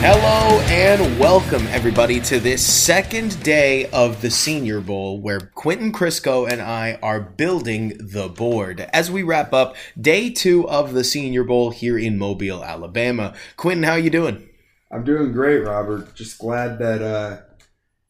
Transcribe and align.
Hello 0.00 0.60
and 0.68 1.18
welcome 1.18 1.66
everybody 1.68 2.20
to 2.20 2.38
this 2.38 2.64
second 2.64 3.42
day 3.42 3.86
of 3.90 4.22
the 4.22 4.30
Senior 4.30 4.80
Bowl 4.80 5.20
where 5.20 5.40
Quentin 5.40 5.92
Crisco 5.92 6.48
and 6.50 6.62
I 6.62 6.98
are 7.02 7.20
building 7.20 7.98
the 7.98 8.28
board 8.28 8.88
as 8.92 9.10
we 9.10 9.24
wrap 9.24 9.52
up 9.52 9.74
day 10.00 10.30
2 10.30 10.68
of 10.68 10.94
the 10.94 11.02
Senior 11.02 11.42
Bowl 11.42 11.70
here 11.70 11.98
in 11.98 12.16
Mobile, 12.16 12.64
Alabama. 12.64 13.34
Quentin, 13.56 13.82
how 13.82 13.92
are 13.92 13.98
you 13.98 14.08
doing? 14.10 14.48
I'm 14.92 15.02
doing 15.04 15.32
great, 15.32 15.64
Robert. 15.64 16.14
Just 16.14 16.38
glad 16.38 16.78
that 16.78 17.02
uh, 17.02 17.38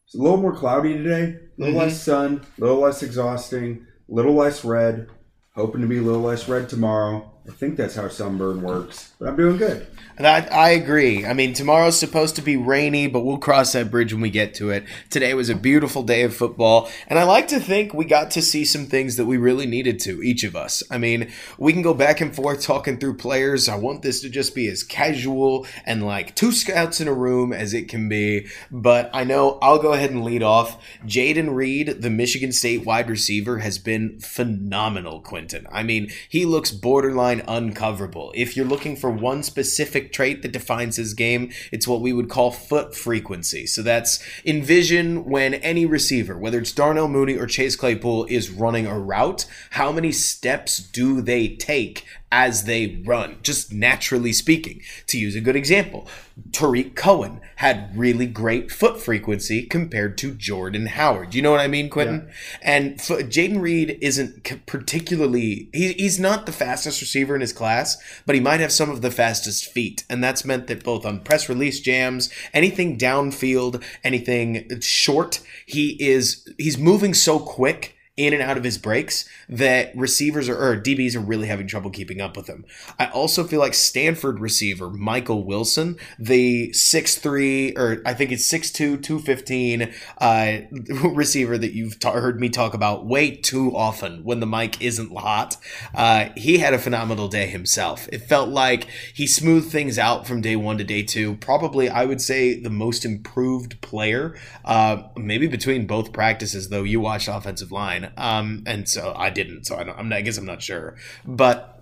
it's 0.05 0.13
a 0.15 0.21
little 0.21 0.37
more 0.37 0.55
cloudy 0.55 0.93
today, 0.93 1.37
a 1.57 1.61
little 1.61 1.73
Mhm. 1.75 1.85
less 1.85 2.01
sun, 2.01 2.41
a 2.57 2.61
little 2.61 2.79
less 2.79 3.01
exhausting, 3.01 3.85
a 4.09 4.13
little 4.13 4.35
less 4.35 4.63
red. 4.63 5.07
Hoping 5.55 5.81
to 5.81 5.87
be 5.87 5.97
a 5.97 6.01
little 6.01 6.21
less 6.21 6.47
red 6.47 6.69
tomorrow. 6.69 7.31
I 7.47 7.51
think 7.51 7.75
that's 7.75 7.95
how 7.95 8.07
sunburn 8.09 8.61
works, 8.61 9.11
but 9.19 9.27
I'm 9.27 9.35
doing 9.35 9.57
good. 9.57 9.87
I, 10.25 10.41
I 10.51 10.69
agree. 10.71 11.25
I 11.25 11.31
mean, 11.31 11.53
tomorrow's 11.53 11.97
supposed 11.97 12.35
to 12.35 12.41
be 12.41 12.57
rainy, 12.57 13.07
but 13.07 13.21
we'll 13.21 13.37
cross 13.37 13.71
that 13.71 13.89
bridge 13.89 14.11
when 14.11 14.21
we 14.21 14.29
get 14.29 14.53
to 14.55 14.69
it. 14.69 14.83
Today 15.09 15.33
was 15.33 15.49
a 15.49 15.55
beautiful 15.55 16.03
day 16.03 16.23
of 16.23 16.35
football, 16.35 16.89
and 17.07 17.17
I 17.17 17.23
like 17.23 17.47
to 17.49 17.59
think 17.59 17.93
we 17.93 18.03
got 18.03 18.29
to 18.31 18.41
see 18.41 18.65
some 18.65 18.85
things 18.85 19.15
that 19.15 19.25
we 19.25 19.37
really 19.37 19.65
needed 19.65 19.97
to, 20.01 20.21
each 20.21 20.43
of 20.43 20.57
us. 20.57 20.83
I 20.91 20.97
mean, 20.97 21.31
we 21.57 21.71
can 21.71 21.81
go 21.81 21.93
back 21.93 22.19
and 22.19 22.35
forth 22.35 22.61
talking 22.61 22.97
through 22.97 23.15
players. 23.15 23.69
I 23.69 23.77
want 23.77 24.01
this 24.01 24.19
to 24.21 24.29
just 24.29 24.53
be 24.53 24.67
as 24.67 24.83
casual 24.83 25.65
and 25.85 26.05
like 26.05 26.35
two 26.35 26.51
scouts 26.51 26.99
in 26.99 27.07
a 27.07 27.13
room 27.13 27.53
as 27.53 27.73
it 27.73 27.87
can 27.87 28.09
be, 28.09 28.47
but 28.69 29.09
I 29.13 29.23
know 29.23 29.57
I'll 29.61 29.79
go 29.79 29.93
ahead 29.93 30.11
and 30.11 30.25
lead 30.25 30.43
off. 30.43 30.83
Jayden 31.05 31.55
Reed, 31.55 32.01
the 32.01 32.09
Michigan 32.09 32.51
State 32.51 32.85
wide 32.85 33.09
receiver, 33.09 33.59
has 33.59 33.77
been 33.77 34.19
phenomenal, 34.19 35.21
Quentin. 35.21 35.65
I 35.71 35.83
mean, 35.83 36.11
he 36.27 36.43
looks 36.45 36.71
borderline 36.71 37.39
uncoverable. 37.41 38.33
If 38.35 38.57
you're 38.57 38.65
looking 38.65 38.97
for 38.97 39.09
one 39.09 39.43
specific 39.43 40.08
trait 40.11 40.41
that 40.41 40.51
defines 40.51 40.95
his 40.95 41.13
game, 41.13 41.51
it's 41.71 41.87
what 41.87 42.01
we 42.01 42.13
would 42.13 42.29
call 42.29 42.51
foot 42.51 42.95
frequency. 42.95 43.65
So 43.65 43.81
that's 43.81 44.23
envision 44.45 45.25
when 45.25 45.55
any 45.55 45.85
receiver, 45.85 46.37
whether 46.37 46.59
it's 46.59 46.71
Darnell 46.71 47.07
Mooney 47.07 47.35
or 47.35 47.47
Chase 47.47 47.75
Claypool, 47.75 48.25
is 48.25 48.49
running 48.49 48.85
a 48.85 48.99
route, 48.99 49.45
how 49.71 49.91
many 49.91 50.11
steps 50.11 50.77
do 50.77 51.21
they 51.21 51.47
take 51.49 52.05
as 52.31 52.65
they 52.65 53.01
run, 53.05 53.37
just 53.41 53.73
naturally 53.73 54.31
speaking. 54.31 54.81
To 55.07 55.17
use 55.17 55.35
a 55.35 55.41
good 55.41 55.55
example, 55.55 56.07
Tarik 56.51 56.95
Cohen 56.95 57.41
had 57.57 57.91
really 57.97 58.27
great 58.27 58.71
foot 58.71 59.01
frequency 59.01 59.63
compared 59.63 60.17
to 60.19 60.33
Jordan 60.33 60.85
Howard. 60.85 61.33
You 61.33 61.41
know 61.41 61.51
what 61.51 61.59
I 61.59 61.67
mean, 61.67 61.89
Quentin? 61.89 62.29
And 62.61 62.93
f- 62.99 63.07
Jayden 63.29 63.61
Reed 63.61 63.97
isn't 64.01 64.65
particularly, 64.65 65.69
he, 65.73 65.93
he's 65.93 66.19
not 66.19 66.45
the 66.45 66.51
fastest 66.51 67.01
receiver 67.01 67.33
in 67.35 67.41
his 67.41 67.53
class, 67.53 67.97
but 68.25 68.35
he 68.35 68.41
might 68.41 68.59
have 68.59 68.71
some 68.71 68.89
of 68.89 69.01
the 69.01 69.11
fastest 69.11 69.65
feet. 69.65 70.05
And 70.09 70.23
that's 70.23 70.45
meant 70.45 70.67
that 70.67 70.83
both 70.83 71.05
on 71.05 71.21
press 71.21 71.49
release 71.49 71.79
jams, 71.79 72.29
anything 72.53 72.97
downfield, 72.97 73.83
anything 74.03 74.79
short, 74.81 75.41
he 75.65 75.97
is, 75.99 76.47
he's 76.57 76.77
moving 76.77 77.13
so 77.13 77.39
quick 77.39 77.95
in 78.19 78.33
and 78.33 78.41
out 78.41 78.57
of 78.57 78.65
his 78.65 78.77
breaks 78.77 79.27
that 79.49 79.91
receivers 79.95 80.47
are, 80.47 80.55
or 80.55 80.77
DBs 80.79 81.15
are 81.15 81.19
really 81.19 81.47
having 81.47 81.67
trouble 81.67 81.89
keeping 81.89 82.21
up 82.21 82.37
with 82.37 82.47
him. 82.47 82.65
I 82.99 83.07
also 83.07 83.43
feel 83.43 83.59
like 83.59 83.73
Stanford 83.73 84.39
receiver 84.39 84.89
Michael 84.89 85.43
Wilson, 85.43 85.97
the 86.19 86.69
6'3 86.69 87.77
or 87.77 88.01
I 88.05 88.13
think 88.13 88.31
it's 88.31 88.47
6'2, 88.51 89.01
215 89.01 89.91
uh, 90.19 90.57
receiver 91.09 91.57
that 91.57 91.73
you've 91.73 91.99
ta- 91.99 92.11
heard 92.11 92.39
me 92.39 92.49
talk 92.49 92.73
about 92.73 93.05
way 93.05 93.31
too 93.31 93.75
often 93.75 94.23
when 94.23 94.39
the 94.39 94.45
mic 94.45 94.81
isn't 94.81 95.17
hot. 95.17 95.57
Uh, 95.95 96.29
he 96.37 96.59
had 96.59 96.73
a 96.73 96.79
phenomenal 96.79 97.27
day 97.27 97.47
himself. 97.47 98.07
It 98.11 98.19
felt 98.19 98.49
like 98.49 98.87
he 99.13 99.25
smoothed 99.25 99.71
things 99.71 99.97
out 99.97 100.27
from 100.27 100.41
day 100.41 100.55
one 100.55 100.77
to 100.77 100.83
day 100.83 101.01
two. 101.01 101.35
Probably, 101.37 101.89
I 101.89 102.05
would 102.05 102.21
say, 102.21 102.59
the 102.59 102.69
most 102.69 103.03
improved 103.03 103.81
player, 103.81 104.35
uh, 104.63 105.03
maybe 105.17 105.47
between 105.47 105.87
both 105.87 106.13
practices, 106.13 106.69
though 106.69 106.83
you 106.83 106.99
watched 106.99 107.27
offensive 107.27 107.71
line. 107.71 108.11
Um, 108.15 108.63
and 108.67 108.87
so 108.87 109.13
I 109.17 109.31
didn't, 109.43 109.65
so 109.65 109.77
I, 109.77 109.83
don't, 109.83 109.97
I'm, 109.97 110.11
I 110.11 110.21
guess 110.21 110.37
I'm 110.37 110.45
not 110.45 110.61
sure. 110.61 110.95
But 111.25 111.78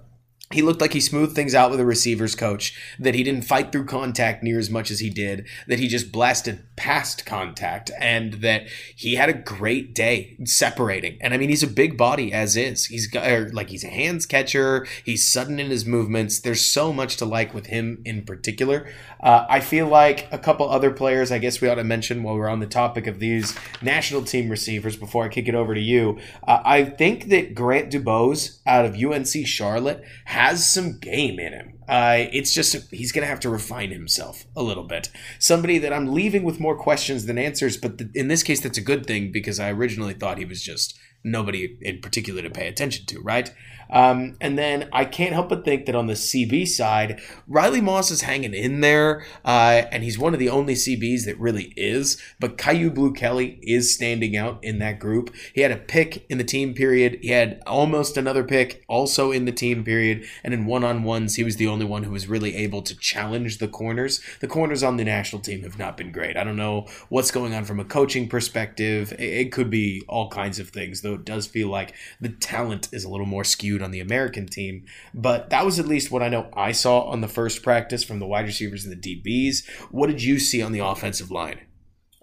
he 0.52 0.62
looked 0.62 0.80
like 0.80 0.94
he 0.94 1.02
smoothed 1.02 1.36
things 1.36 1.54
out 1.54 1.72
with 1.72 1.80
a 1.80 1.86
receivers 1.86 2.34
coach, 2.34 2.74
that 2.98 3.16
he 3.16 3.24
didn't 3.24 3.44
fight 3.44 3.72
through 3.72 3.86
contact 3.86 4.44
near 4.44 4.58
as 4.60 4.70
much 4.70 4.90
as 4.90 5.00
he 5.00 5.10
did, 5.10 5.46
that 5.68 5.80
he 5.80 5.88
just 5.88 6.12
blasted 6.12 6.64
past 6.78 7.26
contact, 7.26 7.92
and 8.00 8.36
that 8.36 8.68
he 8.96 9.16
had 9.16 9.28
a 9.28 9.34
great 9.34 9.94
day 9.94 10.38
separating. 10.46 11.18
And 11.20 11.34
I 11.34 11.38
mean, 11.38 11.50
he's 11.50 11.64
a 11.64 11.68
big 11.68 11.98
body 11.98 12.32
as 12.32 12.56
is. 12.56 12.86
He's 12.86 13.08
got, 13.08 13.30
or, 13.30 13.50
like, 13.50 13.70
he's 13.70 13.84
a 13.84 13.90
hands 13.90 14.26
catcher, 14.26 14.88
he's 15.04 15.28
sudden 15.28 15.60
in 15.60 15.70
his 15.70 15.86
movements. 15.86 16.40
There's 16.40 16.62
so 16.62 16.94
much 16.94 17.18
to 17.18 17.26
like 17.26 17.54
with 17.54 17.68
him 17.68 18.02
in 18.06 18.24
particular. 18.24 18.90
Uh, 19.20 19.46
I 19.50 19.60
feel 19.60 19.88
like 19.88 20.28
a 20.32 20.38
couple 20.38 20.70
other 20.70 20.92
players, 20.92 21.32
I 21.32 21.40
guess 21.40 21.60
we 21.60 21.68
ought 21.68 21.76
to 21.76 21.84
mention 21.84 22.24
while 22.24 22.36
we're 22.36 22.48
on 22.48 22.60
the 22.60 22.68
topic 22.68 23.08
of 23.08 23.20
these 23.20 23.58
national 23.82 24.24
team 24.24 24.50
receivers 24.50 24.96
before 24.96 25.26
I 25.26 25.30
kick 25.30 25.48
it 25.48 25.56
over 25.56 25.74
to 25.74 25.82
you. 25.82 26.20
Uh, 26.48 26.60
I 26.64 26.86
think 26.86 27.26
that 27.30 27.56
Grant 27.56 27.92
DuBose 27.92 28.60
out 28.66 28.86
of 28.86 28.96
UNC 28.96 29.46
Charlotte 29.46 30.04
has 30.38 30.66
some 30.66 31.00
game 31.00 31.40
in 31.40 31.54
him. 31.54 31.80
Uh, 31.88 32.26
it's 32.32 32.54
just 32.54 32.76
he's 32.92 33.12
going 33.12 33.24
to 33.24 33.30
have 33.30 33.40
to 33.40 33.50
refine 33.50 33.92
himself 33.92 34.46
a 34.56 34.62
little 34.62 34.84
bit. 34.84 35.10
Somebody 35.40 35.78
that 35.80 35.92
I'm 35.92 36.14
leaving 36.14 36.44
with 36.44 36.60
more 36.60 36.78
questions 36.78 37.26
than 37.26 37.38
answers, 37.38 37.78
but 37.78 37.98
th- 37.98 38.12
in 38.14 38.28
this 38.28 38.44
case, 38.44 38.60
that's 38.62 38.78
a 38.78 38.82
good 38.82 39.06
thing 39.06 39.32
because 39.32 39.60
I 39.60 39.72
originally 39.72 40.14
thought 40.14 40.38
he 40.38 40.46
was 40.46 40.62
just 40.62 40.98
nobody 41.24 41.78
in 41.82 42.02
particular 42.02 42.42
to 42.42 42.50
pay 42.50 42.68
attention 42.68 43.06
to, 43.08 43.20
right? 43.22 43.52
Um, 43.90 44.36
and 44.42 44.58
then 44.58 44.90
I 44.92 45.06
can't 45.06 45.34
help 45.34 45.50
but 45.50 45.66
think 45.66 45.86
that 45.86 45.96
on 45.96 46.08
the 46.08 46.14
CB 46.14 46.68
side, 46.68 47.22
Riley 47.48 47.82
Moss 47.82 48.12
is 48.12 48.22
hanging 48.22 48.54
in 48.54 48.82
there, 48.82 49.26
uh, 49.46 49.84
and 49.92 50.04
he's 50.04 50.20
one 50.20 50.34
of 50.34 50.40
the 50.40 50.50
only 50.50 50.74
CBs 50.74 51.26
that 51.26 51.40
really 51.40 51.74
is. 51.76 52.22
But 52.40 52.58
Kyu 52.58 52.92
Blue 52.92 53.14
Kelly 53.14 53.60
is 53.62 53.94
standing 53.94 54.36
out 54.36 54.64
in 54.64 54.80
that 54.80 55.00
group. 55.00 55.34
He 55.54 55.62
had 55.62 55.72
a 55.72 55.78
pick 55.78 56.26
in 56.30 56.38
the 56.38 56.44
team 56.44 56.74
period. 56.74 57.20
He 57.22 57.30
had 57.30 57.62
almost 57.66 58.18
another 58.18 58.44
pick 58.44 58.84
also 58.88 59.32
in 59.32 59.46
the 59.46 59.52
team 59.52 59.84
period, 59.84 60.26
and 60.44 60.54
in 60.54 60.66
one 60.66 60.84
on 60.84 61.04
ones, 61.04 61.36
he 61.36 61.44
was 61.44 61.58
the 61.58 61.68
only 61.68 61.86
one 61.86 62.04
who 62.04 62.12
was 62.12 62.28
really 62.28 62.56
able 62.56 62.82
to 62.82 62.98
challenge 62.98 63.58
the 63.58 63.68
corners. 63.68 64.22
The 64.40 64.48
corners 64.48 64.84
on 64.84 64.98
the 64.98 65.06
national 65.06 65.42
team 65.42 65.64
have 65.64 65.80
not 65.80 65.98
been 65.98 66.12
great. 66.12 66.38
I 66.38 66.44
don't 66.44 66.58
know 66.58 66.88
what's 67.10 67.32
going 67.32 67.54
on 67.54 67.66
from 67.66 67.80
a 67.80 67.86
coaching 67.86 68.28
perspective. 68.28 69.14
It, 69.14 69.48
it 69.48 69.52
could 69.52 69.70
be 69.70 70.04
all 70.08 70.30
kinds 70.30 70.60
of 70.60 70.70
things, 70.70 71.02
though 71.02 71.16
it 71.16 71.26
does 71.26 71.48
feel 71.48 71.70
like 71.70 71.94
the 72.20 72.30
talent 72.30 72.90
is 72.92 73.04
a 73.04 73.10
little 73.10 73.26
more 73.26 73.44
skewed 73.44 73.77
on 73.82 73.92
the 73.92 74.00
American 74.00 74.48
team. 74.48 74.86
But 75.14 75.50
that 75.50 75.66
was 75.66 75.80
at 75.80 75.88
least 75.88 76.12
what 76.12 76.24
I 76.24 76.30
know 76.30 76.50
I 76.54 76.72
saw 76.72 77.02
on 77.02 77.22
the 77.22 77.28
first 77.28 77.64
practice 77.64 78.04
from 78.04 78.20
the 78.20 78.28
wide 78.28 78.46
receivers 78.46 78.86
and 78.86 78.96
the 78.96 79.24
DBs. 79.24 79.68
What 79.92 80.08
did 80.08 80.24
you 80.24 80.40
see 80.40 80.62
on 80.62 80.72
the 80.72 80.80
offensive 80.80 81.32
line? 81.32 81.60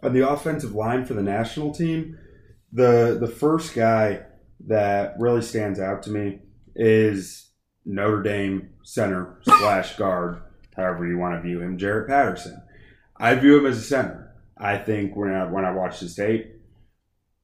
On 0.03 0.13
the 0.13 0.29
offensive 0.29 0.75
line 0.75 1.05
for 1.05 1.15
the 1.15 1.23
national 1.23 1.73
team, 1.73 2.19
the 2.73 3.17
the 3.21 3.29
first 3.29 3.75
guy 3.75 4.23
that 4.67 5.15
really 5.19 5.43
stands 5.43 5.79
out 5.79 6.03
to 6.03 6.11
me 6.11 6.41
is 6.75 7.51
Notre 7.85 8.23
Dame 8.23 8.71
center 8.83 9.39
slash 9.43 9.97
guard, 9.97 10.43
however 10.77 11.07
you 11.07 11.19
want 11.19 11.37
to 11.37 11.47
view 11.47 11.61
him, 11.61 11.79
Jarrett 11.79 12.09
Patterson. 12.09 12.61
I 13.17 13.35
view 13.35 13.59
him 13.59 13.67
as 13.67 13.79
a 13.79 13.83
center. 13.83 14.35
I 14.57 14.77
think 14.79 15.17
when 15.17 15.33
I 15.33 15.45
when 15.51 15.65
I 15.65 15.73
watched 15.73 16.01
his 16.01 16.15
tape, 16.15 16.61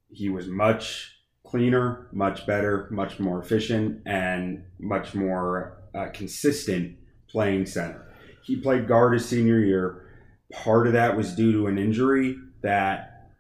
he 0.09 0.29
was 0.29 0.47
much 0.47 1.17
cleaner, 1.50 2.06
much 2.12 2.47
better, 2.47 2.87
much 2.91 3.19
more 3.19 3.41
efficient, 3.41 4.02
and 4.06 4.64
much 4.79 5.14
more 5.14 5.79
uh, 5.94 6.06
consistent 6.12 6.97
playing 7.29 7.67
center. 7.67 8.06
He 8.43 8.56
played 8.56 8.87
guard 8.87 9.14
his 9.14 9.29
senior 9.29 9.58
year. 9.58 10.06
Part 10.52 10.87
of 10.87 10.93
that 10.93 11.17
was 11.17 11.35
due 11.35 11.52
to 11.52 11.67
an 11.67 11.79
injury 11.79 12.37
that 12.62 13.31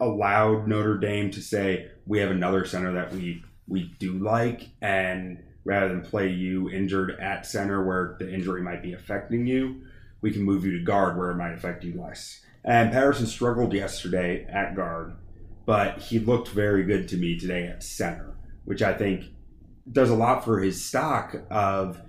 allowed 0.00 0.66
Notre 0.66 0.98
Dame 0.98 1.30
to 1.30 1.40
say, 1.40 1.90
we 2.06 2.18
have 2.18 2.30
another 2.30 2.64
center 2.64 2.92
that 2.92 3.12
we 3.12 3.44
we 3.68 3.94
do 4.00 4.14
like, 4.14 4.68
and 4.82 5.38
rather 5.64 5.88
than 5.88 6.02
play 6.02 6.28
you 6.28 6.68
injured 6.68 7.12
at 7.20 7.46
center 7.46 7.84
where 7.84 8.16
the 8.18 8.32
injury 8.32 8.62
might 8.62 8.82
be 8.82 8.92
affecting 8.92 9.46
you, 9.46 9.82
we 10.20 10.32
can 10.32 10.42
move 10.42 10.64
you 10.64 10.76
to 10.76 10.84
guard 10.84 11.16
where 11.16 11.30
it 11.30 11.36
might 11.36 11.52
affect 11.52 11.84
you 11.84 11.94
less. 12.00 12.40
And 12.64 12.90
Patterson 12.90 13.26
struggled 13.26 13.72
yesterday 13.72 14.44
at 14.46 14.74
guard, 14.74 15.12
but 15.66 15.98
he 16.00 16.18
looked 16.18 16.48
very 16.48 16.84
good 16.84 17.08
to 17.08 17.16
me 17.16 17.38
today 17.38 17.66
at 17.66 17.82
center, 17.82 18.34
which 18.64 18.82
I 18.82 18.94
think 18.94 19.24
does 19.90 20.10
a 20.10 20.14
lot 20.14 20.44
for 20.44 20.60
his 20.60 20.84
stock 20.84 21.34
of 21.50 22.00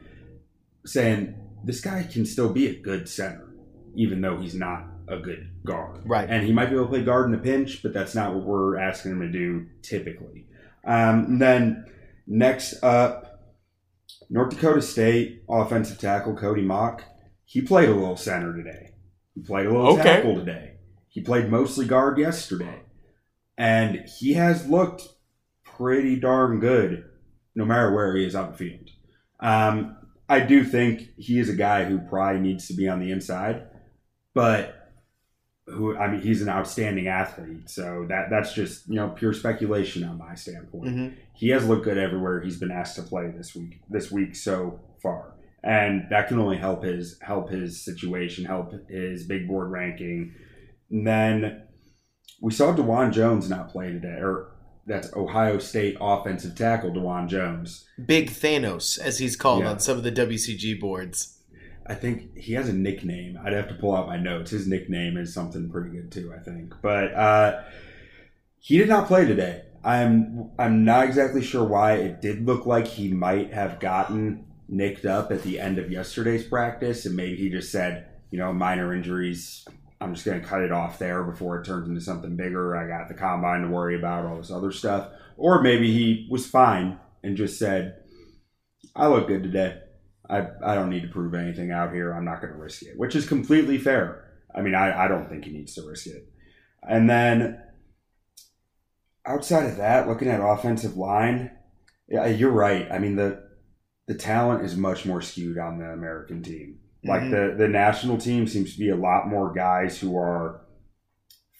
saying 0.85 1.35
this 1.63 1.81
guy 1.81 2.03
can 2.03 2.25
still 2.25 2.51
be 2.51 2.67
a 2.67 2.75
good 2.79 3.07
center, 3.07 3.53
even 3.95 4.21
though 4.21 4.37
he's 4.37 4.55
not 4.55 4.85
a 5.07 5.17
good 5.17 5.49
guard. 5.65 6.01
Right. 6.05 6.29
And 6.29 6.45
he 6.45 6.53
might 6.53 6.67
be 6.69 6.75
able 6.75 6.85
to 6.85 6.89
play 6.91 7.03
guard 7.03 7.27
in 7.27 7.35
a 7.35 7.37
pinch, 7.41 7.83
but 7.83 7.93
that's 7.93 8.15
not 8.15 8.33
what 8.33 8.43
we're 8.43 8.77
asking 8.77 9.11
him 9.13 9.21
to 9.21 9.29
do 9.29 9.67
typically. 9.81 10.47
Um, 10.85 11.37
then 11.39 11.85
next 12.27 12.81
up, 12.83 13.27
North 14.29 14.51
Dakota 14.51 14.81
State 14.81 15.43
offensive 15.49 15.99
tackle 15.99 16.35
Cody 16.35 16.61
Mock. 16.61 17.03
He 17.45 17.61
played 17.61 17.89
a 17.89 17.93
little 17.93 18.15
center 18.15 18.55
today. 18.55 18.93
He 19.35 19.41
played 19.41 19.65
a 19.65 19.69
little 19.71 19.93
Okay. 19.93 20.03
tackle 20.03 20.35
today. 20.35 20.75
He 21.09 21.21
played 21.21 21.49
mostly 21.49 21.85
guard 21.85 22.17
yesterday. 22.17 22.81
And 23.61 24.09
he 24.19 24.33
has 24.33 24.67
looked 24.67 25.03
pretty 25.63 26.15
darn 26.15 26.59
good 26.59 27.05
no 27.53 27.63
matter 27.63 27.93
where 27.93 28.15
he 28.15 28.25
is 28.25 28.33
on 28.33 28.51
the 28.51 28.57
field. 28.57 28.89
Um, 29.39 29.97
I 30.27 30.39
do 30.39 30.63
think 30.63 31.09
he 31.17 31.37
is 31.37 31.47
a 31.47 31.53
guy 31.53 31.83
who 31.83 31.99
probably 31.99 32.41
needs 32.41 32.67
to 32.69 32.73
be 32.73 32.87
on 32.87 32.99
the 32.99 33.11
inside, 33.11 33.67
but 34.33 34.89
who 35.67 35.95
I 35.95 36.09
mean, 36.09 36.21
he's 36.21 36.41
an 36.41 36.49
outstanding 36.49 37.07
athlete. 37.07 37.69
So 37.69 38.07
that 38.09 38.31
that's 38.31 38.51
just 38.53 38.87
you 38.89 38.95
know 38.95 39.09
pure 39.09 39.33
speculation 39.33 40.03
on 40.05 40.17
my 40.17 40.33
standpoint. 40.33 40.95
Mhm. 40.95 41.13
He 41.35 41.49
has 41.49 41.67
looked 41.67 41.83
good 41.83 41.99
everywhere 41.99 42.41
he's 42.41 42.57
been 42.57 42.71
asked 42.71 42.95
to 42.95 43.03
play 43.03 43.29
this 43.29 43.55
week. 43.55 43.81
This 43.89 44.11
week 44.11 44.35
so 44.35 44.79
far, 45.03 45.35
and 45.63 46.07
that 46.09 46.29
can 46.29 46.39
only 46.39 46.57
help 46.57 46.83
his 46.83 47.19
help 47.21 47.51
his 47.51 47.85
situation, 47.85 48.43
help 48.45 48.73
his 48.89 49.27
big 49.27 49.47
board 49.47 49.69
ranking. 49.69 50.33
And 50.89 51.05
then 51.05 51.63
we 52.41 52.51
saw 52.51 52.75
Dawand 52.75 53.13
Jones 53.13 53.49
not 53.49 53.69
play 53.69 53.91
today, 53.91 54.17
or 54.19 54.47
that's 54.85 55.15
Ohio 55.15 55.59
State 55.59 55.95
offensive 56.01 56.55
tackle 56.55 56.91
Dawand 56.91 57.27
Jones. 57.29 57.85
Big 58.03 58.29
Thanos, 58.29 58.99
as 58.99 59.19
he's 59.19 59.35
called 59.35 59.63
Yeah. 59.63 59.69
on 59.71 59.79
some 59.79 59.97
of 59.97 60.03
the 60.03 60.11
WCG 60.11 60.73
boards. 60.79 61.37
I 61.85 61.93
think 61.95 62.37
he 62.37 62.53
has 62.53 62.69
a 62.69 62.73
nickname. 62.73 63.39
I'd 63.43 63.53
have 63.53 63.67
to 63.69 63.73
pull 63.75 63.95
out 63.95 64.07
my 64.07 64.17
notes. 64.17 64.51
His 64.51 64.67
nickname 64.67 65.17
is 65.17 65.33
something 65.33 65.69
pretty 65.69 65.89
good 65.91 66.11
too, 66.11 66.33
I 66.35 66.39
think. 66.39 66.73
But 66.81 67.13
uh, 67.13 67.61
he 68.59 68.77
did 68.77 68.89
not 68.89 69.07
play 69.07 69.25
today. 69.25 69.63
I'm 69.83 70.51
I'm 70.59 70.83
not 70.85 71.05
exactly 71.05 71.41
sure 71.41 71.63
why. 71.63 71.93
It 71.93 72.21
did 72.21 72.45
look 72.45 72.65
like 72.65 72.87
he 72.87 73.09
might 73.09 73.51
have 73.53 73.79
gotten 73.79 74.45
nicked 74.69 75.05
up 75.05 75.31
at 75.31 75.41
the 75.43 75.59
end 75.59 75.79
of 75.79 75.91
yesterday's 75.91 76.43
practice, 76.45 77.05
and 77.05 77.15
maybe 77.15 77.35
he 77.35 77.49
just 77.49 77.71
said, 77.71 78.05
you 78.29 78.37
know, 78.37 78.53
minor 78.53 78.93
injuries. 78.93 79.65
I'm 80.01 80.15
just 80.15 80.25
going 80.25 80.41
to 80.41 80.47
cut 80.47 80.63
it 80.63 80.71
off 80.71 80.97
there 80.97 81.23
before 81.23 81.59
it 81.59 81.65
turns 81.65 81.87
into 81.87 82.01
something 82.01 82.35
bigger. 82.35 82.75
I 82.75 82.87
got 82.87 83.07
the 83.07 83.13
combine 83.13 83.61
to 83.61 83.67
worry 83.67 83.95
about, 83.95 84.25
all 84.25 84.37
this 84.37 84.49
other 84.49 84.71
stuff. 84.71 85.09
Or 85.37 85.61
maybe 85.61 85.93
he 85.93 86.27
was 86.29 86.47
fine 86.47 86.99
and 87.23 87.37
just 87.37 87.59
said, 87.59 87.97
I 88.95 89.07
look 89.07 89.27
good 89.27 89.43
today. 89.43 89.79
I, 90.27 90.47
I 90.63 90.75
don't 90.75 90.89
need 90.89 91.03
to 91.03 91.07
prove 91.07 91.35
anything 91.35 91.71
out 91.71 91.93
here. 91.93 92.11
I'm 92.11 92.25
not 92.25 92.41
going 92.41 92.51
to 92.51 92.59
risk 92.59 92.81
it, 92.81 92.97
which 92.97 93.15
is 93.15 93.27
completely 93.27 93.77
fair. 93.77 94.25
I 94.55 94.61
mean, 94.61 94.73
I, 94.73 95.05
I 95.05 95.07
don't 95.07 95.29
think 95.29 95.45
he 95.45 95.51
needs 95.51 95.75
to 95.75 95.87
risk 95.87 96.07
it. 96.07 96.27
And 96.81 97.07
then 97.07 97.61
outside 99.25 99.67
of 99.67 99.77
that, 99.77 100.07
looking 100.07 100.29
at 100.29 100.41
offensive 100.41 100.97
line, 100.97 101.51
yeah, 102.07 102.25
you're 102.25 102.51
right. 102.51 102.91
I 102.91 102.97
mean, 102.97 103.15
the 103.15 103.49
the 104.07 104.15
talent 104.15 104.65
is 104.65 104.75
much 104.75 105.05
more 105.05 105.21
skewed 105.21 105.57
on 105.57 105.77
the 105.77 105.85
American 105.85 106.43
team. 106.43 106.79
Like 107.03 107.23
Mhm. 107.23 107.31
the 107.31 107.55
the 107.57 107.67
national 107.67 108.17
team 108.17 108.45
seems 108.47 108.73
to 108.73 108.79
be 108.79 108.89
a 108.89 108.95
lot 108.95 109.27
more 109.27 109.51
guys 109.53 109.99
who 109.99 110.15
are 110.17 110.61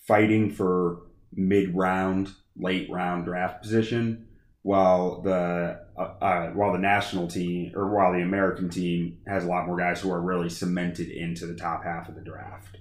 fighting 0.07 0.49
for 0.51 1.03
mid 1.33 1.75
round, 1.75 2.29
late 2.55 2.89
round 2.91 3.25
draft 3.25 3.61
position, 3.61 4.27
while 4.61 5.21
the 5.21 5.79
uh, 5.97 6.01
uh, 6.21 6.49
while 6.51 6.71
the 6.73 6.79
national 6.79 7.27
team 7.27 7.71
or 7.75 7.89
while 7.93 8.13
the 8.13 8.21
American 8.21 8.69
team 8.69 9.17
has 9.27 9.43
a 9.43 9.47
lot 9.47 9.65
more 9.65 9.77
guys 9.77 9.99
who 10.01 10.11
are 10.11 10.21
really 10.21 10.49
cemented 10.49 11.09
into 11.09 11.45
the 11.47 11.55
top 11.55 11.83
half 11.83 12.07
of 12.07 12.15
the 12.15 12.21
draft. 12.21 12.77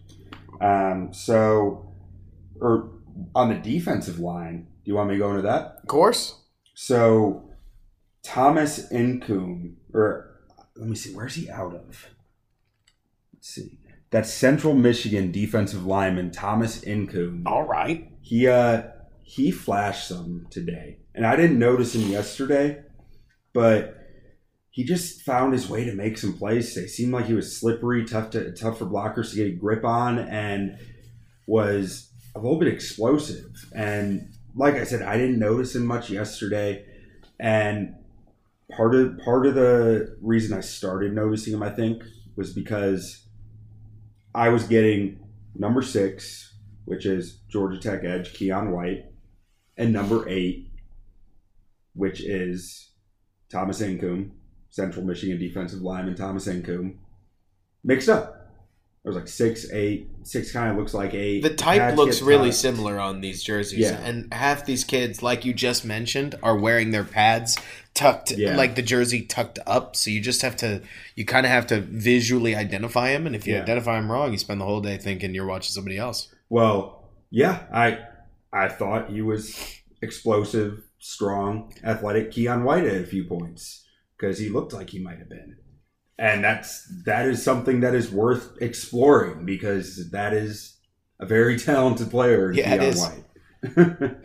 Um, 0.60 1.12
so, 1.14 1.92
or 2.60 2.90
on 3.34 3.48
the 3.48 3.54
defensive 3.56 4.18
line, 4.18 4.66
do 4.84 4.90
you 4.90 4.94
want 4.94 5.08
me 5.08 5.14
to 5.14 5.18
go 5.18 5.30
into 5.30 5.42
that? 5.42 5.78
Of 5.82 5.88
course. 5.88 6.42
So 6.74 7.50
Thomas 8.22 8.90
Incoom, 8.92 9.74
or 9.94 10.40
let 10.76 10.88
me 10.88 10.94
see, 10.96 11.14
where's 11.14 11.34
he 11.34 11.48
out 11.50 11.74
of? 11.74 12.10
See. 13.40 13.78
That's 14.10 14.32
Central 14.32 14.74
Michigan 14.74 15.30
defensive 15.30 15.86
lineman 15.86 16.32
Thomas 16.32 16.80
Incoom. 16.80 17.44
All 17.46 17.62
right. 17.62 18.10
He 18.22 18.48
uh 18.48 18.82
he 19.22 19.52
flashed 19.52 20.08
some 20.08 20.46
today. 20.50 20.98
And 21.14 21.24
I 21.24 21.36
didn't 21.36 21.58
notice 21.58 21.94
him 21.94 22.10
yesterday, 22.10 22.82
but 23.52 23.96
he 24.70 24.84
just 24.84 25.22
found 25.22 25.52
his 25.52 25.68
way 25.68 25.84
to 25.84 25.94
make 25.94 26.18
some 26.18 26.32
plays. 26.32 26.76
It 26.76 26.88
seemed 26.88 27.12
like 27.12 27.26
he 27.26 27.34
was 27.34 27.56
slippery, 27.56 28.04
tough 28.04 28.30
to 28.30 28.52
tough 28.52 28.78
for 28.78 28.86
blockers 28.86 29.30
to 29.30 29.36
get 29.36 29.46
a 29.46 29.56
grip 29.56 29.84
on, 29.84 30.18
and 30.18 30.78
was 31.46 32.10
a 32.34 32.40
little 32.40 32.58
bit 32.58 32.68
explosive. 32.68 33.68
And 33.74 34.32
like 34.54 34.74
I 34.74 34.84
said, 34.84 35.02
I 35.02 35.16
didn't 35.16 35.38
notice 35.38 35.74
him 35.76 35.86
much 35.86 36.10
yesterday. 36.10 36.84
And 37.38 37.94
part 38.76 38.94
of 38.94 39.18
part 39.18 39.46
of 39.46 39.54
the 39.54 40.16
reason 40.20 40.56
I 40.56 40.60
started 40.60 41.12
noticing 41.12 41.54
him, 41.54 41.62
I 41.62 41.70
think, 41.70 42.02
was 42.36 42.52
because 42.52 43.26
I 44.34 44.48
was 44.50 44.64
getting 44.64 45.18
number 45.54 45.82
six, 45.82 46.54
which 46.84 47.04
is 47.04 47.40
Georgia 47.48 47.78
Tech 47.78 48.04
edge 48.04 48.32
Keion 48.32 48.70
White, 48.70 49.06
and 49.76 49.92
number 49.92 50.28
eight, 50.28 50.70
which 51.94 52.20
is 52.20 52.92
Thomas 53.50 53.80
Incoom, 53.80 54.30
Central 54.70 55.04
Michigan 55.04 55.38
defensive 55.38 55.82
lineman 55.82 56.14
Thomas 56.14 56.46
Incoom, 56.46 56.96
mixed 57.82 58.08
up. 58.08 58.39
There 59.02 59.12
was 59.12 59.16
like 59.16 59.28
six, 59.28 59.70
eight, 59.72 60.10
six 60.24 60.52
kind 60.52 60.70
of 60.70 60.76
looks 60.76 60.92
like 60.92 61.14
eight. 61.14 61.40
The 61.42 61.54
type 61.54 61.96
looks 61.96 62.20
really 62.20 62.50
tucked. 62.50 62.60
similar 62.60 63.00
on 63.00 63.22
these 63.22 63.42
jerseys, 63.42 63.78
Yeah. 63.80 63.98
and 64.04 64.32
half 64.32 64.66
these 64.66 64.84
kids, 64.84 65.22
like 65.22 65.46
you 65.46 65.54
just 65.54 65.86
mentioned, 65.86 66.34
are 66.42 66.54
wearing 66.58 66.90
their 66.90 67.04
pads 67.04 67.56
tucked, 67.94 68.32
Yeah. 68.32 68.56
like 68.56 68.74
the 68.74 68.82
jersey 68.82 69.22
tucked 69.22 69.58
up. 69.66 69.96
So 69.96 70.10
you 70.10 70.20
just 70.20 70.42
have 70.42 70.54
to, 70.56 70.82
you 71.16 71.24
kind 71.24 71.46
of 71.46 71.50
have 71.52 71.66
to 71.68 71.80
visually 71.80 72.54
identify 72.54 73.08
him, 73.10 73.26
and 73.26 73.34
if 73.34 73.46
you 73.46 73.54
Yeah. 73.54 73.62
identify 73.62 73.98
him 73.98 74.12
wrong, 74.12 74.32
you 74.32 74.38
spend 74.38 74.60
the 74.60 74.66
whole 74.66 74.82
day 74.82 74.98
thinking 74.98 75.34
you're 75.34 75.46
watching 75.46 75.72
somebody 75.72 75.96
else. 75.96 76.28
Well, 76.50 77.08
yeah, 77.30 77.62
I 77.72 78.00
I 78.52 78.68
thought 78.68 79.10
he 79.10 79.22
was 79.22 79.56
explosive, 80.02 80.82
strong, 80.98 81.72
athletic. 81.84 82.32
Keion 82.32 82.64
White 82.64 82.84
at 82.84 83.00
a 83.00 83.06
few 83.06 83.24
points 83.24 83.86
because 84.18 84.38
he 84.38 84.48
looked 84.50 84.72
like 84.74 84.90
he 84.90 84.98
might 84.98 85.18
have 85.18 85.28
been, 85.30 85.56
and 86.20 86.44
that's 86.44 86.86
that 87.06 87.26
is 87.26 87.42
something 87.42 87.80
that 87.80 87.94
is 87.94 88.10
worth 88.10 88.60
exploring 88.60 89.44
because 89.46 90.10
that 90.10 90.32
is 90.32 90.76
a 91.18 91.26
very 91.26 91.58
talented 91.58 92.10
player. 92.10 92.52
in 92.52 92.58
Yeah, 92.58 92.74
is. 92.82 93.00
White. 93.00 93.24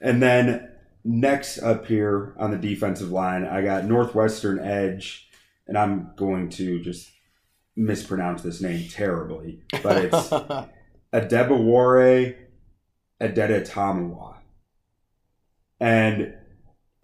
and 0.00 0.22
then 0.22 0.70
next 1.04 1.58
up 1.58 1.86
here 1.86 2.34
on 2.38 2.52
the 2.52 2.56
defensive 2.56 3.10
line, 3.10 3.44
I 3.44 3.62
got 3.62 3.84
Northwestern 3.84 4.60
edge, 4.60 5.28
and 5.66 5.76
I'm 5.76 6.12
going 6.16 6.48
to 6.50 6.80
just 6.80 7.10
mispronounce 7.76 8.42
this 8.42 8.62
name 8.62 8.88
terribly, 8.88 9.62
but 9.82 10.04
it's. 10.04 10.30
Adebawore 11.12 12.36
Adedetamawa. 13.20 14.36
And 15.78 16.34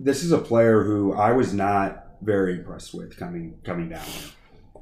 this 0.00 0.22
is 0.22 0.32
a 0.32 0.38
player 0.38 0.84
who 0.84 1.12
I 1.12 1.32
was 1.32 1.52
not 1.52 2.07
very 2.22 2.58
impressed 2.58 2.94
with 2.94 3.16
coming 3.16 3.58
coming 3.64 3.88
down. 3.88 4.06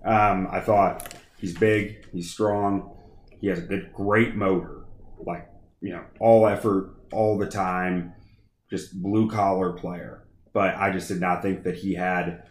Um, 0.04 0.48
I 0.50 0.60
thought 0.60 1.14
he's 1.38 1.56
big, 1.56 2.06
he's 2.12 2.30
strong, 2.30 2.96
he 3.40 3.48
has 3.48 3.58
a 3.58 3.62
good, 3.62 3.92
great 3.92 4.34
motor, 4.34 4.84
like 5.18 5.48
you 5.80 5.90
know, 5.90 6.04
all 6.20 6.46
effort, 6.46 6.94
all 7.12 7.38
the 7.38 7.46
time, 7.46 8.14
just 8.70 9.00
blue 9.02 9.28
collar 9.30 9.72
player. 9.72 10.24
But 10.52 10.74
I 10.76 10.90
just 10.90 11.08
did 11.08 11.20
not 11.20 11.42
think 11.42 11.64
that 11.64 11.76
he 11.76 11.94
had 11.94 12.44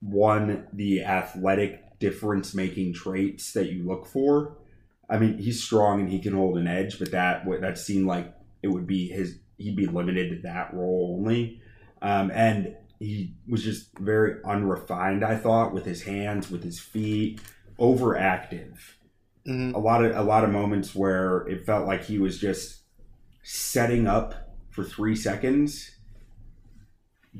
one 0.00 0.66
the 0.72 1.02
athletic 1.02 1.98
difference 1.98 2.54
making 2.54 2.94
traits 2.94 3.52
that 3.52 3.70
you 3.72 3.84
look 3.86 4.06
for. 4.06 4.58
I 5.10 5.18
mean, 5.18 5.38
he's 5.38 5.62
strong 5.62 6.00
and 6.00 6.10
he 6.10 6.20
can 6.20 6.34
hold 6.34 6.58
an 6.58 6.68
edge, 6.68 6.98
but 6.98 7.10
that 7.12 7.44
that 7.60 7.78
seemed 7.78 8.06
like 8.06 8.32
it 8.62 8.68
would 8.68 8.86
be 8.86 9.08
his. 9.08 9.38
He'd 9.56 9.76
be 9.76 9.86
limited 9.86 10.30
to 10.30 10.42
that 10.42 10.72
role 10.72 11.16
only, 11.18 11.60
um, 12.00 12.30
and 12.32 12.76
he 12.98 13.34
was 13.48 13.62
just 13.62 13.96
very 13.98 14.36
unrefined. 14.44 15.24
I 15.24 15.36
thought 15.36 15.72
with 15.72 15.84
his 15.84 16.02
hands, 16.02 16.50
with 16.50 16.64
his 16.64 16.80
feet, 16.80 17.40
overactive. 17.78 18.76
Mhm. 19.46 19.74
A 19.74 19.78
lot 19.78 20.04
of 20.04 20.16
a 20.16 20.22
lot 20.22 20.44
of 20.44 20.50
moments 20.50 20.94
where 20.94 21.46
it 21.48 21.64
felt 21.64 21.86
like 21.86 22.02
he 22.02 22.18
was 22.18 22.38
just 22.38 22.82
setting 23.42 24.06
up 24.06 24.56
for 24.70 24.84
three 24.84 25.16
seconds, 25.16 25.96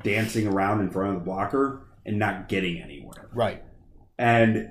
dancing 0.02 0.46
around 0.46 0.80
in 0.80 0.90
front 0.90 1.14
of 1.14 1.20
the 1.20 1.24
blocker, 1.24 1.86
and 2.06 2.18
not 2.18 2.48
getting 2.48 2.80
anywhere. 2.80 3.28
Right. 3.34 3.62
And 4.18 4.70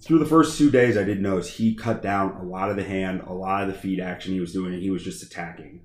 through 0.00 0.18
the 0.18 0.26
first 0.26 0.58
two 0.58 0.70
days, 0.70 0.96
I 0.96 1.04
did 1.04 1.20
notice 1.20 1.56
he 1.56 1.74
cut 1.74 2.02
down 2.02 2.32
a 2.32 2.42
lot 2.42 2.70
of 2.70 2.76
the 2.76 2.84
hand, 2.84 3.22
a 3.26 3.32
lot 3.32 3.62
of 3.62 3.68
the 3.68 3.78
feet 3.78 4.00
action 4.00 4.32
he 4.32 4.40
was 4.40 4.52
doing. 4.52 4.78
He 4.80 4.90
was 4.90 5.02
just 5.02 5.22
attacking, 5.22 5.82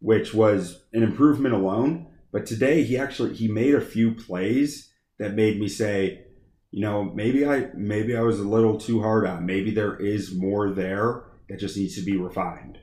which 0.00 0.34
was 0.34 0.84
an 0.92 1.02
improvement 1.02 1.54
alone. 1.54 2.06
But 2.36 2.44
today, 2.44 2.82
he 2.82 2.98
actually 2.98 3.32
he 3.32 3.48
made 3.48 3.74
a 3.74 3.80
few 3.80 4.12
plays 4.12 4.92
that 5.18 5.32
made 5.32 5.58
me 5.58 5.68
say, 5.68 6.26
you 6.70 6.82
know, 6.82 7.02
maybe 7.02 7.46
I 7.46 7.70
maybe 7.72 8.14
I 8.14 8.20
was 8.20 8.38
a 8.38 8.46
little 8.46 8.76
too 8.76 9.00
hard 9.00 9.26
on. 9.26 9.46
Maybe 9.46 9.70
there 9.70 9.96
is 9.96 10.34
more 10.34 10.70
there 10.74 11.22
that 11.48 11.58
just 11.58 11.78
needs 11.78 11.94
to 11.94 12.04
be 12.04 12.18
refined. 12.18 12.76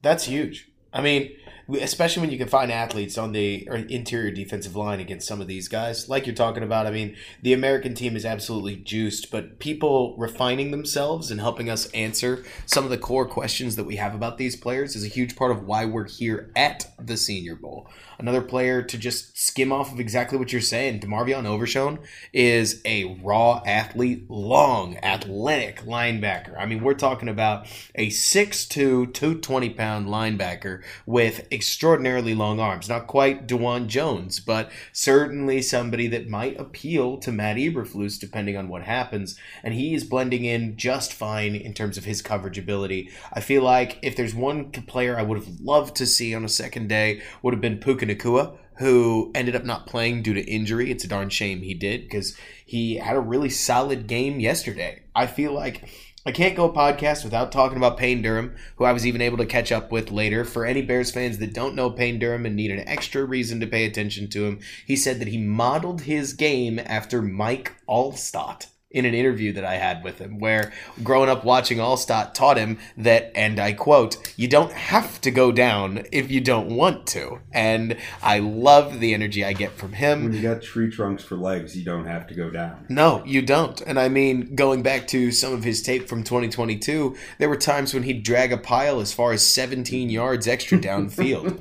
That's 0.00 0.24
huge. 0.24 0.70
I 0.94 1.02
mean, 1.02 1.36
especially 1.68 2.22
when 2.22 2.30
you 2.30 2.38
can 2.38 2.48
find 2.48 2.72
athletes 2.72 3.18
on 3.18 3.32
the 3.32 3.68
interior 3.90 4.30
defensive 4.30 4.74
line 4.74 5.00
against 5.00 5.26
some 5.28 5.40
of 5.40 5.46
these 5.46 5.68
guys, 5.68 6.08
like 6.08 6.26
you're 6.26 6.34
talking 6.34 6.62
about. 6.62 6.86
I 6.86 6.90
mean, 6.90 7.16
the 7.42 7.52
American 7.52 7.94
team 7.94 8.16
is 8.16 8.24
absolutely 8.24 8.76
juiced, 8.76 9.30
but 9.30 9.58
people 9.58 10.16
refining 10.16 10.70
themselves 10.70 11.30
and 11.30 11.40
helping 11.40 11.68
us 11.68 11.90
answer 11.90 12.44
some 12.64 12.84
of 12.84 12.90
the 12.90 12.98
core 12.98 13.26
questions 13.26 13.76
that 13.76 13.84
we 13.84 13.96
have 13.96 14.14
about 14.14 14.38
these 14.38 14.56
players 14.56 14.96
is 14.96 15.04
a 15.04 15.08
huge 15.08 15.36
part 15.36 15.50
of 15.50 15.64
why 15.64 15.84
we're 15.84 16.08
here 16.08 16.50
at 16.56 16.90
the 16.98 17.16
Senior 17.16 17.56
Bowl. 17.56 17.88
Another 18.18 18.42
player 18.42 18.82
to 18.82 18.98
just 18.98 19.38
skim 19.38 19.70
off 19.70 19.92
of 19.92 20.00
exactly 20.00 20.38
what 20.38 20.50
you're 20.50 20.60
saying, 20.60 21.00
DeMarvion 21.00 21.46
Overshown 21.46 22.00
is 22.32 22.80
a 22.84 23.16
raw 23.22 23.62
athlete, 23.64 24.28
long, 24.28 24.96
athletic 25.04 25.84
linebacker. 25.84 26.58
I 26.58 26.66
mean, 26.66 26.82
we're 26.82 26.94
talking 26.94 27.28
about 27.28 27.68
a 27.94 28.08
6'2", 28.08 28.68
220 29.14 29.70
pound 29.70 30.08
linebacker 30.08 30.82
with 31.06 31.46
extraordinarily 31.58 32.36
long 32.36 32.60
arms. 32.60 32.88
Not 32.88 33.08
quite 33.08 33.48
Dawand 33.48 33.88
Jones, 33.88 34.38
but 34.38 34.70
certainly 34.92 35.60
somebody 35.60 36.06
that 36.06 36.28
might 36.28 36.58
appeal 36.58 37.18
to 37.18 37.32
Matt 37.32 37.56
Eberflus 37.56 38.16
depending 38.16 38.56
on 38.56 38.68
what 38.68 38.84
happens. 38.84 39.36
And 39.64 39.74
he 39.74 39.92
is 39.92 40.04
blending 40.04 40.44
in 40.44 40.76
just 40.76 41.12
fine 41.12 41.56
in 41.56 41.74
terms 41.74 41.98
of 41.98 42.04
his 42.04 42.22
coverage 42.22 42.58
ability. 42.58 43.10
I 43.32 43.40
feel 43.40 43.64
like 43.64 43.98
if 44.02 44.14
there's 44.14 44.36
one 44.36 44.70
player 44.70 45.18
I 45.18 45.22
would 45.22 45.38
have 45.38 45.60
loved 45.60 45.96
to 45.96 46.06
see 46.06 46.32
on 46.32 46.44
a 46.44 46.48
second 46.48 46.88
day, 46.88 47.22
would 47.42 47.54
have 47.54 47.60
been 47.60 47.78
Puka 47.78 48.06
Nacua, 48.06 48.56
who 48.76 49.32
ended 49.34 49.56
up 49.56 49.64
not 49.64 49.86
playing 49.88 50.22
due 50.22 50.34
to 50.34 50.48
injury. 50.48 50.92
It's 50.92 51.02
a 51.02 51.08
darn 51.08 51.28
shame 51.30 51.62
he 51.62 51.74
did 51.74 52.02
because 52.02 52.36
he 52.64 52.98
had 52.98 53.16
a 53.16 53.20
really 53.20 53.50
solid 53.50 54.06
game 54.06 54.38
yesterday. 54.38 55.02
I 55.16 55.26
feel 55.26 55.52
like 55.52 55.88
I 56.28 56.30
can't 56.30 56.54
go 56.54 56.70
podcast 56.70 57.24
without 57.24 57.50
talking 57.50 57.78
about 57.78 57.96
Payne 57.96 58.20
Durham, 58.20 58.54
who 58.76 58.84
I 58.84 58.92
was 58.92 59.06
even 59.06 59.22
able 59.22 59.38
to 59.38 59.46
catch 59.46 59.72
up 59.72 59.90
with 59.90 60.10
later. 60.10 60.44
For 60.44 60.66
any 60.66 60.82
Bears 60.82 61.10
fans 61.10 61.38
that 61.38 61.54
don't 61.54 61.74
know 61.74 61.88
Payne 61.88 62.18
Durham 62.18 62.44
and 62.44 62.54
need 62.54 62.70
an 62.70 62.86
extra 62.86 63.24
reason 63.24 63.60
to 63.60 63.66
pay 63.66 63.86
attention 63.86 64.28
to 64.28 64.44
him, 64.44 64.60
he 64.86 64.94
said 64.94 65.20
that 65.20 65.28
he 65.28 65.38
modeled 65.38 66.02
his 66.02 66.34
game 66.34 66.80
after 66.80 67.22
Mike 67.22 67.72
Alstott 67.88 68.66
in 68.90 69.04
an 69.04 69.12
interview 69.12 69.52
that 69.52 69.64
I 69.64 69.74
had 69.74 70.02
with 70.02 70.18
him, 70.18 70.38
where 70.38 70.72
growing 71.02 71.28
up 71.28 71.44
watching 71.44 71.78
Alstott 71.78 72.32
taught 72.32 72.56
him 72.56 72.78
that, 72.96 73.30
and 73.34 73.60
I 73.60 73.72
quote, 73.74 74.16
you 74.36 74.48
don't 74.48 74.72
have 74.72 75.20
to 75.22 75.30
go 75.30 75.52
down 75.52 76.04
if 76.10 76.30
you 76.30 76.40
don't 76.40 76.74
want 76.74 77.06
to. 77.08 77.40
And 77.52 77.98
I 78.22 78.38
love 78.38 79.00
the 79.00 79.12
energy 79.12 79.44
I 79.44 79.52
get 79.52 79.72
from 79.72 79.92
him. 79.92 80.24
When 80.24 80.32
you 80.32 80.42
got 80.42 80.62
tree 80.62 80.90
trunks 80.90 81.22
for 81.22 81.36
legs, 81.36 81.76
you 81.76 81.84
don't 81.84 82.06
have 82.06 82.26
to 82.28 82.34
go 82.34 82.48
down. 82.50 82.86
No, 82.88 83.22
you 83.26 83.42
don't. 83.42 83.78
And 83.82 84.00
I 84.00 84.08
mean, 84.08 84.54
going 84.54 84.82
back 84.82 85.06
to 85.08 85.32
some 85.32 85.52
of 85.52 85.64
his 85.64 85.82
tape 85.82 86.08
from 86.08 86.24
2022, 86.24 87.14
there 87.38 87.48
were 87.50 87.56
times 87.56 87.92
when 87.92 88.04
he'd 88.04 88.22
drag 88.22 88.52
a 88.52 88.58
pile 88.58 89.00
as 89.00 89.12
far 89.12 89.32
as 89.32 89.46
17 89.46 90.08
yards 90.08 90.48
extra 90.48 90.78
downfield. 90.78 91.58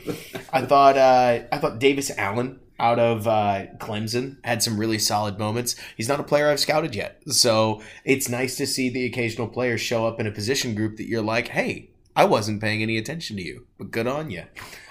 I 0.53 0.65
thought, 0.65 0.98
uh, 0.98 1.43
I 1.51 1.57
thought 1.57 1.79
Davis 1.79 2.10
Allen 2.17 2.60
out 2.79 3.00
of 3.00 3.27
uh, 3.27 3.65
Clemson, 3.77 4.38
had 4.43 4.62
some 4.63 4.79
really 4.79 5.00
solid 5.00 5.38
moments. 5.38 5.75
He's 5.96 6.10
not 6.10 6.19
a 6.19 6.24
player 6.24 6.50
I've 6.50 6.60
scouted 6.60 6.96
yet. 6.96 7.22
So 7.27 7.81
it's 8.05 8.29
nice 8.29 8.55
to 8.57 8.67
see 8.67 8.89
the 8.89 9.05
occasional 9.05 9.48
player 9.48 9.77
show 9.77 10.05
up 10.05 10.19
in 10.19 10.27
a 10.27 10.31
position 10.31 10.75
group 10.75 10.98
that 10.98 11.07
you're 11.07 11.22
like, 11.22 11.50
hey, 11.50 11.89
I 12.15 12.25
wasn't 12.25 12.62
paying 12.62 12.81
any 12.81 12.98
attention 12.98 13.38
to 13.38 13.43
you, 13.43 13.67
but 13.77 13.91
good 13.91 14.07
on 14.07 14.31
you. 14.31 14.43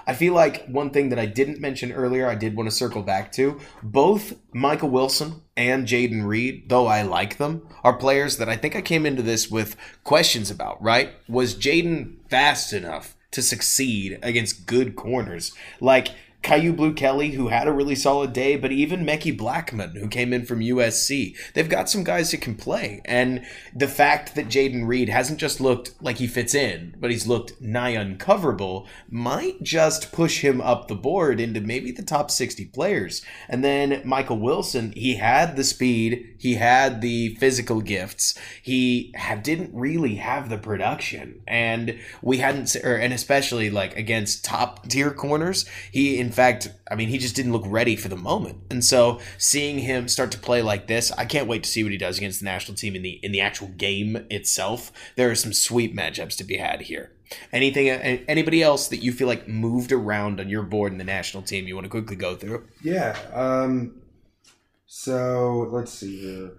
I 0.07 0.15
feel 0.15 0.33
like 0.33 0.65
one 0.67 0.91
thing 0.91 1.09
that 1.09 1.19
I 1.19 1.27
didn't 1.27 1.61
mention 1.61 1.91
earlier, 1.91 2.29
I 2.29 2.37
did 2.37 2.55
want 2.55 2.69
to 2.69 2.75
circle 2.75 3.03
back 3.03 3.33
to. 3.33 3.59
Both 3.83 4.35
Michael 4.53 4.91
Wilson 4.91 5.43
and 5.57 5.89
Jayden 5.89 6.25
Reed, 6.25 6.69
though 6.69 6.87
I 6.87 7.03
like 7.03 7.39
them, 7.39 7.67
are 7.83 7.97
players 7.97 8.37
that 8.37 8.49
I 8.49 8.57
think 8.57 8.77
I 8.77 8.81
came 8.81 9.05
into 9.05 9.23
this 9.23 9.51
with 9.51 9.75
questions 10.05 10.53
about, 10.53 10.81
right? 10.81 11.15
Was 11.29 11.57
Jayden 11.57 12.19
fast 12.31 12.73
enough 12.73 13.17
to 13.33 13.43
succeed 13.43 14.21
against 14.23 14.67
good 14.67 14.95
corners? 14.95 15.53
Like, 15.81 16.11
Kyu 16.47 16.73
Blue 16.73 16.95
Kelly, 16.95 17.31
who 17.31 17.49
had 17.49 17.67
a 17.67 17.73
really 17.73 17.97
solid 17.97 18.33
day, 18.33 18.55
but 18.55 18.71
even 18.71 19.05
Mekhi 19.05 19.37
Blackman, 19.37 19.97
who 19.97 20.07
came 20.07 20.33
in 20.33 20.47
from 20.47 20.61
USC. 20.61 21.37
They've 21.55 21.69
got 21.69 21.91
some 21.91 22.05
guys 22.05 22.31
who 22.31 22.39
can 22.39 22.55
play. 22.55 23.01
And 23.05 23.45
the 23.75 23.89
fact 23.89 24.37
that 24.37 24.47
Jayden 24.47 24.87
Reed 24.87 25.09
hasn't 25.09 25.41
just 25.41 25.61
looked 25.61 26.01
like 26.01 26.19
he 26.19 26.29
fits 26.29 26.55
in, 26.55 26.95
but 27.01 27.11
he's 27.11 27.27
looked 27.27 27.61
nigh 27.61 27.97
uncoverable, 27.97 28.87
might 29.11 29.61
just 29.61 30.13
push 30.13 30.43
him 30.43 30.61
up 30.61 30.87
the 30.87 30.95
board 30.95 31.41
into 31.41 31.61
maybe 31.61 31.91
the 31.91 32.05
top 32.05 32.31
60 32.31 32.67
players. 32.67 33.23
And 33.49 33.65
then 33.65 34.01
Michael 34.05 34.39
Wilson, 34.39 34.93
he 34.93 35.17
had 35.17 35.57
the 35.57 35.65
speed, 35.65 36.37
he 36.39 36.55
had 36.55 37.01
the 37.01 37.35
physical 37.41 37.81
gifts, 37.81 38.39
he 38.63 39.13
didn't 39.43 39.75
really 39.75 40.15
have 40.17 40.49
the 40.49 40.59
production. 40.59 41.43
And 41.49 41.99
we 42.23 42.39
hadn't, 42.39 42.77
or, 42.85 42.95
and 42.95 43.13
especially 43.13 43.69
like 43.69 43.97
against 43.97 44.45
top 44.45 44.89
tier 44.89 45.11
corners, 45.11 45.67
he 45.91 46.21
in 46.21 46.31
fact, 46.37 46.73
I 46.91 46.95
mean, 46.95 47.09
he 47.09 47.19
just 47.19 47.35
didn't 47.35 47.53
look 47.53 47.65
ready 47.67 47.97
for 47.97 48.09
the 48.09 48.17
moment. 48.17 48.59
And 48.71 48.85
so 48.85 49.21
seeing 49.39 49.81
him 49.81 50.07
start 50.07 50.31
to 50.33 50.39
play 50.39 50.63
like 50.63 50.87
this, 50.87 51.11
I 51.13 51.25
can't 51.25 51.49
wait 51.49 51.65
to 51.65 51.69
see 51.69 51.83
what 51.83 51.93
he 51.93 51.99
does 51.99 52.19
against 52.19 52.39
the 52.39 52.45
national 52.45 52.77
team 52.77 52.95
in 52.95 53.03
the 53.03 53.19
in 53.23 53.33
the 53.33 53.41
actual 53.41 53.69
game 53.69 54.27
itself. 54.31 54.93
There 55.17 55.31
are 55.31 55.35
some 55.35 55.53
sweet 55.53 55.97
matchups 55.97 56.37
to 56.37 56.45
be 56.45 56.59
had 56.59 56.83
here. 56.83 57.13
Anything 57.53 57.89
anybody 57.89 58.63
else 58.63 58.87
that 58.89 59.03
you 59.03 59.13
feel 59.13 59.27
like 59.27 59.49
moved 59.49 59.91
around 59.91 60.39
on 60.39 60.49
your 60.49 60.63
board 60.63 60.93
in 60.93 60.99
the 60.99 61.05
national 61.05 61.43
team 61.43 61.67
you 61.67 61.75
want 61.75 61.87
to 61.87 61.91
quickly 61.91 62.15
go 62.15 62.37
through? 62.37 62.69
Yeah. 62.83 63.19
Um 63.33 64.03
so 64.87 65.69
let's 65.73 65.93
see 65.93 66.21
here. 66.21 66.53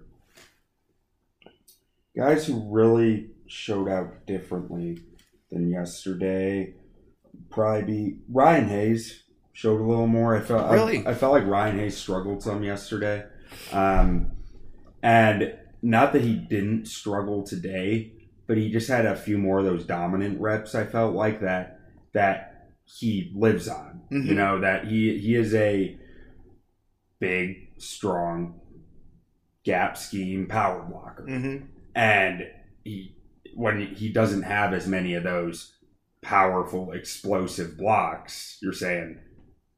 Guys 2.14 2.46
who 2.46 2.68
really 2.70 3.30
showed 3.46 3.88
out 3.88 4.26
differently 4.26 5.00
than 5.50 5.70
yesterday 5.70 6.74
probably 7.50 7.82
be 7.82 8.18
Ryan 8.28 8.68
Hayes 8.68 9.22
showed 9.58 9.80
a 9.80 9.82
little 9.82 10.06
more. 10.06 10.36
I 10.36 10.40
felt 10.40 10.70
really? 10.70 11.04
I, 11.04 11.10
I 11.10 11.14
felt 11.14 11.32
like 11.32 11.44
Ryan 11.44 11.80
Hayes 11.80 11.96
struggled 11.96 12.44
some 12.44 12.62
yesterday, 12.62 13.24
um, 13.72 14.30
and 15.02 15.52
not 15.82 16.12
that 16.12 16.22
he 16.22 16.34
didn't 16.36 16.86
struggle 16.86 17.42
today, 17.42 18.12
but 18.46 18.56
he 18.56 18.70
just 18.70 18.86
had 18.86 19.04
a 19.04 19.16
few 19.16 19.36
more 19.36 19.58
of 19.58 19.64
those 19.64 19.84
dominant 19.84 20.40
reps. 20.40 20.76
I 20.76 20.84
felt 20.84 21.12
like 21.12 21.40
that 21.40 21.80
that 22.12 22.68
he 22.84 23.32
lives 23.34 23.66
on. 23.66 24.02
Mm-hmm. 24.12 24.28
You 24.28 24.34
know 24.34 24.60
that 24.60 24.84
he 24.84 25.18
he 25.18 25.34
is 25.34 25.52
a 25.54 25.98
big, 27.18 27.72
strong 27.78 28.60
gap 29.64 29.98
scheme 29.98 30.46
power 30.46 30.86
blocker, 30.88 31.26
mm-hmm. 31.28 31.64
and 31.96 32.46
he 32.84 33.16
when 33.56 33.92
he 33.92 34.08
doesn't 34.08 34.42
have 34.42 34.72
as 34.72 34.86
many 34.86 35.14
of 35.14 35.24
those 35.24 35.72
powerful, 36.22 36.92
explosive 36.92 37.76
blocks, 37.76 38.58
you're 38.62 38.72
saying 38.72 39.18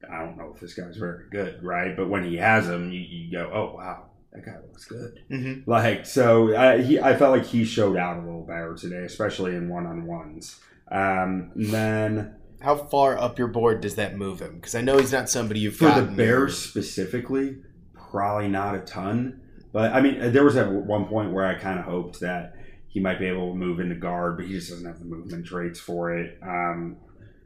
I 0.09 0.19
don't 0.19 0.37
know 0.37 0.51
if 0.53 0.59
this 0.59 0.73
guy's 0.73 0.97
very 0.97 1.25
good, 1.29 1.63
right? 1.63 1.95
But 1.95 2.09
when 2.09 2.23
he 2.23 2.37
has 2.37 2.67
them, 2.67 2.91
you, 2.91 2.99
you 2.99 3.31
go, 3.31 3.51
oh 3.53 3.75
wow, 3.75 4.05
that 4.33 4.45
guy 4.45 4.55
looks 4.61 4.85
good. 4.85 5.21
Mm-hmm. 5.29 5.69
Like 5.69 6.05
so, 6.05 6.55
I, 6.55 6.81
he 6.81 6.99
I 6.99 7.15
felt 7.15 7.37
like 7.37 7.45
he 7.45 7.65
showed 7.65 7.97
out 7.97 8.17
a 8.17 8.21
little 8.21 8.45
better 8.45 8.75
today, 8.75 9.03
especially 9.03 9.55
in 9.55 9.69
one 9.69 9.85
on 9.85 10.05
ones. 10.05 10.59
Um, 10.89 11.51
then. 11.55 12.35
How 12.61 12.75
far 12.75 13.17
up 13.17 13.39
your 13.39 13.47
board 13.47 13.81
does 13.81 13.95
that 13.95 14.15
move 14.15 14.39
him? 14.39 14.55
Because 14.55 14.75
I 14.75 14.81
know 14.81 14.99
he's 14.99 15.11
not 15.11 15.29
somebody 15.29 15.61
you've 15.61 15.77
for 15.77 15.89
the 15.89 16.03
Bears 16.03 16.59
specifically, 16.59 17.57
probably 17.95 18.49
not 18.49 18.75
a 18.75 18.79
ton. 18.81 19.41
But 19.73 19.93
I 19.93 20.01
mean, 20.01 20.31
there 20.31 20.43
was 20.43 20.57
at 20.57 20.71
one 20.71 21.05
point 21.05 21.31
where 21.31 21.45
I 21.45 21.55
kind 21.55 21.79
of 21.79 21.85
hoped 21.85 22.19
that 22.19 22.55
he 22.87 22.99
might 22.99 23.19
be 23.19 23.25
able 23.25 23.51
to 23.51 23.55
move 23.57 23.79
into 23.79 23.95
guard, 23.95 24.37
but 24.37 24.45
he 24.45 24.53
just 24.53 24.69
doesn't 24.69 24.85
have 24.85 24.99
the 24.99 25.05
movement 25.05 25.45
traits 25.45 25.79
for 25.79 26.15
it. 26.15 26.37
Um, 26.43 26.97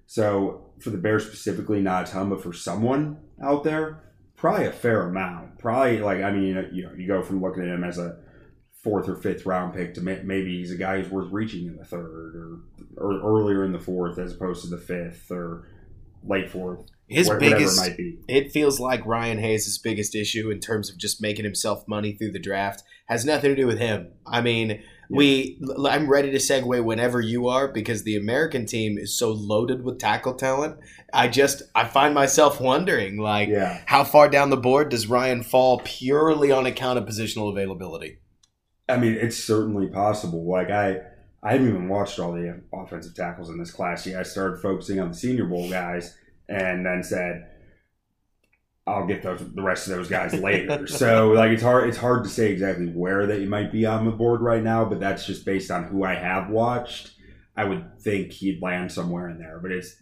so 0.08 0.72
for 0.80 0.90
the 0.90 0.98
Bears 0.98 1.26
specifically, 1.26 1.82
not 1.82 2.08
a 2.08 2.12
ton, 2.12 2.30
but 2.30 2.42
for 2.42 2.54
someone 2.54 3.18
out 3.42 3.64
there, 3.64 4.04
probably 4.36 4.68
a 4.68 4.72
fair 4.72 5.08
amount. 5.08 5.60
Probably 5.60 6.00
like 6.00 6.22
I 6.22 6.32
mean, 6.32 6.70
you 6.74 6.84
know, 6.84 6.94
you 6.96 7.08
go 7.08 7.22
from 7.22 7.42
looking 7.42 7.64
at 7.64 7.70
him 7.70 7.84
as 7.84 7.98
a 7.98 8.18
fourth 8.84 9.10
or 9.10 9.16
fifth 9.16 9.48
round 9.48 9.74
pick 9.74 9.96
to 9.96 10.02
maybe 10.02 10.60
he's 10.60 10.72
a 10.72 10.78
guy 10.78 11.02
who's 11.02 11.12
worth 11.12 11.32
reaching 11.32 11.66
in 11.66 11.76
the 11.76 11.84
third 11.84 12.36
or, 12.36 12.60
or 12.98 13.40
earlier 13.40 13.64
in 13.66 13.72
the 13.72 13.80
fourth 13.80 14.20
as 14.20 14.34
opposed 14.34 14.64
to 14.64 14.70
the 14.70 14.78
fifth 14.78 15.32
or 15.32 15.68
late 16.24 16.50
fourth. 16.50 16.86
His 17.08 17.30
biggest, 17.30 17.80
it, 17.88 18.20
it 18.28 18.52
feels 18.52 18.80
like 18.80 19.06
Ryan 19.06 19.38
Hayes' 19.38 19.78
biggest 19.78 20.16
issue 20.16 20.50
in 20.50 20.60
terms 20.60 20.90
of 20.90 20.98
just 20.98 21.22
making 21.22 21.46
himself 21.46 21.88
money 21.88 22.14
through 22.14 22.32
the 22.32 22.40
draft 22.40 22.84
has 23.06 23.26
nothing 23.26 23.52
to 23.52 23.56
do 23.56 23.68
with 23.68 23.78
him. 23.78 24.08
I 24.26 24.42
mean, 24.42 24.84
we 25.10 25.60
I'm 25.90 26.10
ready 26.10 26.32
to 26.32 26.38
segue 26.38 26.84
whenever 26.84 27.22
you 27.22 27.48
are 27.48 27.68
because 27.68 28.04
the 28.04 28.16
American 28.16 28.66
team 28.66 28.98
is 28.98 29.18
so 29.18 29.32
loaded 29.32 29.84
with 29.84 30.00
tackle 30.00 30.34
talent. 30.34 30.78
I 31.14 31.28
just 31.28 31.64
I 31.74 31.86
find 31.86 32.14
myself 32.14 32.60
wondering 32.60 33.18
like 33.18 33.50
yeah. 33.50 33.82
how 33.86 34.04
far 34.04 34.30
down 34.30 34.50
the 34.50 34.58
board 34.58 34.90
does 34.90 35.08
Ryan 35.08 35.44
fall 35.44 35.82
purely 35.84 36.52
on 36.52 36.66
account 36.66 36.98
of 36.98 37.06
positional 37.06 37.52
availability? 37.52 38.20
I 38.88 38.98
mean, 38.98 39.14
it's 39.14 39.44
certainly 39.44 39.88
possible. 39.88 40.48
Like 40.50 40.70
I, 40.70 41.00
I 41.44 41.54
haven't 41.54 41.70
even 41.70 41.90
watched 41.90 42.20
all 42.20 42.34
the 42.34 42.62
offensive 42.74 43.16
tackles 43.16 43.50
in 43.50 43.58
this 43.58 43.72
class 43.72 44.06
yet. 44.06 44.20
I 44.20 44.24
started 44.24 44.62
focusing 44.62 45.00
on 45.00 45.10
the 45.10 45.18
Senior 45.18 45.46
Bowl 45.46 45.70
guys, 45.70 46.16
and 46.48 46.86
then 46.86 47.04
said, 47.04 47.48
"I'll 48.88 49.08
get 49.08 49.24
those 49.24 49.40
the 49.54 49.62
rest 49.62 49.88
of 49.88 49.96
those 49.96 50.08
guys 50.10 50.34
later." 50.34 50.88
so 50.88 51.30
like 51.32 51.52
it's 51.52 51.64
hard 51.64 51.88
it's 51.90 51.98
hard 51.98 52.24
to 52.24 52.30
say 52.30 52.52
exactly 52.52 52.88
where 52.88 53.26
that 53.28 53.40
you 53.42 53.50
might 53.50 53.72
be 53.72 53.86
on 53.86 54.06
the 54.06 54.12
board 54.12 54.42
right 54.42 54.64
now, 54.64 54.86
but 54.86 55.00
that's 55.00 55.26
just 55.26 55.46
based 55.46 55.72
on 55.72 55.86
who 55.86 56.04
I 56.04 56.16
have 56.16 56.50
watched. 56.50 57.12
I 57.58 57.64
would 57.64 58.00
think 58.02 58.32
he'd 58.32 58.62
land 58.62 58.92
somewhere 58.92 59.30
in 59.30 59.38
there, 59.40 59.60
but 59.62 59.72
it's 59.72 59.96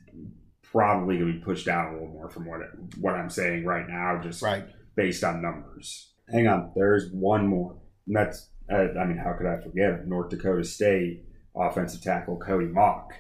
probably 0.64 1.18
going 1.20 1.34
to 1.34 1.38
be 1.38 1.44
pushed 1.46 1.66
down 1.68 1.90
a 1.90 1.94
little 1.94 2.08
more 2.08 2.30
from 2.30 2.46
what 2.46 2.62
what 3.00 3.14
I'm 3.16 3.30
saying 3.30 3.66
right 3.66 3.88
now, 3.88 4.20
just 4.22 4.42
Right. 4.42 4.66
based 4.96 5.24
on 5.24 5.42
numbers. 5.42 6.14
Hang 6.32 6.48
on, 6.48 6.72
there's 6.76 7.12
one 7.12 7.48
more, 7.48 7.78
and 8.08 8.16
that's 8.16 8.50
uh, 8.72 8.88
I 9.00 9.06
mean, 9.06 9.18
how 9.18 9.34
could 9.34 9.46
I 9.46 9.62
forget 9.62 9.92
it? 9.92 10.08
North 10.08 10.30
Dakota 10.30 10.64
State 10.64 11.26
offensive 11.56 12.02
tackle 12.02 12.38
Cody 12.40 12.66
Mock, 12.66 13.14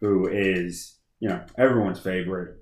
who 0.00 0.28
is 0.28 0.98
you 1.18 1.28
know 1.28 1.42
everyone's 1.58 1.98
favorite 1.98 2.56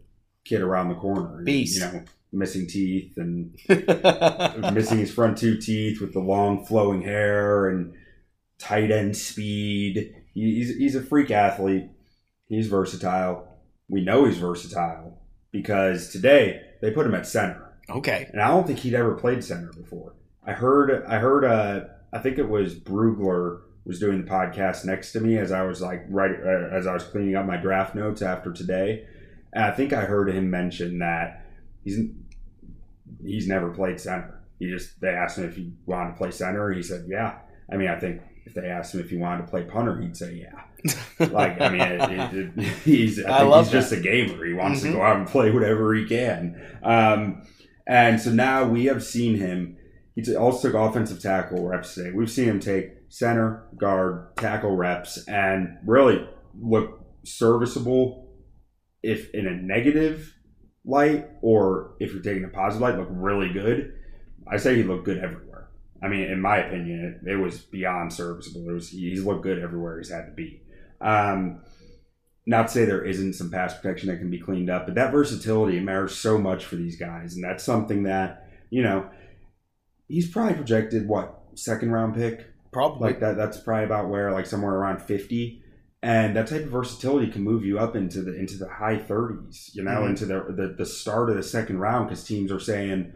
kid 0.44 0.62
around 0.62 0.88
the 0.88 0.94
corner, 0.94 1.42
Beast. 1.44 1.74
you 1.76 1.80
know, 1.82 2.02
missing 2.32 2.66
teeth 2.66 3.16
and 3.16 3.56
missing 4.74 4.98
his 4.98 5.12
front 5.12 5.38
two 5.38 5.56
teeth 5.56 6.00
with 6.00 6.12
the 6.12 6.20
long 6.20 6.64
flowing 6.64 7.02
hair 7.02 7.68
and 7.68 7.94
tight 8.58 8.90
end 8.90 9.16
speed. 9.16 10.14
He's, 10.32 10.76
he's 10.76 10.94
a 10.94 11.02
freak 11.02 11.30
athlete. 11.30 11.88
He's 12.48 12.68
versatile. 12.68 13.48
We 13.88 14.02
know 14.02 14.24
he's 14.24 14.38
versatile 14.38 15.18
because 15.50 16.10
today 16.10 16.62
they 16.80 16.90
put 16.90 17.06
him 17.06 17.14
at 17.14 17.26
center, 17.26 17.76
okay. 17.88 18.28
and 18.32 18.40
I 18.40 18.48
don't 18.48 18.66
think 18.66 18.78
he'd 18.80 18.94
ever 18.94 19.14
played 19.14 19.42
center 19.42 19.72
before. 19.72 20.14
I 20.46 20.52
heard, 20.52 21.04
I 21.06 21.18
heard, 21.18 21.44
uh, 21.44 21.84
I 22.12 22.18
think 22.20 22.38
it 22.38 22.48
was 22.48 22.74
Brugler 22.74 23.60
was 23.84 23.98
doing 23.98 24.24
the 24.24 24.30
podcast 24.30 24.84
next 24.84 25.12
to 25.12 25.20
me 25.20 25.38
as 25.38 25.50
I 25.50 25.62
was 25.62 25.80
like 25.80 26.04
right 26.08 26.30
uh, 26.30 26.68
as 26.74 26.86
I 26.86 26.92
was 26.92 27.02
cleaning 27.04 27.34
up 27.34 27.46
my 27.46 27.56
draft 27.56 27.94
notes 27.94 28.22
after 28.22 28.52
today, 28.52 29.06
and 29.52 29.64
I 29.64 29.72
think 29.72 29.92
I 29.92 30.02
heard 30.02 30.30
him 30.30 30.50
mention 30.50 30.98
that 31.00 31.44
he's 31.84 31.98
he's 33.24 33.48
never 33.48 33.70
played 33.70 34.00
center. 34.00 34.42
He 34.58 34.68
just 34.70 35.00
they 35.00 35.08
asked 35.08 35.38
him 35.38 35.44
if 35.48 35.56
he 35.56 35.72
wanted 35.86 36.12
to 36.12 36.16
play 36.16 36.30
center, 36.30 36.72
he 36.72 36.82
said, 36.82 37.06
"Yeah." 37.08 37.38
I 37.72 37.76
mean, 37.76 37.88
I 37.88 37.98
think 37.98 38.20
if 38.46 38.54
they 38.54 38.66
asked 38.68 38.94
him 38.94 39.00
if 39.00 39.10
he 39.10 39.16
wanted 39.16 39.42
to 39.46 39.50
play 39.50 39.64
punter, 39.64 40.00
he'd 40.00 40.16
say, 40.16 40.34
"Yeah." 40.34 40.94
Like, 41.30 41.60
I 41.60 41.68
mean, 41.68 41.80
it, 41.82 42.10
it, 42.10 42.50
it, 42.58 42.64
he's 42.84 43.22
I 43.22 43.38
I 43.38 43.40
think 43.42 43.54
he's 43.64 43.70
just 43.70 43.92
a 43.92 44.00
gamer. 44.00 44.44
He 44.46 44.54
wants 44.54 44.80
Mhm. 44.80 44.84
to 44.84 44.92
go 44.92 45.02
out 45.02 45.16
and 45.18 45.26
play 45.26 45.50
whatever 45.50 45.92
he 45.94 46.06
can. 46.06 46.60
Um, 46.82 47.42
and 47.86 48.18
so 48.20 48.30
now 48.30 48.66
we 48.66 48.86
have 48.86 49.04
seen 49.04 49.36
him. 49.36 49.76
He 50.16 50.34
also 50.36 50.68
took 50.68 50.74
offensive 50.76 51.20
tackle 51.20 51.66
reps 51.68 51.94
today. 51.94 52.10
We've 52.12 52.30
seen 52.30 52.46
him 52.46 52.60
take 52.60 52.92
center, 53.10 53.66
guard, 53.76 54.34
tackle 54.36 54.74
reps, 54.74 55.26
and 55.28 55.76
really 55.84 56.26
look 56.58 57.00
serviceable. 57.24 58.28
If 59.02 59.30
in 59.34 59.46
a 59.46 59.52
negative 59.52 60.34
light, 60.84 61.28
or 61.42 61.94
if 62.00 62.12
you're 62.12 62.22
taking 62.22 62.44
a 62.44 62.48
positive 62.48 62.82
light, 62.82 62.98
look 62.98 63.08
really 63.10 63.52
good. 63.52 63.94
I 64.50 64.56
say 64.56 64.76
he 64.76 64.82
looked 64.82 65.04
good 65.04 65.18
everywhere. 65.18 65.68
I 66.02 66.08
mean, 66.08 66.22
in 66.24 66.40
my 66.40 66.58
opinion, 66.58 67.20
it, 67.24 67.32
it 67.32 67.36
was 67.36 67.58
beyond 67.58 68.12
serviceable. 68.12 68.68
It 68.68 68.72
was 68.72 68.88
he's 68.88 69.24
looked 69.24 69.42
good 69.42 69.58
everywhere 69.58 69.98
he's 69.98 70.10
had 70.10 70.26
to 70.26 70.32
be. 70.32 70.62
Um, 71.00 71.60
not 72.46 72.68
to 72.68 72.72
say 72.72 72.84
there 72.84 73.04
isn't 73.04 73.34
some 73.34 73.50
pass 73.50 73.76
protection 73.76 74.08
that 74.08 74.18
can 74.18 74.30
be 74.30 74.38
cleaned 74.38 74.70
up, 74.70 74.86
but 74.86 74.94
that 74.94 75.12
versatility 75.12 75.78
matters 75.80 76.16
so 76.16 76.38
much 76.38 76.64
for 76.64 76.76
these 76.76 76.96
guys, 76.96 77.34
and 77.34 77.44
that's 77.44 77.62
something 77.62 78.04
that 78.04 78.48
you 78.70 78.82
know 78.82 79.08
he's 80.08 80.28
probably 80.28 80.54
projected 80.54 81.06
what 81.06 81.38
second 81.54 81.92
round 81.92 82.14
pick 82.14 82.46
Probably. 82.72 83.08
like 83.08 83.20
that. 83.20 83.36
That's 83.36 83.58
probably 83.58 83.84
about 83.84 84.08
where 84.08 84.32
like 84.32 84.46
somewhere 84.46 84.74
around 84.74 85.02
fifty, 85.02 85.62
and 86.02 86.34
that 86.36 86.46
type 86.46 86.62
of 86.62 86.70
versatility 86.70 87.30
can 87.30 87.42
move 87.42 87.64
you 87.64 87.78
up 87.78 87.94
into 87.94 88.22
the 88.22 88.34
into 88.38 88.56
the 88.56 88.68
high 88.68 88.96
thirties. 88.98 89.70
You 89.74 89.82
know, 89.84 90.02
Mhm. 90.02 90.08
into 90.10 90.26
the, 90.26 90.44
the 90.56 90.74
the 90.78 90.86
start 90.86 91.30
of 91.30 91.36
the 91.36 91.42
second 91.42 91.78
round 91.78 92.08
because 92.08 92.24
teams 92.24 92.50
are 92.50 92.60
saying, 92.60 93.12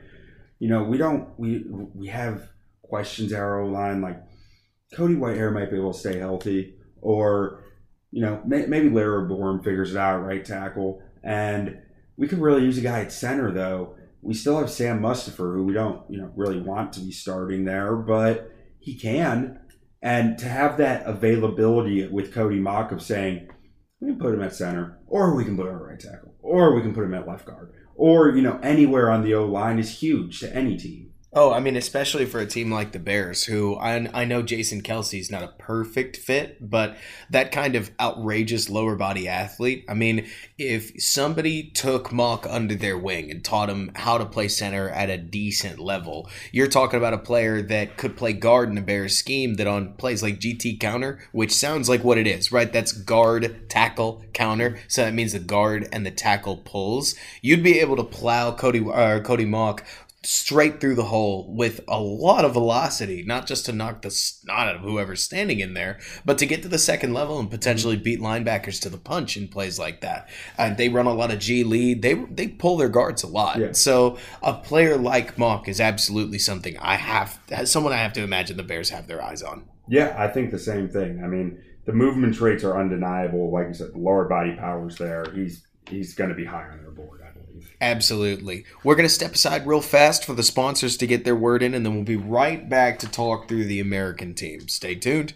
you 0.58 0.68
know, 0.68 0.84
we 0.84 0.98
don't 0.98 1.28
we 1.38 1.64
we 1.94 2.08
have 2.08 2.48
questions 2.82 3.32
at 3.32 3.40
our 3.40 3.64
line 3.66 4.00
like 4.02 4.20
Cody 4.94 5.14
Whitehair 5.14 5.52
might 5.52 5.70
be 5.70 5.76
able 5.76 5.92
to 5.92 5.98
stay 5.98 6.18
healthy, 6.18 6.74
or 7.00 7.62
you 8.10 8.20
know 8.22 8.40
may, 8.46 8.66
maybe 8.66 8.90
larry 8.90 9.28
Borom 9.28 9.64
figures 9.64 9.92
it 9.94 9.98
out 9.98 10.20
right 10.24 10.44
tackle, 10.44 11.02
and 11.22 11.78
we 12.16 12.28
could 12.28 12.38
really 12.38 12.62
use 12.62 12.78
a 12.78 12.82
guy 12.82 13.00
at 13.00 13.12
center 13.12 13.50
though. 13.50 13.96
We 14.22 14.34
still 14.34 14.58
have 14.58 14.70
Sam 14.70 15.00
Mustipher, 15.00 15.54
who 15.54 15.64
we 15.64 15.72
don't 15.72 16.02
you 16.10 16.18
know 16.18 16.30
really 16.36 16.60
want 16.60 16.92
to 16.94 17.00
be 17.00 17.10
starting 17.12 17.64
there, 17.64 17.96
but 17.96 18.50
he 18.78 18.94
can. 18.94 19.58
And 20.04 20.36
to 20.40 20.48
have 20.50 20.76
that 20.76 21.06
availability 21.06 22.06
with 22.06 22.34
Cody 22.34 22.60
Mock 22.60 22.92
of 22.92 23.00
saying, 23.00 23.48
we 24.00 24.08
can 24.08 24.18
put 24.18 24.34
him 24.34 24.42
at 24.42 24.54
center, 24.54 24.98
or 25.06 25.34
we 25.34 25.46
can 25.46 25.56
put 25.56 25.66
him 25.66 25.76
at 25.76 25.80
right 25.80 25.98
tackle, 25.98 26.34
or 26.42 26.74
we 26.74 26.82
can 26.82 26.92
put 26.92 27.04
him 27.04 27.14
at 27.14 27.26
left 27.26 27.46
guard, 27.46 27.72
or, 27.94 28.28
you 28.36 28.42
know, 28.42 28.60
anywhere 28.62 29.10
on 29.10 29.24
the 29.24 29.32
O 29.32 29.46
line 29.46 29.78
is 29.78 30.00
huge 30.00 30.40
to 30.40 30.54
any 30.54 30.76
team. 30.76 31.13
Oh, 31.36 31.52
I 31.52 31.58
mean, 31.58 31.74
especially 31.74 32.26
for 32.26 32.38
a 32.38 32.46
team 32.46 32.70
like 32.70 32.92
the 32.92 33.00
Bears, 33.00 33.42
who 33.42 33.74
I, 33.74 34.08
I 34.14 34.24
know 34.24 34.40
Jason 34.40 34.82
Kelce's 34.82 35.32
not 35.32 35.42
a 35.42 35.48
perfect 35.58 36.16
fit, 36.16 36.58
but 36.60 36.96
that 37.28 37.50
kind 37.50 37.74
of 37.74 37.90
outrageous 37.98 38.70
lower 38.70 38.94
body 38.94 39.26
athlete. 39.26 39.84
I 39.88 39.94
mean, 39.94 40.28
if 40.58 40.92
somebody 41.02 41.64
took 41.70 42.12
Mock 42.12 42.46
under 42.48 42.76
their 42.76 42.96
wing 42.96 43.32
and 43.32 43.44
taught 43.44 43.68
him 43.68 43.90
how 43.96 44.16
to 44.16 44.24
play 44.24 44.46
center 44.46 44.88
at 44.88 45.10
a 45.10 45.18
decent 45.18 45.80
level, 45.80 46.30
you're 46.52 46.68
talking 46.68 46.98
about 46.98 47.14
a 47.14 47.18
player 47.18 47.60
that 47.62 47.96
could 47.96 48.16
play 48.16 48.32
guard 48.32 48.68
in 48.68 48.76
the 48.76 48.80
Bears 48.80 49.18
scheme 49.18 49.54
that 49.54 49.66
on 49.66 49.94
plays 49.94 50.22
like 50.22 50.38
GT 50.38 50.78
counter, 50.78 51.18
which 51.32 51.52
sounds 51.52 51.88
like 51.88 52.04
what 52.04 52.16
it 52.18 52.28
is, 52.28 52.52
right? 52.52 52.72
That's 52.72 52.92
guard, 52.92 53.68
tackle, 53.68 54.24
counter. 54.34 54.78
So 54.86 55.04
that 55.04 55.14
means 55.14 55.32
the 55.32 55.40
guard 55.40 55.88
and 55.90 56.06
the 56.06 56.12
tackle 56.12 56.58
pulls. 56.58 57.16
You'd 57.42 57.64
be 57.64 57.80
able 57.80 57.96
to 57.96 58.04
plow 58.04 58.54
Cody, 58.54 58.86
uh, 58.88 59.18
Cody 59.18 59.46
Mock 59.46 59.84
straight 60.24 60.80
through 60.80 60.94
the 60.94 61.04
hole 61.04 61.52
with 61.54 61.80
a 61.88 62.00
lot 62.00 62.44
of 62.44 62.52
velocity, 62.52 63.22
not 63.22 63.46
just 63.46 63.66
to 63.66 63.72
knock 63.72 64.02
the 64.02 64.10
snot 64.10 64.68
out 64.68 64.76
of 64.76 64.82
whoever's 64.82 65.22
standing 65.22 65.60
in 65.60 65.74
there, 65.74 65.98
but 66.24 66.38
to 66.38 66.46
get 66.46 66.62
to 66.62 66.68
the 66.68 66.78
second 66.78 67.12
level 67.12 67.38
and 67.38 67.50
potentially 67.50 67.96
beat 67.96 68.20
linebackers 68.20 68.80
to 68.80 68.88
the 68.88 68.98
punch 68.98 69.36
in 69.36 69.48
plays 69.48 69.78
like 69.78 70.00
that. 70.00 70.28
And 70.58 70.76
they 70.76 70.88
run 70.88 71.06
a 71.06 71.14
lot 71.14 71.32
of 71.32 71.38
G 71.38 71.64
lead. 71.64 72.02
They 72.02 72.14
they 72.14 72.48
pull 72.48 72.76
their 72.76 72.88
guards 72.88 73.22
a 73.22 73.28
lot. 73.28 73.58
Yeah. 73.58 73.72
So 73.72 74.18
a 74.42 74.54
player 74.54 74.96
like 74.96 75.38
Mock 75.38 75.68
is 75.68 75.80
absolutely 75.80 76.38
something 76.38 76.78
I 76.78 76.96
have 76.96 77.40
someone 77.64 77.92
I 77.92 77.98
have 77.98 78.12
to 78.14 78.22
imagine 78.22 78.56
the 78.56 78.62
Bears 78.62 78.90
have 78.90 79.06
their 79.06 79.22
eyes 79.22 79.42
on. 79.42 79.64
Yeah, 79.88 80.14
I 80.16 80.28
think 80.28 80.50
the 80.50 80.58
same 80.58 80.88
thing. 80.88 81.22
I 81.22 81.26
mean, 81.26 81.62
the 81.84 81.92
movement 81.92 82.34
traits 82.34 82.64
are 82.64 82.78
undeniable. 82.80 83.52
Like 83.52 83.68
you 83.68 83.74
said, 83.74 83.92
the 83.92 83.98
lower 83.98 84.26
body 84.26 84.54
powers 84.54 84.96
there. 84.96 85.26
He's 85.34 85.66
he's 85.88 86.14
going 86.14 86.30
to 86.30 86.36
be 86.36 86.44
high 86.44 86.68
on 86.68 86.80
their 86.82 86.90
board. 86.90 87.20
Absolutely. 87.80 88.64
We're 88.82 88.94
going 88.94 89.08
to 89.08 89.14
step 89.14 89.34
aside 89.34 89.66
real 89.66 89.80
fast 89.80 90.24
for 90.24 90.32
the 90.32 90.42
sponsors 90.42 90.96
to 90.96 91.06
get 91.06 91.24
their 91.24 91.36
word 91.36 91.62
in, 91.62 91.74
and 91.74 91.84
then 91.84 91.94
we'll 91.94 92.04
be 92.04 92.16
right 92.16 92.68
back 92.68 92.98
to 93.00 93.10
talk 93.10 93.48
through 93.48 93.64
the 93.64 93.80
American 93.80 94.34
team. 94.34 94.68
Stay 94.68 94.94
tuned. 94.94 95.34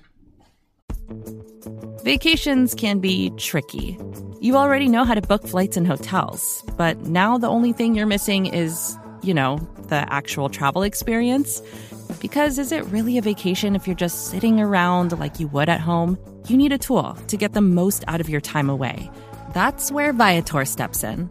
Vacations 2.05 2.75
can 2.75 3.01
be 3.01 3.31
tricky. 3.37 3.99
You 4.41 4.57
already 4.57 4.89
know 4.89 5.05
how 5.05 5.15
to 5.15 5.21
book 5.21 5.47
flights 5.47 5.77
and 5.77 5.87
hotels, 5.87 6.65
but 6.77 6.99
now 7.03 7.39
the 7.39 7.49
only 7.49 7.73
thing 7.73 7.95
you're 7.95 8.07
missing 8.07 8.47
is, 8.47 8.97
you 9.23 9.35
know, 9.35 9.59
the 9.89 10.11
actual 10.13 10.49
travel 10.49 10.83
experience. 10.83 11.61
Because 12.21 12.59
is 12.59 12.73
it 12.73 12.85
really 12.87 13.19
a 13.19 13.23
vacation 13.23 13.77
if 13.77 13.87
you're 13.87 13.97
just 13.97 14.31
sitting 14.31 14.61
around 14.61 15.19
like 15.19 15.39
you 15.39 15.49
would 15.49 15.69
at 15.69 15.81
home? 15.81 16.19
You 16.47 16.57
need 16.57 16.73
a 16.73 16.79
tool 16.79 17.15
to 17.15 17.37
get 17.37 17.53
the 17.53 17.61
most 17.61 18.05
out 18.09 18.21
of 18.21 18.29
your 18.29 18.41
time 18.41 18.71
away. 18.71 19.11
That's 19.55 19.91
where 19.93 20.13
Viator 20.13 20.65
steps 20.65 21.05
in. 21.05 21.31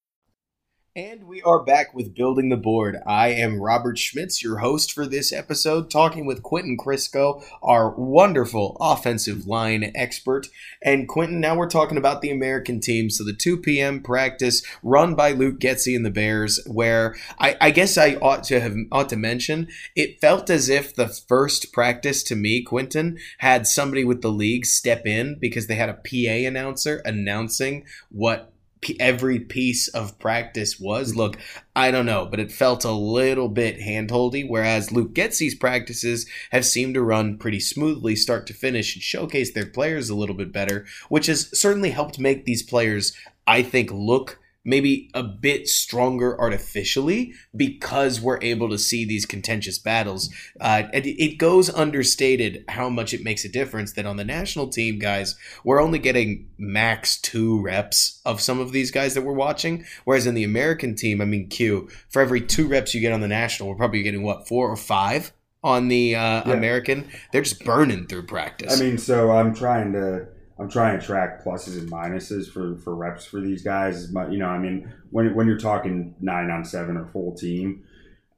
And 0.93 1.23
we 1.23 1.41
are 1.43 1.63
back 1.63 1.93
with 1.93 2.13
Building 2.13 2.49
the 2.49 2.57
Board. 2.57 2.97
I 3.07 3.29
am 3.29 3.61
Robert 3.61 3.97
Schmitz, 3.97 4.43
your 4.43 4.57
host 4.57 4.91
for 4.91 5.07
this 5.07 5.31
episode, 5.31 5.89
talking 5.89 6.25
with 6.25 6.43
Quentin 6.43 6.77
Crisco, 6.77 7.45
our 7.63 7.91
wonderful 7.91 8.75
offensive 8.81 9.47
line 9.47 9.93
expert. 9.95 10.47
And 10.83 11.07
Quentin, 11.07 11.39
now 11.39 11.55
we're 11.55 11.69
talking 11.69 11.97
about 11.97 12.21
the 12.21 12.29
American 12.29 12.81
team. 12.81 13.09
So 13.09 13.23
the 13.23 13.31
2 13.31 13.59
p.m. 13.59 14.03
practice 14.03 14.63
run 14.83 15.15
by 15.15 15.31
Luke 15.31 15.61
Getsy 15.61 15.95
and 15.95 16.05
the 16.05 16.11
Bears, 16.11 16.59
where 16.67 17.15
I, 17.39 17.55
I 17.61 17.71
guess 17.71 17.97
I 17.97 18.15
ought 18.15 18.43
to 18.45 18.59
have 18.59 18.75
ought 18.91 19.07
to 19.11 19.15
mention 19.15 19.69
it 19.95 20.19
felt 20.19 20.49
as 20.49 20.67
if 20.67 20.93
the 20.93 21.07
first 21.07 21.71
practice 21.71 22.21
to 22.23 22.35
me, 22.35 22.63
Quentin, 22.63 23.17
had 23.37 23.65
somebody 23.65 24.03
with 24.03 24.21
the 24.21 24.29
league 24.29 24.65
step 24.65 25.05
in 25.05 25.37
because 25.39 25.67
they 25.67 25.75
had 25.75 25.87
a 25.87 25.93
PA 25.93 26.45
announcer 26.49 27.01
announcing 27.05 27.85
what 28.09 28.51
every 28.99 29.39
piece 29.39 29.87
of 29.89 30.17
practice 30.19 30.79
was. 30.79 31.15
Look, 31.15 31.37
I 31.75 31.91
don't 31.91 32.05
know, 32.05 32.25
but 32.25 32.39
it 32.39 32.51
felt 32.51 32.83
a 32.83 32.91
little 32.91 33.47
bit 33.47 33.79
handholdy, 33.79 34.47
whereas 34.47 34.91
Luke 34.91 35.13
Getsy's 35.13 35.55
practices 35.55 36.25
have 36.51 36.65
seemed 36.65 36.95
to 36.95 37.01
run 37.01 37.37
pretty 37.37 37.59
smoothly 37.59 38.15
start 38.15 38.47
to 38.47 38.53
finish 38.53 38.95
and 38.95 39.03
showcase 39.03 39.53
their 39.53 39.65
players 39.65 40.09
a 40.09 40.15
little 40.15 40.35
bit 40.35 40.51
better, 40.51 40.85
which 41.09 41.27
has 41.27 41.49
certainly 41.57 41.91
helped 41.91 42.19
make 42.19 42.45
these 42.45 42.63
players, 42.63 43.13
I 43.45 43.61
think, 43.61 43.91
look 43.91 44.39
maybe 44.63 45.09
a 45.13 45.23
bit 45.23 45.67
stronger 45.67 46.39
artificially 46.39 47.33
because 47.55 48.21
we're 48.21 48.39
able 48.41 48.69
to 48.69 48.77
see 48.77 49.05
these 49.05 49.25
contentious 49.25 49.79
battles. 49.79 50.33
Uh, 50.59 50.83
it, 50.93 51.05
it 51.07 51.37
goes 51.37 51.69
understated 51.69 52.63
how 52.67 52.89
much 52.89 53.13
it 53.13 53.23
makes 53.23 53.43
a 53.43 53.49
difference 53.49 53.93
that 53.93 54.05
on 54.05 54.17
the 54.17 54.23
national 54.23 54.67
team, 54.67 54.99
guys, 54.99 55.35
we're 55.63 55.81
only 55.81 55.99
getting 55.99 56.49
max 56.57 57.19
two 57.19 57.61
reps 57.61 58.21
of 58.25 58.41
some 58.41 58.59
of 58.59 58.71
these 58.71 58.91
guys 58.91 59.13
that 59.13 59.23
we're 59.23 59.33
watching. 59.33 59.85
Whereas 60.05 60.27
in 60.27 60.35
the 60.35 60.43
American 60.43 60.95
team, 60.95 61.21
I 61.21 61.25
mean, 61.25 61.47
Q, 61.47 61.89
for 62.09 62.21
every 62.21 62.41
two 62.41 62.67
reps 62.67 62.93
you 62.93 63.01
get 63.01 63.13
on 63.13 63.21
the 63.21 63.27
national, 63.27 63.69
we're 63.69 63.75
probably 63.75 64.03
getting 64.03 64.23
what, 64.23 64.47
four 64.47 64.69
or 64.69 64.77
five? 64.77 65.33
On 65.63 65.89
the 65.89 66.15
uh, 66.15 66.41
yeah. 66.43 66.53
American, 66.53 67.07
they're 67.31 67.43
just 67.43 67.63
burning 67.63 68.07
through 68.07 68.23
practice. 68.25 68.75
I 68.75 68.83
mean, 68.83 68.97
so 68.97 69.29
I'm 69.29 69.53
trying 69.53 69.93
to 69.93 70.27
I'm 70.61 70.69
trying 70.69 70.99
to 70.99 71.03
track 71.03 71.43
pluses 71.43 71.79
and 71.79 71.91
minuses 71.91 72.47
for, 72.47 72.75
for 72.77 72.95
reps 72.95 73.25
for 73.25 73.39
these 73.39 73.63
guys. 73.63 74.05
But 74.05 74.31
you 74.31 74.37
know, 74.37 74.47
I 74.47 74.59
mean, 74.59 74.93
when 75.09 75.33
when 75.33 75.47
you're 75.47 75.57
talking 75.57 76.13
nine 76.21 76.51
on 76.51 76.63
seven 76.63 76.97
or 76.97 77.07
full 77.07 77.35
team, 77.35 77.83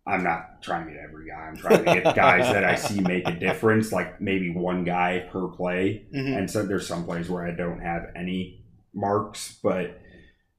I'm 0.07 0.23
not 0.23 0.62
trying 0.62 0.88
to 0.88 0.93
get 0.93 1.01
every 1.01 1.27
guy. 1.27 1.36
I'm 1.36 1.57
trying 1.57 1.83
to 1.83 2.01
get 2.01 2.03
guys 2.15 2.51
that 2.53 2.63
I 2.63 2.75
see 2.75 3.01
make 3.01 3.27
a 3.27 3.33
difference, 3.33 3.91
like 3.91 4.21
maybe 4.21 4.51
one 4.51 4.86
guy 4.86 5.27
per 5.31 5.49
play. 5.49 6.05
Mm-hmm. 6.13 6.33
And 6.33 6.49
so 6.49 6.63
there's 6.63 6.88
some 6.88 7.03
plays 7.03 7.29
where 7.29 7.45
I 7.45 7.51
don't 7.51 7.79
have 7.79 8.09
any 8.15 8.63
marks, 8.93 9.59
but 9.62 9.99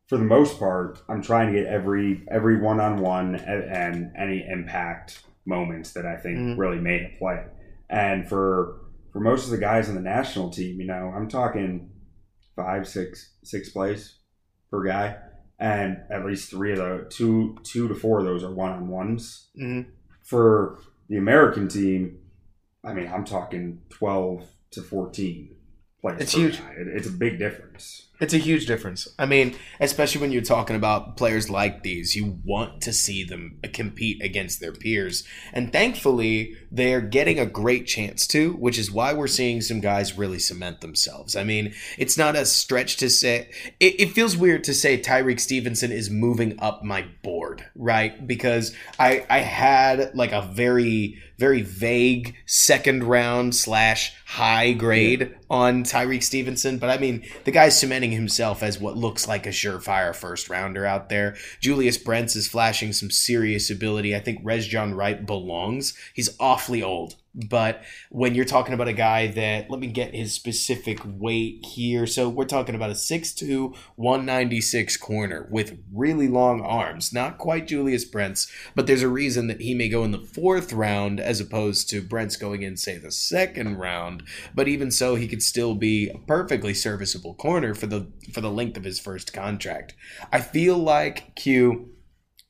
for 0.07 0.18
the 0.18 0.24
most 0.24 0.59
part, 0.59 1.00
I'm 1.09 1.22
trying 1.22 1.50
to 1.50 1.61
get 1.61 1.66
every 1.66 2.27
every 2.31 2.61
one 2.61 2.79
on 2.79 2.98
one 2.98 3.37
and 3.37 4.12
any 4.18 4.46
impact 4.46 5.22
moments 5.46 5.92
that 5.92 6.05
I 6.05 6.16
think 6.16 6.38
mm-hmm. 6.38 6.61
really 6.61 6.79
made 6.79 7.03
a 7.03 7.18
play. 7.18 7.42
And 7.88 8.29
for 8.29 8.84
for 9.14 9.20
most 9.20 9.44
of 9.44 9.53
the 9.53 9.59
guys 9.59 9.88
on 9.88 9.94
the 9.94 10.00
national 10.00 10.50
team, 10.50 10.81
you 10.81 10.87
know, 10.88 11.12
I'm 11.16 11.29
talking 11.29 11.88
five, 12.57 12.87
six, 12.87 13.35
six 13.44 13.70
plays 13.70 14.16
per 14.72 14.83
guy, 14.83 15.16
and 15.61 15.98
at 16.11 16.27
least 16.27 16.50
three 16.50 16.72
of 16.72 16.79
the 16.79 17.07
two, 17.11 17.57
two 17.62 17.87
to 17.87 17.94
four 17.94 18.18
of 18.18 18.24
those 18.24 18.42
are 18.42 18.53
one 18.53 18.72
on 18.72 18.88
ones. 18.88 19.50
Mm-hmm. 19.57 19.88
For 20.24 20.81
the 21.09 21.16
American 21.16 21.68
team, 21.68 22.18
I 22.85 22.92
mean, 22.92 23.07
I'm 23.07 23.24
talking 23.24 23.83
twelve 23.88 24.48
to 24.72 24.83
fourteen 24.83 25.55
plays. 26.00 26.20
It's 26.20 26.33
huge. 26.33 26.59
It, 26.77 26.88
it's 26.88 27.07
a 27.07 27.12
big 27.12 27.38
difference. 27.38 28.09
It's 28.20 28.33
a 28.35 28.38
huge 28.38 28.66
difference. 28.66 29.09
I 29.18 29.27
mean, 29.27 29.57
especially 29.81 30.20
when 30.20 30.31
you're 30.31 30.42
talking 30.42 30.77
about 30.77 31.16
players 31.16 31.50
like 31.50 31.83
these, 31.83 32.14
you 32.14 32.38
want 32.44 32.81
to 32.83 32.92
see 32.92 33.24
them 33.24 33.59
compete 33.72 34.22
against 34.22 34.61
their 34.61 34.72
peers. 34.72 35.24
And 35.53 35.72
thankfully, 35.72 36.57
they're 36.70 37.00
getting 37.00 37.40
a 37.40 37.46
great 37.46 37.87
chance 37.87 38.27
to, 38.29 38.53
which 38.53 38.79
is 38.79 38.90
why 38.90 39.12
we're 39.12 39.27
seeing 39.27 39.61
some 39.61 39.81
guys 39.81 40.16
really 40.16 40.38
cement 40.38 40.81
themselves. 40.81 41.35
I 41.35 41.42
mean, 41.42 41.74
it's 41.98 42.16
not 42.16 42.37
a 42.37 42.46
stretch 42.46 42.96
to 42.98 43.11
say, 43.11 43.50
it, 43.81 44.00
it 44.00 44.11
feels 44.12 44.37
weird 44.37 44.62
to 44.64 44.74
say 44.74 44.96
Tyrique 44.96 45.40
Stevenson 45.40 45.90
is 45.90 46.09
moving 46.09 46.59
up 46.61 46.85
my 46.85 47.07
board, 47.22 47.64
right? 47.74 48.27
Because 48.27 48.74
I, 48.98 49.27
I 49.29 49.40
had 49.40 50.14
like 50.14 50.33
a 50.33 50.42
very, 50.42 51.18
very 51.37 51.62
vague 51.62 52.37
second 52.46 53.05
round 53.05 53.55
slash 53.55 54.12
high 54.24 54.72
grade 54.72 55.20
yeah. 55.20 55.38
on 55.50 55.83
Tyrique 55.83 56.22
Stevenson. 56.22 56.79
But 56.79 56.90
I 56.90 56.98
mean, 56.98 57.24
the 57.44 57.50
guy's 57.50 57.79
cementing 57.79 58.12
himself 58.14 58.62
as 58.62 58.81
what 58.81 58.96
looks 58.96 59.29
like 59.29 59.46
a 59.46 59.50
surefire 59.50 60.14
first 60.14 60.48
rounder 60.48 60.87
out 60.87 61.09
there. 61.09 61.37
Julius 61.61 61.98
Brents 61.98 62.35
is 62.35 62.48
flashing 62.48 62.92
some 62.92 63.11
serious 63.11 63.70
ability. 63.70 64.14
I 64.14 64.20
think 64.20 64.42
Rejzohn 64.42 64.96
Wright 64.96 65.27
belongs. 65.27 65.94
He's 66.14 66.37
awfully 66.40 66.83
old. 66.83 67.16
But 67.35 67.83
when 68.11 68.35
you're 68.35 68.44
talking 68.44 68.75
about 68.75 68.88
a 68.88 68.92
guy 68.92 69.27
that, 69.29 69.70
let 69.70 69.81
me 69.81 69.88
get 69.88 70.14
his 70.14 70.33
specific 70.33 71.01
weight 71.05 71.64
here. 71.64 72.07
So 72.07 72.29
we're 72.29 72.44
talking 72.44 72.75
about 72.75 72.90
a 72.90 72.94
6'2, 72.94 73.75
196 73.97 74.97
corner 74.99 75.49
with 75.51 75.79
really 75.92 76.29
long 76.29 76.61
arms. 76.61 77.12
Not 77.12 77.38
quite 77.38 77.66
Julius 77.66 78.05
Brents, 78.05 78.51
but 78.75 78.87
there's 78.87 79.03
a 79.03 79.09
reason 79.09 79.49
that 79.49 79.61
he 79.61 79.75
may 79.75 79.88
go 79.88 80.05
in 80.05 80.12
the 80.12 80.18
fourth 80.18 80.73
round 80.73 81.18
as 81.18 81.40
opposed 81.40 81.90
to 81.90 82.01
Brents 82.01 82.37
going 82.37 82.62
in, 82.62 82.77
say, 82.77 82.99
the 82.99 83.11
second 83.11 83.79
round. 83.79 84.23
But 84.55 84.68
even 84.68 84.90
so, 84.90 85.16
he 85.16 85.27
could 85.27 85.42
still 85.42 85.75
be 85.75 86.09
a 86.09 86.18
perfectly 86.18 86.75
serviceable 86.75 87.35
corner 87.35 87.75
for 87.75 87.87
the 87.87 88.07
for 88.33 88.40
the 88.40 88.51
length 88.51 88.77
of 88.77 88.85
his 88.85 89.01
first 89.01 89.33
contract. 89.33 89.94
I 90.33 90.40
feel 90.40 90.79
like 90.79 91.35
Q 91.35 91.90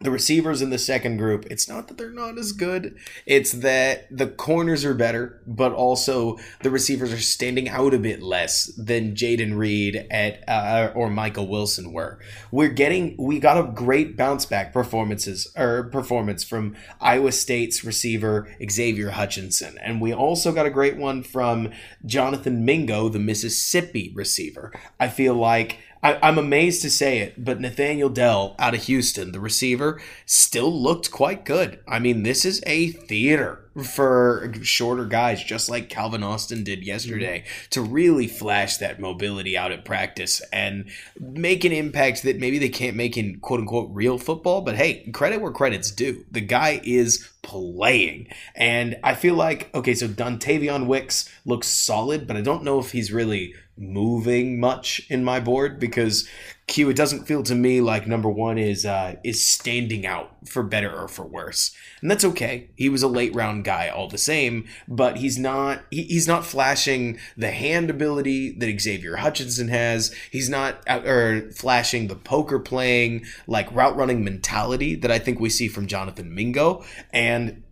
the 0.01 0.11
receivers 0.11 0.61
in 0.61 0.71
the 0.71 0.79
second 0.79 1.17
group, 1.17 1.47
it's 1.51 1.69
not 1.69 1.89
that 1.89 1.97
they're 1.97 2.11
not 2.11 2.37
as 2.37 2.53
good. 2.53 2.97
It's 3.27 3.53
that 3.53 4.07
the 4.15 4.27
corners 4.27 4.85
are 4.85 4.93
better, 4.93 5.41
but 5.47 5.73
also 5.73 6.37
the 6.63 6.71
receivers 6.71 7.13
are 7.13 7.21
standing 7.21 7.69
out 7.69 7.95
a 7.95 7.99
bit 7.99 8.21
less 8.21 8.67
than 8.77 9.15
Jayden 9.15 9.57
Reed 9.57 10.07
at 10.11 10.47
uh, 10.49 10.93
or 10.95 11.09
Michael 11.09 11.47
Wilson 11.47 11.93
were. 11.93 12.19
We're 12.51 12.69
getting 12.69 13.15
we 13.19 13.39
got 13.39 13.57
a 13.57 13.71
great 13.73 14.17
bounce 14.17 14.45
back 14.45 14.73
performances 14.73 15.51
or 15.57 15.85
performance 15.85 16.43
from 16.43 16.77
Iowa 17.01 17.33
State's 17.33 17.85
receiver 17.85 18.49
Xavier 18.69 19.11
Hutchinson, 19.11 19.79
and 19.79 20.01
we 20.01 20.13
also 20.13 20.53
got 20.53 20.67
a 20.67 20.71
great 20.71 20.97
one 20.97 21.23
from 21.23 21.71
Jonathan 22.05 22.65
Mingo, 22.65 23.09
the 23.09 23.21
Mississippi 23.21 24.13
receiver. 24.15 24.73
I 24.99 25.09
feel 25.09 25.35
like 25.35 25.79
I, 26.05 26.29
am 26.29 26.37
amazed 26.37 26.83
to 26.83 26.91
say 26.91 27.21
it, 27.21 27.43
but 27.43 27.61
Nathaniel 27.61 28.11
Dell 28.11 28.55
out 28.59 28.75
of 28.75 28.83
Houston, 28.83 29.33
the 29.33 29.41
receiver, 29.41 30.03
still 30.27 30.71
looked 30.71 31.11
quite 31.11 31.47
good. 31.47 31.81
I 31.89 31.99
mean, 31.99 32.25
this 32.25 32.45
is 32.45 32.63
a 32.67 32.89
theater 32.89 33.65
for 33.83 34.53
shorter 34.61 35.07
guys, 35.07 35.43
just 35.43 35.71
like 35.71 35.89
Calvin 35.89 36.23
Austin 36.23 36.63
did 36.63 36.85
yesterday, 36.85 37.41
mm-hmm. 37.41 37.69
to 37.71 37.81
really 37.81 38.27
flash 38.27 38.77
that 38.77 39.01
mobility 39.01 39.57
out 39.57 39.73
at 39.73 39.87
practice 39.87 40.43
and 40.53 40.91
make 41.19 41.65
an 41.65 41.73
impact 41.73 42.23
that 42.23 42.39
maybe 42.39 42.59
they 42.59 42.69
can't 42.69 42.97
make 42.97 43.17
in 43.17 43.41
quote 43.41 43.61
unquote 43.61 43.89
real 43.91 44.19
football. 44.19 44.61
But 44.61 44.77
hey, 44.77 45.11
credit 45.11 45.41
where 45.41 45.53
credit's 45.53 45.91
due. 45.91 46.27
The 46.31 46.43
guy 46.43 46.83
is 46.85 47.31
playing. 47.41 48.29
And 48.55 48.99
I 49.03 49.15
feel 49.15 49.35
like, 49.35 49.75
okay, 49.75 49.95
so 49.95 50.07
Dontayvion 50.07 50.87
Wicks 50.87 51.31
looks 51.45 51.69
solid, 51.69 52.27
but 52.27 52.37
I 52.37 52.43
don't 52.43 52.63
know 52.63 52.79
if 52.79 52.93
he's 52.93 53.11
really 53.11 53.55
moving 53.77 54.61
much 54.61 55.05
in 55.09 55.25
my 55.25 55.41
board 55.41 55.81
because 55.81 56.29
Q 56.67 56.89
it 56.89 56.97
doesn't 56.97 57.27
feel 57.27 57.43
to 57.43 57.55
me 57.55 57.83
like 57.83 58.07
number 58.07 58.31
one 58.31 58.57
is 58.57 58.87
uh, 58.87 59.17
is 59.23 59.45
standing 59.45 60.07
out 60.07 60.35
for 60.47 60.63
better 60.63 60.95
or 60.95 61.09
for 61.09 61.25
worse, 61.25 61.75
and 62.01 62.11
that's 62.11 62.25
okay. 62.25 62.71
He 62.75 62.89
was 62.89 63.03
a 63.03 63.09
late 63.09 63.35
round 63.35 63.65
guy 63.65 63.89
all 63.89 64.09
the 64.09 64.17
same, 64.17 64.67
but 64.89 65.19
he's 65.19 65.39
not 65.39 65.85
he, 65.91 66.05
he's 66.05 66.27
not 66.27 66.47
flashing 66.47 67.19
the 67.37 67.51
hand 67.51 67.91
ability 67.91 68.53
that 68.53 68.81
Xavier 68.81 69.17
Hutchinson 69.17 69.69
has. 69.69 70.15
He's 70.31 70.49
not 70.49 70.83
uh, 70.89 71.03
or 71.05 71.51
flashing 71.51 72.09
the 72.09 72.17
poker 72.17 72.59
playing 72.59 73.27
like 73.47 73.75
route 73.75 73.97
running 73.97 74.25
mentality 74.25 74.95
that 74.95 75.11
I 75.11 75.19
think 75.19 75.41
we 75.41 75.51
see 75.51 75.69
from 75.69 75.87
Jonathan 75.87 76.35
Mingo, 76.35 76.83
and 77.13 77.63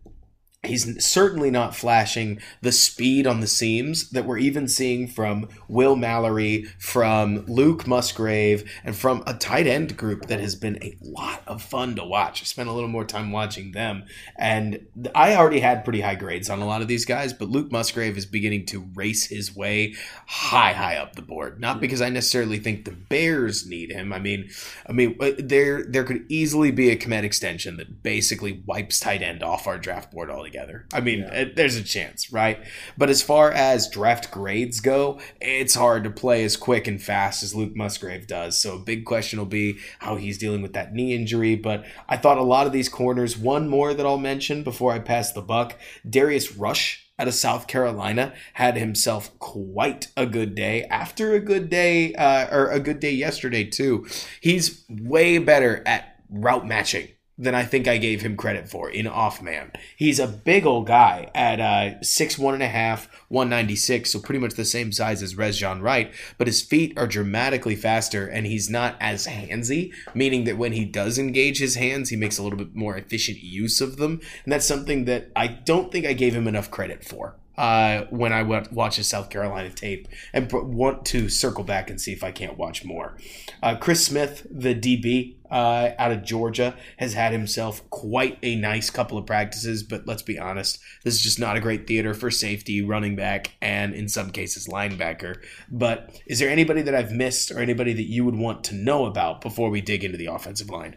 He's 0.65 1.05
certainly 1.05 1.51
not 1.51 1.75
flashing 1.75 2.41
the 2.61 2.71
speed 2.71 3.27
on 3.27 3.41
the 3.41 3.49
seams 3.49 4.11
that 4.11 4.25
we're 4.25 4.39
even 4.39 4.69
seeing 4.69 5.09
from 5.09 5.49
Will 5.67 5.97
Mallory, 5.97 6.67
from 6.79 7.45
Luke 7.47 7.89
Musgrave, 7.89 8.71
and 8.85 8.95
from 8.95 9.25
a 9.27 9.35
tight 9.35 9.67
end 9.67 9.97
group 9.97 10.27
that 10.27 10.39
has 10.39 10.55
been 10.55 10.81
a 10.81 10.97
lot 11.03 11.43
of 11.49 11.63
fun 11.63 11.97
to 11.97 12.05
watch. 12.05 12.43
I 12.43 12.45
spent 12.45 12.69
a 12.69 12.73
little 12.73 12.89
more 12.89 13.05
time 13.05 13.33
watching 13.33 13.73
them, 13.73 14.05
and 14.39 14.87
I 15.17 15.35
already 15.35 15.59
had 15.59 15.83
pretty 15.83 16.01
high 16.01 16.15
grades 16.15 16.49
on 16.49 16.61
a 16.61 16.67
lot 16.67 16.81
of 16.81 16.87
these 16.87 17.07
guys, 17.07 17.33
but 17.33 17.49
Luke 17.49 17.73
Musgrave 17.73 18.17
is 18.17 18.25
beginning 18.25 18.67
to 18.67 18.89
race 18.95 19.27
his 19.27 19.57
way 19.57 19.97
high, 20.29 20.75
high 20.75 20.97
up 20.97 21.17
the 21.17 21.23
board. 21.23 21.61
Not 21.61 21.81
because 21.81 22.01
I 22.01 22.09
necessarily 22.09 22.61
think 22.61 22.85
the 22.85 22.93
Bears 22.93 23.67
need 23.67 23.91
him. 23.91 24.13
I 24.13 24.21
mean, 24.21 24.49
I 24.89 24.93
mean, 24.93 25.17
uh, 25.21 25.33
there 25.41 25.83
there 25.83 26.05
could 26.05 26.25
easily 26.29 26.71
be 26.71 26.89
a 26.91 26.97
Kmet 26.97 27.25
extension 27.25 27.79
that 27.79 28.05
basically 28.05 28.63
wipes 28.65 29.01
tight 29.01 29.23
end 29.23 29.43
off 29.43 29.67
our 29.67 29.77
draft 29.77 30.13
board 30.13 30.31
altogether 30.31 30.52
together. 30.53 30.87
I 30.93 31.01
mean, 31.01 31.21
yeah. 31.21 31.35
it, 31.35 31.57
there's 31.57 31.77
a 31.77 31.83
chance, 31.83 32.33
right? 32.33 32.63
But 32.97 33.11
as 33.11 33.23
far 33.23 33.51
as 33.51 33.89
draft 33.89 34.31
grades 34.31 34.81
go, 34.81 35.19
it's 35.41 35.75
hard 35.75 36.05
to 36.05 36.11
play 36.11 36.45
as 36.45 36.57
quick 36.57 36.87
and 36.87 37.03
fast 37.03 37.43
as 37.43 37.55
Luke 37.55 37.75
Musgrave 37.75 38.27
does. 38.27 38.61
So 38.61 38.77
a 38.77 38.79
big 38.79 39.05
question 39.05 39.39
will 39.39 39.47
be 39.47 39.79
how 40.01 40.17
he's 40.17 40.39
dealing 40.39 40.63
with 40.63 40.75
that 40.75 40.93
knee 40.93 41.15
injury. 41.15 41.57
But 41.57 41.85
I 42.09 42.17
thought 42.17 42.39
a 42.39 42.43
lot 42.43 42.67
of 42.67 42.73
these 42.73 42.89
corners, 42.89 43.37
one 43.37 43.69
more 43.69 43.95
that 43.95 44.07
I'll 44.07 44.19
mention 44.19 44.63
before 44.63 44.93
I 44.93 44.99
pass 44.99 45.33
the 45.33 45.43
buck, 45.43 45.79
Darius 46.09 46.57
Rush 46.57 47.11
out 47.19 47.29
of 47.29 47.35
South 47.35 47.67
Carolina 47.67 48.35
had 48.55 48.77
himself 48.77 49.39
quite 49.39 50.09
a 50.17 50.27
good 50.27 50.55
day 50.55 50.85
after 50.85 51.35
a 51.35 51.41
good 51.41 51.71
day 51.71 52.15
uh, 52.15 52.55
or 52.55 52.69
a 52.71 52.81
good 52.81 53.01
day 53.01 53.13
yesterday 53.13 53.65
too. 53.65 54.07
He's 54.41 54.85
way 54.89 55.39
better 55.39 55.83
at 55.87 56.17
route 56.29 56.67
matching 56.67 57.09
than 57.39 57.55
I 57.55 57.65
think 57.65 57.89
I 57.89 57.97
gave 57.97 58.21
him 58.23 58.37
credit 58.37 58.69
for 58.69 58.91
in 58.91 59.07
off 59.07 59.43
man. 59.43 59.73
He's 59.97 60.19
a 60.19 60.27
big 60.27 60.67
old 60.67 60.87
guy 60.87 61.31
at 61.35 61.61
uh, 61.61 62.01
six 62.03 62.39
one 62.39 62.55
and 62.55 62.63
a 62.63 62.69
half, 62.69 63.09
196, 63.29 64.13
so 64.13 64.21
pretty 64.21 64.39
much 64.39 64.55
the 64.55 64.65
same 64.65 64.93
size 64.93 65.23
as 65.23 65.35
Rejzohn 65.35 65.81
Wright, 65.81 66.13
but 66.39 66.47
his 66.47 66.63
feet 66.63 66.97
are 66.99 67.07
dramatically 67.07 67.75
faster 67.75 68.27
and 68.27 68.47
he's 68.47 68.69
not 68.69 68.97
as 69.01 69.27
handsy, 69.27 69.93
meaning 70.15 70.45
that 70.45 70.59
when 70.59 70.73
he 70.73 70.85
does 70.85 71.19
engage 71.19 71.59
his 71.59 71.77
hands, 71.77 72.11
he 72.11 72.17
makes 72.17 72.39
a 72.39 72.43
little 72.43 72.59
bit 72.59 72.75
more 72.75 72.97
efficient 72.97 73.43
use 73.43 73.81
of 73.81 73.97
them. 73.97 74.21
And 74.45 74.53
that's 74.53 74.67
something 74.67 75.07
that 75.07 75.31
I 75.35 75.47
don't 75.47 75.91
think 75.91 76.07
I 76.07 76.13
gave 76.13 76.35
him 76.35 76.47
enough 76.47 76.71
credit 76.71 77.05
for 77.05 77.37
uh, 77.57 78.05
when 78.11 78.33
I 78.33 78.43
watch 78.43 78.99
a 78.99 79.05
South 79.05 79.31
Carolina 79.31 79.71
tape 79.71 80.09
and 80.33 80.51
want 80.53 81.05
to 81.07 81.29
circle 81.29 81.65
back 81.65 81.91
and 81.91 82.01
see 82.01 82.13
if 82.13 82.25
I 82.25 82.31
can't 82.31 82.57
watch 82.57 82.85
more. 82.85 83.17
Uh, 83.63 83.77
Chris 83.77 84.07
Smith, 84.07 84.47
the 84.51 84.75
DB 84.75 85.37
uh, 85.51 85.91
out 85.99 86.13
of 86.13 86.25
Georgia, 86.25 86.75
has 86.97 87.13
had 87.13 87.33
himself 87.33 87.89
quite 87.91 88.39
a 88.43 88.57
nice 88.57 88.89
couple 88.89 89.19
of 89.19 89.27
practices, 89.27 89.83
but 89.83 90.07
let's 90.07 90.23
be 90.23 90.39
honest, 90.39 90.79
this 91.05 91.15
is 91.15 91.23
just 91.23 91.39
not 91.39 91.57
a 91.57 91.61
great 91.61 91.87
theater 91.87 92.15
for 92.15 92.31
safety, 92.31 92.81
running 92.81 93.17
back, 93.17 93.53
and 93.61 93.95
in 93.95 94.09
some 94.09 94.31
cases, 94.31 94.67
linebacker. 94.67 95.37
But 95.71 96.23
is 96.27 96.39
there 96.39 96.49
anybody 96.49 96.83
that 96.83 96.95
I've 96.95 97.13
missed 97.13 97.51
or 97.51 97.59
anybody 97.59 97.93
that 97.93 98.09
you 98.09 98.25
would 98.25 98.37
want 98.37 98.65
to 98.65 98.75
know 98.75 99.05
about 99.05 99.43
before 99.43 99.69
we 99.69 99.81
dig 99.83 100.05
into 100.05 100.17
the 100.17 100.27
offensive 100.27 100.71
line? 100.71 100.97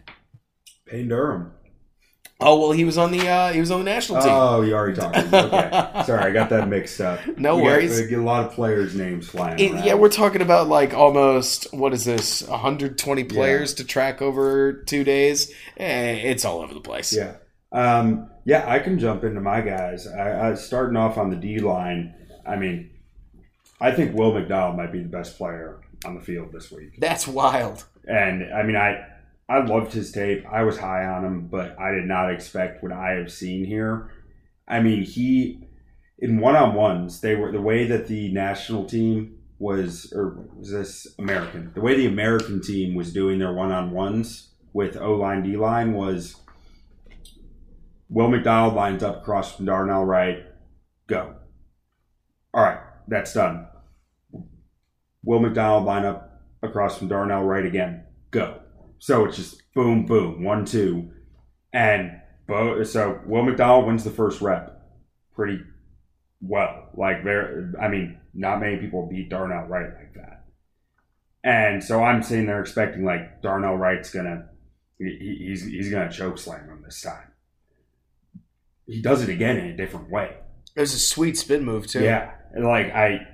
Payne 0.88 1.10
Durham. 1.10 1.52
Oh 2.42 2.60
well, 2.60 2.72
he 2.74 2.84
was 2.84 2.98
on 2.98 3.12
the 3.12 3.26
uh, 3.28 3.54
he 3.54 3.62
was 3.62 3.72
on 3.72 3.80
the 3.80 3.86
national 3.86 4.22
team. 4.22 4.32
Oh, 4.32 4.62
you 4.62 4.74
already 4.74 5.00
talked. 5.00 5.16
Okay, 5.16 6.04
sorry, 6.06 6.24
I 6.24 6.32
got 6.32 6.50
that 6.50 6.68
mixed 6.68 7.00
up. 7.00 7.26
No 7.38 7.56
we 7.56 7.62
worries. 7.62 7.98
Got, 8.02 8.10
get 8.10 8.20
a 8.20 8.24
lot 8.24 8.46
of 8.46 8.52
players' 8.52 8.94
names 8.94 9.30
flying. 9.30 9.58
It, 9.58 9.86
yeah, 9.86 9.94
we're 9.94 10.10
talking 10.10 10.42
about 10.42 10.68
like 10.68 10.94
almost 10.94 11.74
what 11.74 11.94
is 11.94 12.04
this? 12.04 12.44
120 12.44 13.24
players 13.24 13.72
yeah. 13.72 13.78
to 13.78 13.84
track 13.86 14.22
over 14.22 14.74
two 14.74 15.06
days. 15.06 15.50
Eh, 15.78 16.12
it's 16.12 16.44
all 16.44 16.60
over 16.60 16.74
the 16.74 16.82
place. 16.82 17.16
Yeah, 17.16 17.36
um, 17.72 18.30
yeah. 18.44 18.70
I 18.70 18.80
can 18.80 19.00
jump 19.00 19.24
into 19.24 19.40
my 19.40 19.62
guys. 19.62 20.06
I, 20.06 20.52
I 20.52 20.56
starting 20.56 20.98
off 20.98 21.18
on 21.18 21.30
the 21.30 21.38
D 21.38 21.60
line. 21.60 22.14
I 22.46 22.58
mean, 22.58 22.90
I 23.80 23.92
think 23.92 24.14
Will 24.14 24.34
McDonald 24.34 24.76
might 24.76 24.92
be 24.92 25.02
the 25.02 25.08
best 25.08 25.38
player 25.38 25.80
on 26.04 26.16
the 26.16 26.22
field 26.22 26.52
this 26.52 26.70
week. 26.70 27.00
That's 27.00 27.30
wild. 27.30 27.86
And 28.06 28.54
I 28.54 28.64
mean, 28.64 28.76
I 28.76 29.06
I 29.48 29.64
loved 29.64 29.94
his 29.94 30.12
tape. 30.12 30.44
I 30.52 30.64
was 30.64 30.80
high 30.80 31.06
on 31.06 31.24
him, 31.24 31.48
but 31.48 31.80
I 31.80 31.92
did 31.92 32.06
not 32.06 32.32
expect 32.32 32.82
what 32.82 32.92
I 32.92 33.12
have 33.12 33.32
seen 33.32 33.64
here. 33.64 34.12
I 34.68 34.80
mean, 34.80 35.04
he 35.04 35.68
in 36.18 36.40
one 36.40 36.56
on 36.56 36.74
ones, 36.74 37.22
they 37.22 37.36
were 37.36 37.52
the 37.52 37.62
way 37.62 37.86
that 37.86 38.08
the 38.08 38.32
national 38.32 38.86
team 38.86 39.38
was, 39.60 40.12
or 40.16 40.48
was 40.58 40.72
this 40.72 41.08
American? 41.20 41.72
The 41.76 41.82
way 41.82 41.96
the 41.96 42.08
American 42.08 42.62
team 42.62 42.96
was 42.96 43.14
doing 43.14 43.38
their 43.38 43.54
one 43.54 43.72
on 43.72 43.92
ones 43.92 44.50
with 44.74 44.98
O 44.98 45.14
line, 45.14 45.44
D 45.44 45.58
line 45.58 45.94
was 45.94 46.38
Will 48.10 48.30
McDonald 48.30 48.74
lines 48.74 49.04
up 49.04 49.22
across 49.22 49.56
from 49.56 49.66
Darnell 49.66 50.06
Wright, 50.06 50.46
go. 51.08 51.36
All 52.54 52.64
right, 52.64 52.80
that's 53.08 53.34
done. 53.34 53.68
Will 55.24 55.40
McDonald 55.40 55.86
line 55.86 56.06
up 56.06 56.42
across 56.64 56.98
from 56.98 57.10
Darnell 57.10 57.44
Wright 57.44 57.66
again, 57.66 58.06
go 58.32 58.62
so 59.00 59.26
it's 59.26 59.38
just 59.38 59.62
boom, 59.74 60.06
boom, 60.06 60.44
one, 60.44 60.66
two. 60.66 61.12
And 61.74 62.22
Bo, 62.48 62.84
so 62.84 63.20
Will 63.26 63.44
McDonald 63.44 63.88
wins 63.88 64.04
the 64.04 64.12
first 64.12 64.42
rep 64.42 64.82
pretty 65.34 65.60
well. 66.42 66.90
Like, 66.94 67.24
there, 67.24 67.74
I 67.82 67.88
mean, 67.88 68.20
not 68.34 68.60
many 68.60 68.78
people 68.78 69.08
beat 69.08 69.30
Darnell 69.30 69.68
Wright 69.68 69.94
like 69.94 70.14
that. 70.16 70.46
And 71.44 71.84
so 71.84 72.04
I'm 72.04 72.24
sitting 72.24 72.48
there 72.48 72.60
expecting 72.60 73.06
like 73.06 73.42
Darnell 73.42 73.78
Wright's 73.78 74.12
gonna, 74.12 74.50
he, 74.98 75.46
he's 75.48 75.64
he's 75.64 75.92
gonna 75.92 76.12
choke 76.12 76.40
slam 76.40 76.68
him 76.68 76.82
this 76.84 77.02
time. 77.02 77.32
He 78.88 79.02
does 79.02 79.22
it 79.22 79.30
again 79.30 79.58
in 79.58 79.68
a 79.68 79.78
different 79.78 80.10
way. 80.10 80.38
There's 80.76 80.94
a 80.94 81.00
sweet 81.00 81.38
spin 81.38 81.64
move 81.64 81.86
too. 81.86 82.04
Yeah, 82.04 82.32
like 82.60 82.88
I 82.88 83.28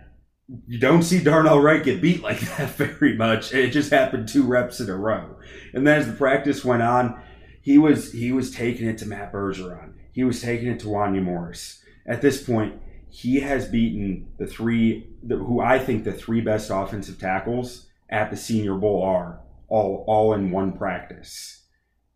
you 0.68 0.80
don't 0.80 1.04
see 1.04 1.24
Darnell 1.24 1.60
Wright 1.60 1.84
get 1.84 2.02
beat 2.02 2.22
like 2.22 2.40
that 2.58 2.70
very 2.72 3.16
much. 3.16 3.54
It 3.54 3.72
just 3.72 3.92
happened 3.92 4.28
two 4.28 4.44
reps 4.44 4.80
in 4.80 4.90
a 4.90 4.96
row. 4.96 5.38
And 5.74 5.86
then 5.86 6.00
as 6.00 6.08
the 6.08 6.14
practice 6.14 6.66
went 6.66 6.82
on, 6.82 7.22
he 7.62 7.78
was 7.78 8.12
he 8.12 8.32
was 8.32 8.52
taking 8.52 8.88
it 8.88 8.98
to 9.00 9.08
Matt 9.08 9.32
Bergeron. 9.32 9.94
He 10.12 10.24
was 10.24 10.42
taking 10.42 10.68
it 10.68 10.80
to 10.82 10.88
Wanya 10.88 11.22
Morris. 11.22 11.84
At 12.06 12.22
this 12.22 12.44
point, 12.44 12.82
he 13.10 13.40
has 13.42 13.68
beaten 13.68 14.28
the 14.38 14.48
three, 14.48 15.08
the, 15.24 15.38
who 15.38 15.62
I 15.62 15.80
think 15.80 16.04
the 16.04 16.12
three 16.12 16.42
best 16.42 16.70
offensive 16.74 17.20
tackles 17.20 17.88
at 18.10 18.32
the 18.32 18.38
Senior 18.38 18.76
Bowl 18.76 19.04
are 19.04 19.40
all 19.68 20.04
all 20.08 20.34
in 20.34 20.52
one 20.52 20.74
practice. 20.74 21.66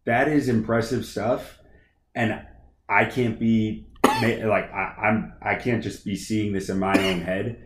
That 0.06 0.28
is 0.28 0.50
impressive 0.50 1.06
stuff, 1.06 1.60
and 2.13 2.41
I 2.89 3.06
can't 3.06 3.39
be 3.39 3.88
like 4.04 4.71
I, 4.71 4.95
I'm 5.04 5.34
I 5.41 5.56
can't 5.56 5.84
just 5.84 6.04
be 6.04 6.15
seeing 6.15 6.54
this 6.54 6.69
in 6.69 6.80
my 6.80 6.98
own 6.98 7.21
head 7.21 7.62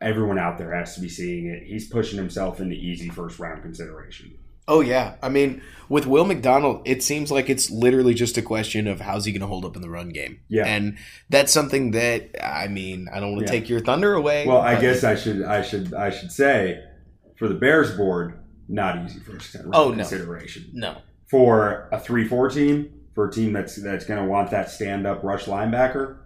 everyone 0.00 0.38
out 0.38 0.58
there 0.58 0.74
has 0.74 0.94
to 0.94 1.00
be 1.00 1.08
seeing 1.08 1.46
it. 1.46 1.64
He's 1.64 1.88
pushing 1.88 2.18
himself 2.18 2.60
into 2.60 2.74
easy 2.74 3.08
first 3.08 3.38
round 3.38 3.62
consideration. 3.62 4.38
Oh 4.70 4.82
yeah, 4.82 5.14
I 5.22 5.30
mean, 5.30 5.62
with 5.88 6.06
Will 6.06 6.26
McDonald, 6.26 6.82
it 6.84 7.02
seems 7.02 7.32
like 7.32 7.48
it's 7.48 7.70
literally 7.70 8.12
just 8.12 8.36
a 8.36 8.42
question 8.42 8.86
of 8.86 9.00
how's 9.00 9.24
he 9.24 9.32
going 9.32 9.40
to 9.40 9.46
hold 9.46 9.64
up 9.64 9.76
in 9.76 9.82
the 9.82 9.88
run 9.88 10.10
game. 10.10 10.40
Yeah, 10.48 10.66
and 10.66 10.98
that's 11.30 11.50
something 11.50 11.92
that 11.92 12.36
I 12.44 12.68
mean, 12.68 13.08
I 13.10 13.18
don't 13.18 13.32
want 13.32 13.46
to 13.46 13.52
yeah. 13.52 13.60
take 13.60 13.70
your 13.70 13.80
thunder 13.80 14.12
away. 14.12 14.46
Well, 14.46 14.60
I 14.60 14.78
guess 14.78 15.04
I 15.04 15.14
should, 15.14 15.42
I 15.42 15.62
should, 15.62 15.94
I 15.94 16.10
should 16.10 16.30
say, 16.30 16.84
for 17.38 17.48
the 17.48 17.54
Bears 17.54 17.96
board, 17.96 18.38
not 18.68 19.02
easy 19.06 19.20
first 19.20 19.54
round 19.54 19.70
oh, 19.72 19.90
consideration. 19.90 20.68
No. 20.74 20.92
no, 20.92 20.98
for 21.30 21.88
a 21.90 21.98
three-four 21.98 22.50
team, 22.50 22.92
for 23.14 23.28
a 23.28 23.32
team 23.32 23.54
that's 23.54 23.76
that's 23.76 24.04
going 24.04 24.22
to 24.22 24.28
want 24.28 24.50
that 24.50 24.70
stand-up 24.70 25.24
rush 25.24 25.46
linebacker, 25.46 26.18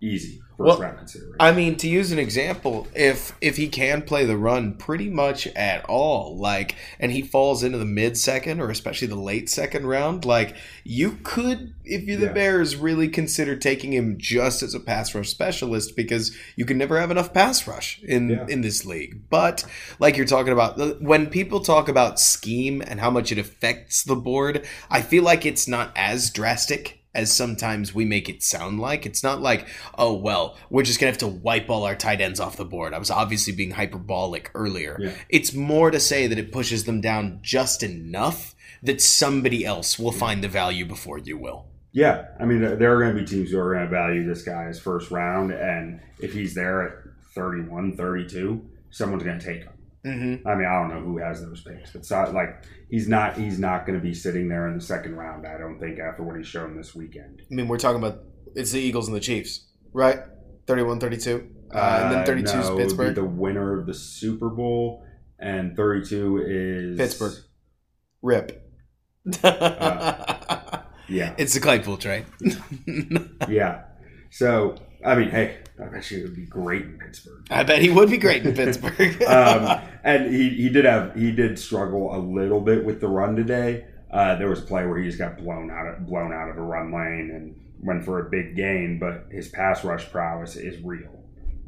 easy 0.00 0.40
well, 0.58 0.96
I 1.38 1.52
mean, 1.52 1.76
to 1.76 1.88
use 1.88 2.10
an 2.10 2.18
example, 2.18 2.88
if 2.92 3.32
if 3.40 3.56
he 3.56 3.68
can 3.68 4.02
play 4.02 4.24
the 4.24 4.36
run 4.36 4.74
pretty 4.74 5.08
much 5.08 5.46
at 5.48 5.84
all, 5.84 6.36
like, 6.36 6.74
and 6.98 7.12
he 7.12 7.22
falls 7.22 7.62
into 7.62 7.78
the 7.78 7.84
mid 7.84 8.16
second 8.18 8.60
or 8.60 8.68
especially 8.68 9.06
the 9.06 9.14
late 9.14 9.48
second 9.48 9.86
round, 9.86 10.24
like, 10.24 10.56
you 10.82 11.18
could, 11.22 11.74
if 11.84 12.02
you're 12.02 12.18
the 12.18 12.26
yeah. 12.26 12.32
Bears, 12.32 12.74
really 12.74 13.06
consider 13.06 13.54
taking 13.54 13.92
him 13.92 14.18
just 14.18 14.64
as 14.64 14.74
a 14.74 14.80
pass 14.80 15.14
rush 15.14 15.28
specialist 15.28 15.94
because 15.94 16.36
you 16.56 16.64
can 16.64 16.76
never 16.76 16.98
have 16.98 17.12
enough 17.12 17.32
pass 17.32 17.68
rush 17.68 18.02
in 18.02 18.30
yeah. 18.30 18.46
in 18.48 18.62
this 18.62 18.84
league. 18.84 19.30
But 19.30 19.64
like 20.00 20.16
you're 20.16 20.26
talking 20.26 20.52
about, 20.52 21.00
when 21.00 21.28
people 21.28 21.60
talk 21.60 21.88
about 21.88 22.18
scheme 22.18 22.82
and 22.84 22.98
how 22.98 23.10
much 23.10 23.30
it 23.30 23.38
affects 23.38 24.02
the 24.02 24.16
board, 24.16 24.66
I 24.90 25.02
feel 25.02 25.22
like 25.22 25.46
it's 25.46 25.68
not 25.68 25.92
as 25.94 26.30
drastic 26.30 26.97
as 27.18 27.32
sometimes 27.34 27.92
we 27.92 28.04
make 28.04 28.28
it 28.28 28.44
sound 28.44 28.78
like. 28.78 29.04
It's 29.04 29.24
not 29.24 29.40
like, 29.42 29.66
oh, 29.96 30.14
well, 30.14 30.56
we're 30.70 30.84
just 30.84 31.00
going 31.00 31.12
to 31.12 31.12
have 31.12 31.32
to 31.32 31.38
wipe 31.40 31.68
all 31.68 31.84
our 31.84 31.96
tight 31.96 32.20
ends 32.20 32.38
off 32.38 32.56
the 32.56 32.64
board. 32.64 32.94
I 32.94 32.98
was 32.98 33.10
obviously 33.10 33.52
being 33.52 33.72
hyperbolic 33.72 34.52
earlier. 34.54 34.96
Yeah. 35.00 35.12
It's 35.28 35.52
more 35.52 35.90
to 35.90 35.98
say 35.98 36.28
that 36.28 36.38
it 36.38 36.52
pushes 36.52 36.84
them 36.84 37.00
down 37.00 37.40
just 37.42 37.82
enough 37.82 38.54
that 38.84 39.02
somebody 39.02 39.64
else 39.64 39.98
will 39.98 40.12
find 40.12 40.44
the 40.44 40.48
value 40.48 40.86
before 40.86 41.18
you 41.18 41.36
will. 41.36 41.66
Yeah. 41.90 42.28
I 42.38 42.44
mean, 42.44 42.60
there 42.60 42.94
are 42.94 43.02
going 43.02 43.16
to 43.16 43.20
be 43.20 43.26
teams 43.26 43.50
who 43.50 43.58
are 43.58 43.74
going 43.74 43.84
to 43.84 43.90
value 43.90 44.24
this 44.24 44.42
guy 44.42 44.66
as 44.66 44.78
first 44.78 45.10
round. 45.10 45.50
And 45.50 46.00
if 46.20 46.32
he's 46.32 46.54
there 46.54 46.82
at 46.82 46.92
31, 47.34 47.96
32, 47.96 48.64
someone's 48.90 49.24
going 49.24 49.40
to 49.40 49.44
take 49.44 49.64
him. 49.64 49.72
Mm-hmm. 50.06 50.46
I 50.46 50.54
mean, 50.54 50.66
I 50.66 50.74
don't 50.80 50.88
know 50.88 51.00
who 51.00 51.18
has 51.18 51.42
those 51.42 51.62
picks, 51.62 51.92
but 51.92 52.06
so, 52.06 52.30
like 52.34 52.64
he's 52.90 53.08
not 53.08 53.36
he's 53.36 53.58
not 53.58 53.86
going 53.86 53.98
to 53.98 54.02
be 54.02 54.14
sitting 54.14 54.48
there 54.48 54.68
in 54.68 54.74
the 54.74 54.80
second 54.80 55.16
round. 55.16 55.46
I 55.46 55.58
don't 55.58 55.78
think 55.78 55.98
after 55.98 56.22
what 56.22 56.36
he's 56.36 56.46
shown 56.46 56.76
this 56.76 56.94
weekend. 56.94 57.42
I 57.50 57.54
mean, 57.54 57.68
we're 57.68 57.78
talking 57.78 58.02
about 58.02 58.22
It's 58.54 58.72
the 58.72 58.80
Eagles 58.80 59.08
and 59.08 59.16
the 59.16 59.20
Chiefs, 59.20 59.66
right? 59.92 60.20
31-32. 60.66 61.50
Uh, 61.74 62.00
and 62.02 62.14
then 62.14 62.26
32 62.26 62.52
no, 62.52 62.60
is 62.60 62.68
it 62.68 62.72
would 62.72 62.78
be 62.78 62.84
Pittsburgh. 62.84 63.14
the 63.14 63.24
winner 63.24 63.78
of 63.78 63.86
the 63.86 63.94
Super 63.94 64.48
Bowl, 64.48 65.04
and 65.38 65.76
32 65.76 66.44
is 66.46 66.98
Pittsburgh. 66.98 67.34
Rip. 68.22 68.64
Yeah, 71.08 71.34
it's 71.38 71.54
the 71.54 71.60
Claypool 71.60 71.96
trade. 71.96 72.26
yeah. 73.48 73.84
So 74.30 74.76
I 75.04 75.14
mean, 75.14 75.30
hey, 75.30 75.58
I 75.80 75.86
bet 75.86 76.10
you 76.10 76.18
it 76.18 76.22
would 76.24 76.36
be 76.36 76.46
great 76.46 76.82
in 76.82 76.98
Pittsburgh. 76.98 77.46
I 77.50 77.62
bet 77.62 77.80
he 77.80 77.90
would 77.90 78.10
be 78.10 78.18
great 78.18 78.44
in 78.44 78.54
Pittsburgh. 78.54 79.22
um, 79.28 79.80
and 80.04 80.34
he, 80.34 80.48
he 80.50 80.68
did 80.68 80.84
have 80.84 81.14
he 81.14 81.30
did 81.32 81.58
struggle 81.58 82.14
a 82.14 82.18
little 82.18 82.60
bit 82.60 82.84
with 82.84 83.00
the 83.00 83.08
run 83.08 83.36
today. 83.36 83.86
Uh, 84.10 84.34
there 84.36 84.48
was 84.48 84.60
a 84.60 84.62
play 84.62 84.86
where 84.86 84.98
he 84.98 85.06
just 85.06 85.18
got 85.18 85.36
blown 85.38 85.70
out 85.70 85.86
of 85.86 86.06
blown 86.06 86.32
out 86.32 86.48
of 86.48 86.56
a 86.56 86.62
run 86.62 86.92
lane 86.92 87.30
and 87.34 87.54
went 87.80 88.04
for 88.04 88.26
a 88.26 88.30
big 88.30 88.56
gain, 88.56 88.98
but 88.98 89.26
his 89.30 89.48
pass 89.48 89.84
rush 89.84 90.10
prowess 90.10 90.56
is 90.56 90.82
real. 90.82 91.22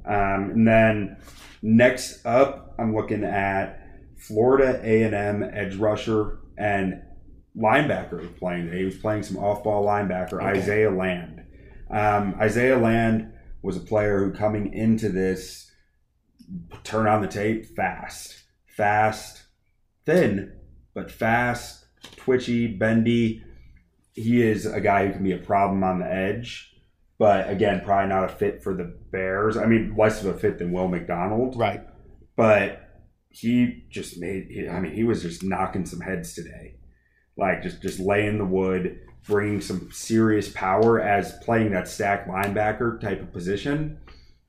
Um, 0.04 0.50
and 0.50 0.66
then 0.66 1.16
next 1.62 2.24
up, 2.26 2.74
I'm 2.78 2.94
looking 2.96 3.22
at 3.24 3.86
Florida 4.16 4.80
A 4.82 5.02
and 5.02 5.14
M 5.14 5.42
edge 5.52 5.76
rusher 5.76 6.38
and 6.58 7.02
linebacker 7.56 8.20
was 8.20 8.30
playing. 8.38 8.66
today. 8.66 8.78
He 8.78 8.84
was 8.84 8.96
playing 8.96 9.22
some 9.22 9.36
off 9.38 9.62
ball 9.64 9.84
linebacker 9.84 10.34
Okay. 10.34 10.46
Isaiah 10.46 10.90
Land. 10.90 11.42
Um, 11.90 12.36
Isaiah 12.40 12.78
Land 12.78 13.32
was 13.62 13.76
a 13.76 13.80
player 13.80 14.24
who 14.24 14.32
coming 14.32 14.72
into 14.72 15.08
this 15.08 15.70
turn 16.82 17.06
on 17.06 17.22
the 17.22 17.28
tape 17.28 17.66
fast, 17.76 18.42
fast, 18.66 19.42
thin, 20.06 20.52
but 20.94 21.10
fast, 21.10 21.86
twitchy, 22.16 22.66
bendy. 22.66 23.42
He 24.14 24.42
is 24.42 24.66
a 24.66 24.80
guy 24.80 25.06
who 25.06 25.12
can 25.12 25.22
be 25.22 25.32
a 25.32 25.38
problem 25.38 25.84
on 25.84 26.00
the 26.00 26.12
edge, 26.12 26.74
but 27.18 27.48
again, 27.48 27.82
probably 27.84 28.08
not 28.08 28.24
a 28.24 28.28
fit 28.28 28.62
for 28.62 28.74
the 28.74 28.96
Bears. 29.12 29.56
I 29.56 29.66
mean, 29.66 29.94
less 29.96 30.22
of 30.22 30.34
a 30.34 30.38
fit 30.38 30.58
than 30.58 30.72
Will 30.72 30.88
McDonald, 30.88 31.56
right. 31.56 31.82
but 32.36 32.80
he 33.28 33.84
just 33.90 34.18
made. 34.18 34.68
I 34.70 34.80
mean, 34.80 34.92
he 34.92 35.04
was 35.04 35.22
just 35.22 35.44
knocking 35.44 35.86
some 35.86 36.00
heads 36.00 36.34
today, 36.34 36.76
like 37.36 37.62
just 37.62 37.80
just 37.80 38.00
laying 38.00 38.38
the 38.38 38.44
wood, 38.44 38.98
bringing 39.26 39.60
some 39.60 39.90
serious 39.92 40.48
power 40.48 41.00
as 41.00 41.32
playing 41.44 41.72
that 41.72 41.88
stack 41.88 42.26
linebacker 42.26 43.00
type 43.00 43.20
of 43.20 43.32
position, 43.32 43.98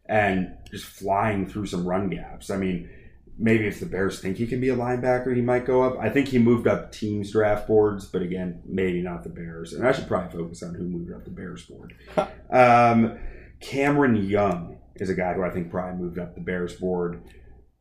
and 0.05 0.57
just 0.69 0.85
flying 0.85 1.45
through 1.45 1.65
some 1.65 1.85
run 1.85 2.09
gaps. 2.09 2.49
I 2.49 2.57
mean, 2.57 2.89
maybe 3.37 3.67
if 3.67 3.79
the 3.79 3.85
Bears 3.85 4.19
think 4.19 4.37
he 4.37 4.47
can 4.47 4.61
be 4.61 4.69
a 4.69 4.75
linebacker, 4.75 5.35
he 5.35 5.41
might 5.41 5.65
go 5.65 5.81
up. 5.83 5.97
I 5.99 6.09
think 6.09 6.27
he 6.27 6.39
moved 6.39 6.67
up 6.67 6.91
teams 6.91 7.31
draft 7.31 7.67
boards, 7.67 8.05
but 8.05 8.21
again, 8.21 8.61
maybe 8.65 9.01
not 9.01 9.23
the 9.23 9.29
Bears. 9.29 9.73
And 9.73 9.85
I 9.85 9.91
should 9.91 10.07
probably 10.07 10.37
focus 10.37 10.63
on 10.63 10.75
who 10.75 10.83
moved 10.83 11.11
up 11.11 11.23
the 11.23 11.31
Bears 11.31 11.65
board. 11.65 11.95
um, 12.49 13.17
Cameron 13.59 14.15
Young 14.15 14.77
is 14.95 15.09
a 15.09 15.15
guy 15.15 15.33
who 15.33 15.43
I 15.43 15.49
think 15.49 15.71
probably 15.71 15.99
moved 15.99 16.19
up 16.19 16.35
the 16.35 16.41
Bears 16.41 16.75
board 16.75 17.21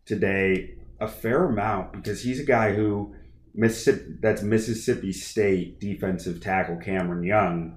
today 0.07 0.77
a 1.01 1.09
fair 1.09 1.45
amount 1.45 1.93
because 1.93 2.23
he's 2.23 2.41
a 2.41 2.45
guy 2.45 2.75
who 2.75 3.15
Mississippi 3.55 4.17
that's 4.21 4.43
Mississippi 4.43 5.13
State 5.13 5.81
defensive 5.81 6.41
tackle 6.41 6.77
Cameron 6.77 7.25
Young. 7.25 7.77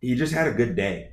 He 0.00 0.14
just 0.14 0.32
had 0.32 0.46
a 0.46 0.52
good 0.52 0.76
day. 0.76 1.10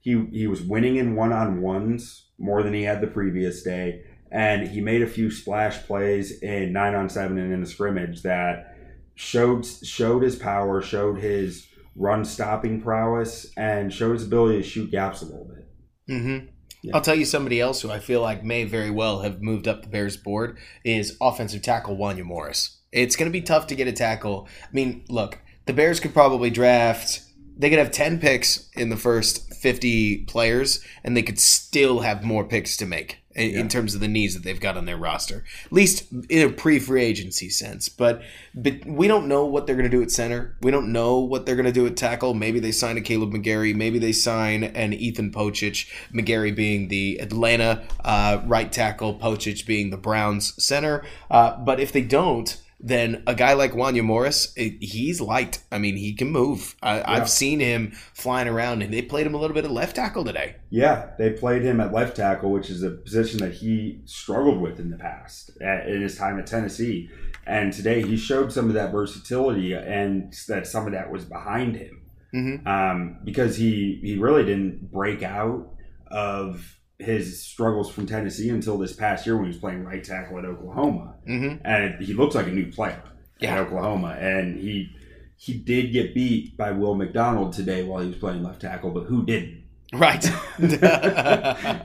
He 0.00 0.26
he 0.32 0.46
was 0.46 0.62
winning 0.62 0.96
in 0.96 1.14
one 1.14 1.32
on 1.32 1.60
ones 1.60 2.30
more 2.38 2.62
than 2.62 2.74
he 2.74 2.82
had 2.82 3.00
the 3.00 3.06
previous 3.06 3.62
day, 3.62 4.04
and 4.30 4.68
he 4.68 4.80
made 4.80 5.02
a 5.02 5.06
few 5.06 5.30
splash 5.30 5.82
plays 5.82 6.42
in 6.42 6.72
nine 6.72 6.94
on 6.94 7.08
seven 7.08 7.38
and 7.38 7.52
in 7.52 7.60
the 7.60 7.66
scrimmage 7.66 8.22
that 8.22 8.76
showed 9.14 9.64
showed 9.64 10.22
his 10.22 10.36
power, 10.36 10.82
showed 10.82 11.18
his 11.18 11.66
run 11.94 12.24
stopping 12.24 12.80
prowess, 12.80 13.52
and 13.56 13.92
showed 13.92 14.14
his 14.14 14.26
ability 14.26 14.62
to 14.62 14.68
shoot 14.68 14.90
gaps 14.90 15.22
a 15.22 15.26
little 15.26 15.44
bit. 15.44 15.68
Mm-hmm. 16.08 16.46
Yeah. 16.82 16.96
I'll 16.96 17.00
tell 17.00 17.14
you 17.14 17.24
somebody 17.24 17.60
else 17.60 17.80
who 17.80 17.90
I 17.90 18.00
feel 18.00 18.20
like 18.20 18.44
may 18.44 18.64
very 18.64 18.90
well 18.90 19.20
have 19.20 19.40
moved 19.40 19.68
up 19.68 19.82
the 19.82 19.88
Bears 19.88 20.16
board 20.16 20.58
is 20.84 21.16
offensive 21.20 21.62
tackle 21.62 21.96
Wanya 21.96 22.24
Morris. 22.24 22.78
It's 22.90 23.16
going 23.16 23.30
to 23.30 23.32
be 23.32 23.40
tough 23.40 23.68
to 23.68 23.74
get 23.74 23.88
a 23.88 23.92
tackle. 23.92 24.48
I 24.62 24.68
mean, 24.72 25.04
look, 25.08 25.38
the 25.66 25.72
Bears 25.72 26.00
could 26.00 26.12
probably 26.12 26.50
draft. 26.50 27.22
They 27.56 27.70
could 27.70 27.78
have 27.78 27.92
ten 27.92 28.18
picks 28.18 28.68
in 28.74 28.88
the 28.90 28.96
first 28.96 29.54
fifty 29.54 30.24
players, 30.24 30.84
and 31.04 31.16
they 31.16 31.22
could 31.22 31.38
still 31.38 32.00
have 32.00 32.24
more 32.24 32.44
picks 32.44 32.76
to 32.78 32.86
make 32.86 33.21
in, 33.34 33.50
in 33.50 33.68
terms 33.68 33.94
of 33.94 34.00
the 34.00 34.08
needs 34.08 34.34
that 34.34 34.42
they've 34.42 34.60
got 34.60 34.76
on 34.76 34.84
their 34.84 34.96
roster. 34.96 35.44
At 35.64 35.72
least 35.72 36.04
in 36.28 36.48
a 36.48 36.52
pre-free 36.52 37.02
agency 37.02 37.48
sense. 37.48 37.88
But 37.88 38.22
but 38.54 38.84
we 38.86 39.08
don't 39.08 39.28
know 39.28 39.46
what 39.46 39.66
they're 39.66 39.76
going 39.76 39.90
to 39.90 39.96
do 39.96 40.02
at 40.02 40.10
center. 40.10 40.56
We 40.62 40.70
don't 40.70 40.92
know 40.92 41.18
what 41.18 41.46
they're 41.46 41.56
going 41.56 41.66
to 41.66 41.72
do 41.72 41.86
at 41.86 41.96
tackle. 41.96 42.34
Maybe 42.34 42.60
they 42.60 42.72
sign 42.72 42.98
a 42.98 43.00
Kaleb 43.00 43.32
McGary. 43.32 43.74
Maybe 43.74 43.98
they 43.98 44.12
sign 44.12 44.64
an 44.64 44.92
Ethan 44.92 45.30
Pocic. 45.30 45.90
McGary 46.12 46.54
being 46.54 46.88
the 46.88 47.18
Atlanta 47.18 47.84
uh, 48.04 48.40
right 48.44 48.70
tackle, 48.70 49.18
Pocic 49.18 49.66
being 49.66 49.90
the 49.90 49.96
Browns 49.96 50.62
center. 50.62 51.04
Uh, 51.30 51.56
but 51.56 51.80
if 51.80 51.92
they 51.92 52.02
don't, 52.02 52.60
then 52.82 53.22
a 53.26 53.34
guy 53.34 53.52
like 53.52 53.72
Wanya 53.72 54.02
Morris, 54.02 54.52
eh, 54.56 54.70
he's 54.80 55.20
light. 55.20 55.60
I 55.70 55.78
mean, 55.78 55.96
he 55.96 56.12
can 56.12 56.30
move. 56.30 56.74
I, 56.82 57.02
I've 57.04 57.30
seen 57.30 57.60
him 57.60 57.92
flying 58.12 58.48
around, 58.48 58.82
and 58.82 58.92
they 58.92 59.02
played 59.02 59.26
him 59.26 59.34
a 59.34 59.38
little 59.38 59.54
bit 59.54 59.64
of 59.64 59.70
left 59.70 59.96
tackle 59.96 60.24
today. 60.24 60.56
Yeah, 60.70 61.10
they 61.18 61.30
played 61.30 61.62
him 61.62 61.80
at 61.80 61.92
left 61.92 62.16
tackle, 62.16 62.50
which 62.50 62.70
is 62.70 62.82
a 62.82 62.90
position 62.90 63.38
that 63.40 63.52
he 63.54 64.00
struggled 64.04 64.60
with 64.60 64.80
in 64.80 64.90
the 64.90 64.98
past 64.98 65.52
at, 65.60 65.88
in 65.88 66.02
his 66.02 66.16
time 66.16 66.38
at 66.38 66.46
Tennessee. 66.46 67.08
And 67.46 67.72
today 67.72 68.02
he 68.02 68.16
showed 68.16 68.52
some 68.52 68.68
of 68.68 68.74
that 68.74 68.92
versatility 68.92 69.74
and 69.74 70.32
that 70.48 70.66
some 70.66 70.86
of 70.86 70.92
that 70.92 71.10
was 71.10 71.24
behind 71.24 71.76
him 71.76 71.98
Mm-hmm. 72.34 72.66
um, 72.66 73.18
because 73.24 73.56
he 73.56 74.00
he 74.02 74.16
really 74.16 74.42
didn't 74.42 74.90
break 74.90 75.22
out 75.22 75.68
of 76.06 76.78
his 77.02 77.42
struggles 77.42 77.90
from 77.92 78.06
Tennessee 78.06 78.48
until 78.50 78.78
this 78.78 78.92
past 78.92 79.26
year 79.26 79.34
when 79.36 79.44
he 79.44 79.48
was 79.48 79.58
playing 79.58 79.84
right 79.84 80.02
tackle 80.02 80.38
at 80.38 80.44
Oklahoma, 80.44 81.14
Mm-hmm. 81.28 81.64
and 81.66 82.02
he 82.02 82.14
looks 82.14 82.34
like 82.34 82.46
a 82.46 82.50
new 82.52 82.70
player 82.72 83.02
Yeah. 83.40 83.54
at 83.54 83.58
Oklahoma. 83.66 84.16
And 84.18 84.56
he 84.58 84.94
he 85.36 85.54
did 85.54 85.92
get 85.92 86.14
beat 86.14 86.56
by 86.56 86.70
Will 86.70 86.94
McDonald 86.94 87.52
today 87.52 87.82
while 87.82 88.00
he 88.02 88.08
was 88.08 88.16
playing 88.16 88.42
left 88.44 88.60
tackle, 88.62 88.90
but 88.90 89.04
who 89.04 89.24
didn't? 89.26 89.60
Right. 89.92 90.24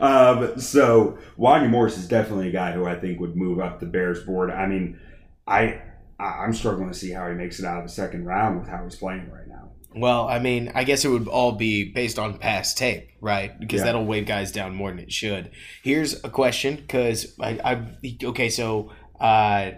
um, 0.02 0.60
so 0.60 1.18
Wanya 1.38 1.70
Morris 1.70 1.98
is 1.98 2.08
definitely 2.08 2.50
a 2.50 2.52
guy 2.52 2.72
who 2.72 2.86
I 2.86 2.96
think 3.00 3.20
would 3.20 3.36
move 3.36 3.60
up 3.60 3.80
the 3.80 3.86
Bears 3.86 4.24
board. 4.24 4.50
I 4.52 4.66
mean, 4.68 5.00
I 5.48 5.82
I- 6.20 6.44
I'm 6.44 6.54
struggling 6.54 6.88
to 6.90 6.94
see 6.96 7.12
how 7.12 7.28
he 7.30 7.36
makes 7.36 7.60
it 7.60 7.66
out 7.66 7.80
of 7.80 7.84
the 7.86 7.92
second 7.94 8.26
round 8.26 8.60
with 8.60 8.68
how 8.70 8.84
he's 8.84 8.96
playing 8.96 9.30
right 9.32 9.48
now. 9.48 9.67
Well, 10.00 10.28
I 10.28 10.40
mean, 10.40 10.72
I 10.76 10.84
guess 10.84 11.04
it 11.06 11.10
would 11.10 11.28
all 11.28 11.54
be 11.54 11.92
based 11.92 12.20
on 12.20 12.38
past 12.38 12.78
tape, 12.78 13.10
right? 13.22 13.58
Because 13.60 13.80
Yeah. 13.80 13.86
that'll 13.86 14.06
weigh 14.06 14.24
guys 14.24 14.52
down 14.52 14.76
more 14.76 14.90
than 14.90 15.00
it 15.00 15.12
should. 15.12 15.52
Here's 15.84 16.24
a 16.24 16.30
question, 16.30 16.76
because 16.76 17.34
I, 17.40 17.60
I, 17.64 18.26
okay, 18.26 18.50
so 18.50 18.92
uh, 19.20 19.72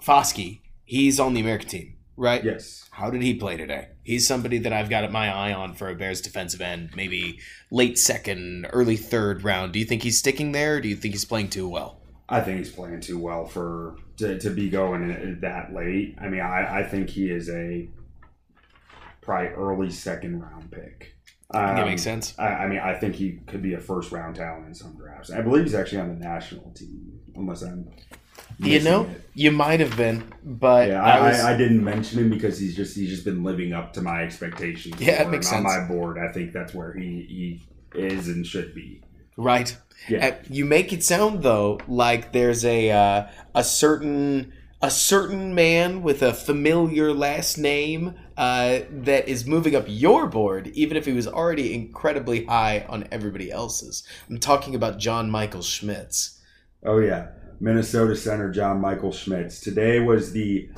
Foskey, 0.00 0.60
he's 0.84 1.20
on 1.20 1.34
the 1.34 1.40
American 1.40 1.68
team, 1.68 1.94
right? 2.16 2.42
Yes. 2.44 2.88
How 2.92 3.10
did 3.10 3.22
he 3.22 3.34
play 3.34 3.56
today? 3.56 3.88
He's 4.02 4.26
somebody 4.26 4.58
that 4.58 4.72
I've 4.72 4.90
got 4.90 5.10
my 5.10 5.28
eye 5.32 5.52
on 5.52 5.74
for 5.74 5.88
a 5.88 5.94
Bears 5.94 6.20
defensive 6.20 6.60
end, 6.60 6.90
maybe 6.94 7.38
late 7.70 7.98
second, 7.98 8.66
early 8.72 8.96
third 8.96 9.42
round. 9.44 9.72
Do 9.72 9.78
you 9.78 9.84
think 9.84 10.02
he's 10.02 10.18
sticking 10.18 10.52
there? 10.52 10.76
Or 10.76 10.80
do 10.80 10.88
you 10.88 10.96
think 10.96 11.14
he's 11.14 11.24
playing 11.24 11.48
too 11.48 11.68
well? 11.68 12.00
I 12.28 12.40
think 12.40 12.58
he's 12.58 12.70
playing 12.70 13.00
too 13.00 13.18
well 13.18 13.46
for 13.46 13.96
to, 14.18 14.38
to 14.38 14.50
be 14.50 14.70
going 14.70 15.38
that 15.40 15.74
late. 15.74 16.16
I 16.20 16.28
mean, 16.28 16.40
I, 16.40 16.80
I 16.80 16.82
think 16.84 17.10
he 17.10 17.30
is 17.30 17.48
a 17.50 17.88
probably 19.24 19.48
early 19.50 19.90
second 19.90 20.40
round 20.40 20.70
pick. 20.70 21.16
I 21.52 21.60
think 21.62 21.76
that 21.76 21.82
Um, 21.82 21.88
makes 21.88 22.02
sense. 22.02 22.34
I, 22.38 22.46
I 22.48 22.68
mean, 22.68 22.78
I 22.80 22.94
think 22.98 23.14
he 23.14 23.40
could 23.46 23.62
be 23.62 23.74
a 23.74 23.80
first 23.80 24.12
round 24.12 24.36
talent 24.36 24.66
in 24.66 24.74
some 24.74 24.96
drafts. 24.96 25.30
I 25.30 25.40
believe 25.42 25.64
he's 25.64 25.74
actually 25.74 26.00
on 26.00 26.08
the 26.08 26.24
national 26.24 26.72
team, 26.72 27.20
unless 27.36 27.62
I'm. 27.62 27.88
You 28.58 28.80
know, 28.80 29.04
it. 29.04 29.22
you 29.34 29.50
might 29.52 29.80
have 29.80 29.96
been, 29.96 30.32
but 30.44 30.88
Yeah, 30.88 31.02
I 31.02 31.18
I, 31.18 31.20
was, 31.20 31.40
I, 31.40 31.54
I 31.54 31.56
didn't 31.56 31.82
mention 31.82 32.18
him 32.20 32.30
because 32.30 32.58
he's 32.58 32.76
just 32.76 32.96
he's 32.96 33.08
just 33.10 33.24
been 33.24 33.42
living 33.44 33.72
up 33.72 33.92
to 33.94 34.02
my 34.02 34.22
expectations. 34.22 35.00
Yeah, 35.00 35.22
it 35.22 35.28
makes 35.30 35.50
him. 35.50 35.50
sense. 35.50 35.56
On 35.56 35.62
my 35.62 35.86
board, 35.88 36.18
I 36.18 36.32
think 36.32 36.52
that's 36.52 36.74
where 36.74 36.92
he 36.94 37.62
he 37.94 37.98
is 37.98 38.28
and 38.28 38.46
should 38.46 38.74
be. 38.74 39.02
right. 39.36 39.76
Yeah. 40.08 40.26
Uh, 40.26 40.32
you 40.50 40.64
make 40.66 40.92
it 40.92 41.02
sound 41.02 41.42
though 41.42 41.80
like 41.88 42.32
there's 42.32 42.64
a 42.64 42.90
uh, 42.90 43.26
a 43.54 43.64
certain 43.64 44.52
a 44.82 44.90
certain 44.90 45.54
man 45.54 46.02
with 46.02 46.22
a 46.22 46.34
familiar 46.34 47.12
last 47.14 47.56
name 47.56 48.14
uh, 48.36 48.80
that 48.90 49.28
is 49.28 49.46
moving 49.46 49.76
up 49.76 49.84
your 49.86 50.26
board, 50.26 50.68
even 50.68 50.96
if 50.96 51.06
he 51.06 51.12
was 51.12 51.28
already 51.28 51.74
incredibly 51.74 52.44
high 52.44 52.84
on 52.88 53.06
everybody 53.12 53.50
else's. 53.50 54.02
I'm 54.28 54.38
talking 54.38 54.74
about 54.74 54.98
John 54.98 55.30
Michael 55.30 55.62
Schmitz. 55.62 56.40
Oh 56.84 56.98
yeah, 56.98 57.28
Minnesota 57.60 58.16
center 58.16 58.50
John 58.50 58.80
Michael 58.80 59.12
Schmitz. 59.12 59.60
Today 59.60 60.00
was 60.00 60.32
the 60.32 60.68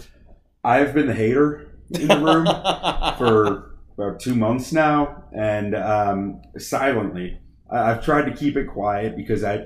I've 0.63 0.95
been 0.95 1.07
the 1.07 1.15
hater 1.15 1.69
in 1.91 2.09
the 2.09 2.19
room 2.19 2.47
for 3.19 3.77
about 3.97 4.21
two 4.21 4.35
months 4.35 4.73
now, 4.73 5.25
and 5.33 5.75
um, 5.75 6.43
silently, 6.59 7.39
I've 7.71 8.05
tried 8.05 8.27
to 8.27 8.35
keep 8.35 8.57
it 8.57 8.67
quiet 8.67 9.17
because 9.17 9.43
I 9.43 9.65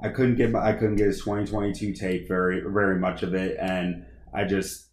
I 0.00 0.08
couldn't 0.08 0.36
get 0.36 0.50
my, 0.50 0.60
I 0.60 0.72
couldn't 0.72 0.96
get 0.96 1.06
his 1.06 1.18
2022 1.18 1.92
tape 1.92 2.28
very 2.28 2.60
very 2.60 2.98
much 2.98 3.22
of 3.22 3.34
it, 3.34 3.56
and 3.60 4.06
I 4.32 4.44
just 4.44 4.91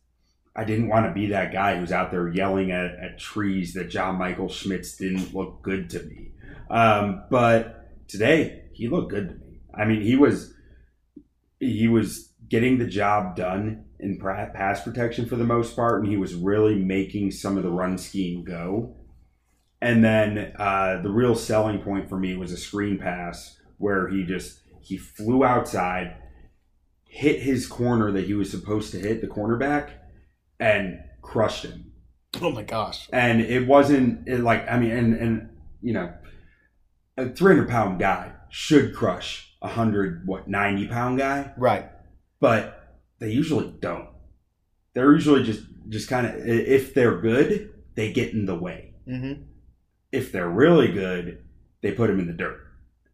I 0.60 0.66
didn't 0.66 0.89
want 0.89 1.05
to 1.05 1.14
be 1.14 1.28
that 1.28 1.53
guy 1.53 1.78
who's 1.78 1.93
out 1.93 2.12
there 2.12 2.28
yelling 2.28 2.72
at, 2.72 2.91
at 2.99 3.18
trees 3.18 3.74
that 3.76 3.89
John 3.89 4.18
Michael 4.18 4.49
Schmitz 4.49 4.97
didn't 4.97 5.34
look 5.34 5.62
good 5.62 5.89
to 5.91 6.03
me. 6.03 6.32
Um, 6.70 7.24
but 7.30 8.07
today 8.10 8.66
he 8.74 8.89
looked 8.89 9.10
good 9.10 9.30
to 9.30 9.36
me. 9.36 9.62
I 9.74 9.86
mean, 9.86 10.01
he 10.01 10.18
was 10.18 10.53
he 11.62 11.88
was 11.88 12.34
getting 12.49 12.78
the 12.78 12.88
job 12.88 13.38
done 13.38 13.86
in 14.01 14.20
pass 14.20 14.84
protection 14.84 15.28
for 15.28 15.38
the 15.38 15.45
most 15.45 15.78
part, 15.78 16.01
and 16.01 16.10
he 16.10 16.18
was 16.18 16.36
really 16.36 16.76
making 16.76 17.32
some 17.32 17.55
of 17.55 17.64
the 17.64 17.72
run 17.72 17.97
scheme 17.97 18.43
go. 18.43 18.97
And 19.82 20.03
then 20.03 20.51
uh, 20.60 21.01
the 21.01 21.10
real 21.10 21.36
selling 21.36 21.80
point 21.80 22.10
for 22.10 22.20
me 22.20 22.36
was 22.36 22.51
a 22.51 22.57
screen 22.57 22.97
pass 22.97 23.57
where 23.78 24.10
he 24.10 24.26
just 24.26 24.60
he 24.82 24.97
flew 24.97 25.45
outside, 25.45 26.18
hit 27.05 27.41
his 27.41 27.66
corner 27.66 28.12
that 28.12 28.26
he 28.26 28.34
was 28.34 28.51
supposed 28.51 28.91
to 28.91 28.99
hit 28.99 29.22
the 29.22 29.28
cornerback, 29.28 29.91
and 30.60 31.03
crushed 31.22 31.66
him. 31.66 31.91
Oh 32.41 32.51
my 32.51 32.64
gosh! 32.64 33.10
And 33.12 33.41
it 33.41 33.68
wasn't 33.68 34.28
it 34.28 34.39
like 34.41 34.70
I 34.70 34.80
mean, 34.80 34.91
and 34.91 35.16
and 35.16 35.49
you 35.82 35.93
know, 35.93 36.14
a 37.18 37.30
three 37.30 37.55
hundred 37.55 37.70
pound 37.70 37.99
guy 37.99 38.34
should 38.49 38.95
crush 38.95 39.55
a 39.62 39.68
hundred 39.68 40.28
what 40.28 40.47
ninety 40.47 40.88
pound 40.88 41.18
guy, 41.20 41.51
right? 41.57 41.89
But 42.39 42.97
they 43.20 43.32
usually 43.32 43.74
don't. 43.80 44.10
They're 44.93 45.14
usually 45.14 45.43
just 45.43 45.64
just 45.88 46.07
kind 46.07 46.28
of 46.28 46.36
if 46.45 46.93
they're 46.93 47.20
good, 47.20 47.74
they 47.95 48.14
get 48.14 48.34
in 48.34 48.45
the 48.45 48.55
way. 48.55 48.93
Mm-hmm. 49.07 49.43
If 50.12 50.32
they're 50.32 50.49
really 50.49 50.91
good, 50.91 51.43
they 51.82 51.91
put 51.91 52.10
him 52.10 52.20
in 52.20 52.28
the 52.28 52.34
dirt. 52.34 52.68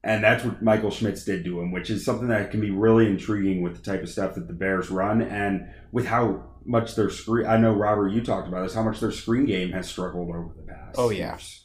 And 0.05 0.23
that's 0.23 0.45
what 0.45 0.61
Michael 0.61 0.91
Schmitz 0.91 1.25
did 1.25 1.43
to 1.45 1.59
him, 1.59 1.71
which 1.71 1.89
is 1.89 2.05
something 2.05 2.27
that 2.27 2.51
can 2.51 2.61
be 2.61 2.69
really 2.69 3.07
intriguing 3.07 3.63
with 3.63 3.75
the 3.75 3.81
type 3.81 4.03
of 4.03 4.09
stuff 4.09 4.35
that 4.35 4.47
the 4.47 4.53
Bears 4.53 4.91
run 4.91 5.23
and 5.23 5.67
with 5.91 6.05
how 6.05 6.43
much 6.63 6.95
their 6.95 7.09
screen. 7.09 7.47
I 7.47 7.57
know 7.57 7.73
Robert, 7.73 8.09
you 8.09 8.21
talked 8.21 8.47
about 8.47 8.63
this. 8.63 8.75
How 8.75 8.83
much 8.83 8.99
their 8.99 9.11
screen 9.11 9.47
game 9.47 9.71
has 9.71 9.87
struggled 9.87 10.29
over 10.29 10.53
the 10.55 10.71
past. 10.71 10.95
Oh 10.99 11.09
yeah. 11.09 11.31
Years. 11.31 11.64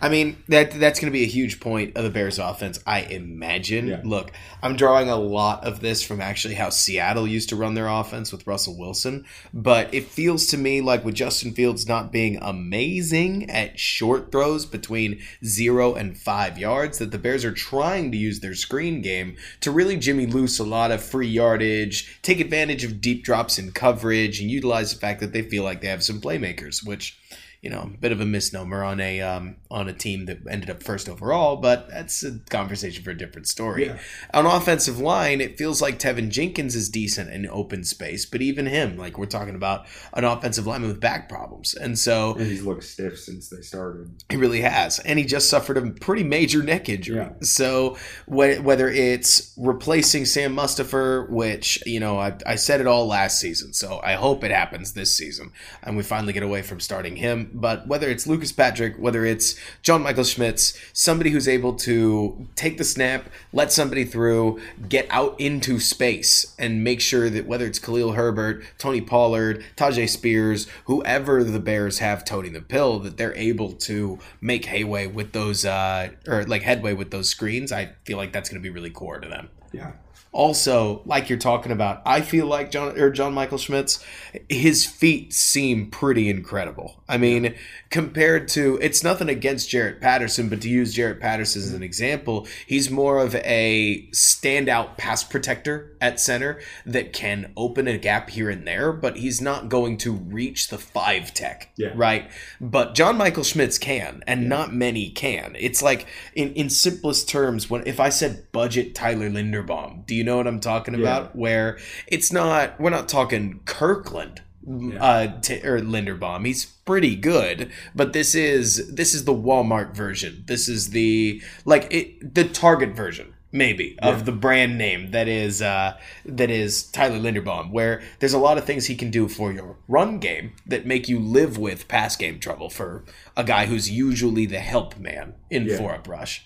I 0.00 0.08
mean 0.08 0.42
that 0.48 0.72
that's 0.72 1.00
going 1.00 1.12
to 1.12 1.18
be 1.18 1.24
a 1.24 1.28
huge 1.28 1.58
point 1.58 1.96
of 1.96 2.04
the 2.04 2.10
Bears' 2.10 2.38
offense, 2.38 2.78
I 2.86 3.00
imagine. 3.00 3.88
Yeah. 3.88 4.02
Look, 4.04 4.30
I'm 4.62 4.76
drawing 4.76 5.08
a 5.08 5.16
lot 5.16 5.64
of 5.64 5.80
this 5.80 6.02
from 6.02 6.20
actually 6.20 6.54
how 6.54 6.70
Seattle 6.70 7.26
used 7.26 7.48
to 7.48 7.56
run 7.56 7.74
their 7.74 7.88
offense 7.88 8.30
with 8.30 8.46
Russell 8.46 8.78
Wilson, 8.78 9.24
but 9.52 9.92
it 9.92 10.04
feels 10.04 10.46
to 10.46 10.56
me 10.56 10.80
like 10.80 11.04
with 11.04 11.16
Justin 11.16 11.52
Fields 11.52 11.88
not 11.88 12.12
being 12.12 12.38
amazing 12.40 13.50
at 13.50 13.78
short 13.78 14.30
throws 14.30 14.66
between 14.66 15.20
zero 15.44 15.94
and 15.94 16.16
five 16.16 16.58
yards, 16.58 16.98
that 16.98 17.10
the 17.10 17.18
Bears 17.18 17.44
are 17.44 17.52
trying 17.52 18.12
to 18.12 18.18
use 18.18 18.40
their 18.40 18.54
screen 18.54 19.02
game 19.02 19.36
to 19.60 19.72
really 19.72 19.96
jimmy 19.96 20.26
loose 20.26 20.58
a 20.60 20.64
lot 20.64 20.92
of 20.92 21.02
free 21.02 21.26
yardage, 21.26 22.20
take 22.22 22.38
advantage 22.38 22.84
of 22.84 23.00
deep 23.00 23.24
drops 23.24 23.58
in 23.58 23.72
coverage, 23.72 24.40
and 24.40 24.50
utilize 24.50 24.94
the 24.94 25.00
fact 25.00 25.20
that 25.20 25.32
they 25.32 25.42
feel 25.42 25.64
like 25.64 25.80
they 25.80 25.88
have 25.88 26.04
some 26.04 26.20
playmakers, 26.20 26.86
which 26.86 27.18
you 27.60 27.70
know, 27.70 27.90
a 27.92 27.98
bit 27.98 28.12
of 28.12 28.20
a 28.20 28.24
misnomer 28.24 28.84
on 28.84 29.00
a 29.00 29.20
um, 29.20 29.56
on 29.68 29.88
a 29.88 29.92
team 29.92 30.26
that 30.26 30.38
ended 30.48 30.70
up 30.70 30.80
first 30.80 31.08
overall, 31.08 31.56
but 31.56 31.88
that's 31.88 32.22
a 32.22 32.38
conversation 32.50 33.02
for 33.02 33.10
a 33.10 33.16
different 33.16 33.48
story. 33.48 33.86
Yeah. 33.86 33.98
On 34.32 34.46
offensive 34.46 35.00
line, 35.00 35.40
it 35.40 35.58
feels 35.58 35.82
like 35.82 35.98
Teven 35.98 36.30
Jenkins 36.30 36.76
is 36.76 36.88
decent 36.88 37.30
in 37.30 37.48
open 37.48 37.82
space, 37.82 38.26
but 38.26 38.42
even 38.42 38.66
him, 38.66 38.96
like 38.96 39.18
we're 39.18 39.26
talking 39.26 39.56
about 39.56 39.86
an 40.12 40.22
offensive 40.22 40.68
lineman 40.68 40.90
with 40.90 41.00
back 41.00 41.28
problems, 41.28 41.74
and 41.74 41.98
so 41.98 42.34
and 42.34 42.46
he's 42.46 42.62
looked 42.62 42.84
stiff 42.84 43.18
since 43.18 43.48
they 43.48 43.60
started. 43.60 44.22
He 44.28 44.36
really 44.36 44.60
has, 44.60 45.00
and 45.00 45.18
he 45.18 45.24
just 45.24 45.50
suffered 45.50 45.76
a 45.76 45.90
pretty 45.90 46.22
major 46.22 46.62
neck 46.62 46.88
injury. 46.88 47.16
Yeah. 47.16 47.32
So 47.40 47.96
wh- 48.26 48.62
whether 48.64 48.88
it's 48.88 49.52
replacing 49.58 50.26
Sam 50.26 50.54
Mustipher, 50.54 51.28
which 51.28 51.84
you 51.86 51.98
know 51.98 52.18
I, 52.18 52.36
I 52.46 52.54
said 52.54 52.80
it 52.80 52.86
all 52.86 53.08
last 53.08 53.40
season, 53.40 53.72
so 53.72 54.00
I 54.04 54.12
hope 54.12 54.44
it 54.44 54.52
happens 54.52 54.92
this 54.92 55.16
season, 55.16 55.50
and 55.82 55.96
we 55.96 56.04
finally 56.04 56.32
get 56.32 56.44
away 56.44 56.62
from 56.62 56.78
starting 56.78 57.16
him 57.16 57.47
but 57.54 57.86
whether 57.86 58.08
it's 58.08 58.26
Lucas 58.26 58.52
Patrick, 58.52 58.96
whether 58.96 59.24
it's 59.24 59.56
John 59.82 60.02
Michael 60.02 60.24
Schmitz, 60.24 60.78
somebody 60.92 61.30
who's 61.30 61.48
able 61.48 61.74
to 61.74 62.46
take 62.56 62.78
the 62.78 62.84
snap, 62.84 63.28
let 63.52 63.72
somebody 63.72 64.04
through, 64.04 64.60
get 64.88 65.06
out 65.10 65.38
into 65.40 65.78
space, 65.80 66.54
and 66.58 66.84
make 66.84 67.00
sure 67.00 67.30
that 67.30 67.46
whether 67.46 67.66
it's 67.66 67.78
Khalil 67.78 68.12
Herbert, 68.12 68.62
Tony 68.78 69.00
Pollard, 69.00 69.64
Tyjae 69.76 70.08
Spears, 70.08 70.66
whoever 70.84 71.44
the 71.44 71.60
Bears 71.60 71.98
have 71.98 72.24
toting 72.24 72.52
the 72.52 72.60
pill, 72.60 72.98
that 73.00 73.16
they're 73.16 73.34
able 73.34 73.72
to 73.72 74.18
make 74.40 74.66
hayway 74.66 75.06
with 75.06 75.32
those, 75.32 75.64
uh, 75.64 76.10
or 76.26 76.44
like 76.44 76.62
headway 76.62 76.92
with 76.92 77.10
those 77.10 77.28
screens. 77.28 77.72
I 77.72 77.92
feel 78.04 78.16
like 78.16 78.32
that's 78.32 78.48
going 78.48 78.60
to 78.60 78.66
be 78.66 78.72
really 78.72 78.90
core 78.90 79.20
to 79.20 79.28
them. 79.28 79.48
Yeah. 79.72 79.92
Also, 80.30 81.00
like 81.06 81.30
you're 81.30 81.38
talking 81.38 81.72
about, 81.72 82.02
I 82.04 82.20
feel 82.20 82.46
like 82.46 82.70
John 82.70 82.98
or 82.98 83.10
John 83.10 83.32
Michael 83.32 83.56
Schmitz, 83.56 84.04
his 84.48 84.84
feet 84.84 85.32
seem 85.32 85.90
pretty 85.90 86.28
incredible. 86.28 87.02
I 87.08 87.16
mean, 87.16 87.54
compared 87.90 88.48
to 88.48 88.78
it's 88.82 89.02
nothing 89.02 89.30
against 89.30 89.70
Jarrett 89.70 90.00
Patterson, 90.02 90.50
but 90.50 90.60
to 90.60 90.68
use 90.68 90.92
Jarrett 90.92 91.20
Patterson 91.20 91.62
as 91.62 91.72
an 91.72 91.82
example, 91.82 92.46
he's 92.66 92.90
more 92.90 93.18
of 93.18 93.34
a 93.36 94.06
standout 94.12 94.98
pass 94.98 95.24
protector 95.24 95.96
at 96.00 96.20
center 96.20 96.60
that 96.84 97.14
can 97.14 97.52
open 97.56 97.88
a 97.88 97.96
gap 97.96 98.28
here 98.28 98.50
and 98.50 98.66
there, 98.66 98.92
but 98.92 99.16
he's 99.16 99.40
not 99.40 99.70
going 99.70 99.96
to 99.98 100.12
reach 100.12 100.68
the 100.68 100.78
five 100.78 101.32
tech, 101.32 101.72
yeah. 101.76 101.92
right? 101.94 102.30
But 102.60 102.94
John 102.94 103.16
Michael 103.16 103.44
Schmitz 103.44 103.78
can, 103.78 104.22
and 104.26 104.42
yeah. 104.42 104.48
not 104.48 104.74
many 104.74 105.08
can. 105.08 105.56
It's 105.58 105.82
like 105.82 106.06
in 106.34 106.52
in 106.52 106.68
simplest 106.68 107.28
terms, 107.30 107.70
when 107.70 107.86
if 107.86 107.98
I 107.98 108.10
said 108.10 108.52
budget 108.52 108.94
Tyler 108.94 109.30
Linderbaum, 109.30 110.04
do 110.08 110.14
you 110.14 110.24
know 110.24 110.38
what 110.38 110.48
I'm 110.48 110.58
talking 110.58 110.94
yeah. 110.94 111.00
about? 111.00 111.36
Where 111.36 111.78
it's 112.08 112.32
not, 112.32 112.80
we're 112.80 112.90
not 112.90 113.08
talking 113.08 113.60
Kirkland. 113.64 114.42
Yeah. 114.70 115.02
Uh, 115.02 115.40
t- 115.40 115.62
or 115.62 115.80
Linderbaum, 115.80 116.44
he's 116.44 116.66
pretty 116.66 117.16
good, 117.16 117.72
but 117.94 118.12
this 118.12 118.34
is 118.34 118.92
this 118.94 119.14
is 119.14 119.24
the 119.24 119.32
Walmart 119.32 119.94
version. 119.94 120.44
This 120.46 120.68
is 120.68 120.90
the 120.90 121.40
like 121.64 121.86
it, 121.90 122.34
the 122.34 122.44
Target 122.44 122.94
version, 122.94 123.32
maybe 123.50 123.96
yeah. 123.96 124.10
of 124.10 124.26
the 124.26 124.32
brand 124.32 124.76
name 124.76 125.12
that 125.12 125.26
is 125.26 125.62
uh, 125.62 125.96
that 126.26 126.50
is 126.50 126.82
Tyler 126.82 127.18
Linderbaum, 127.18 127.70
where 127.70 128.02
there's 128.18 128.34
a 128.34 128.38
lot 128.38 128.58
of 128.58 128.66
things 128.66 128.84
he 128.84 128.94
can 128.94 129.10
do 129.10 129.26
for 129.26 129.52
your 129.52 129.78
run 129.88 130.18
game 130.18 130.52
that 130.66 130.84
make 130.84 131.08
you 131.08 131.18
live 131.18 131.56
with 131.56 131.88
pass 131.88 132.14
game 132.14 132.38
trouble 132.38 132.68
for 132.68 133.06
a 133.38 133.44
guy 133.44 133.64
who's 133.64 133.90
usually 133.90 134.44
the 134.44 134.60
help 134.60 134.98
man 134.98 135.32
in 135.48 135.64
yeah. 135.64 135.78
for 135.78 135.94
a 135.94 135.98
brush. 135.98 136.44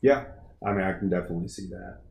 Yeah, 0.00 0.26
I 0.64 0.70
mean, 0.74 0.84
I 0.84 0.92
can 0.92 1.10
definitely 1.10 1.48
see 1.48 1.66
that 1.70 2.02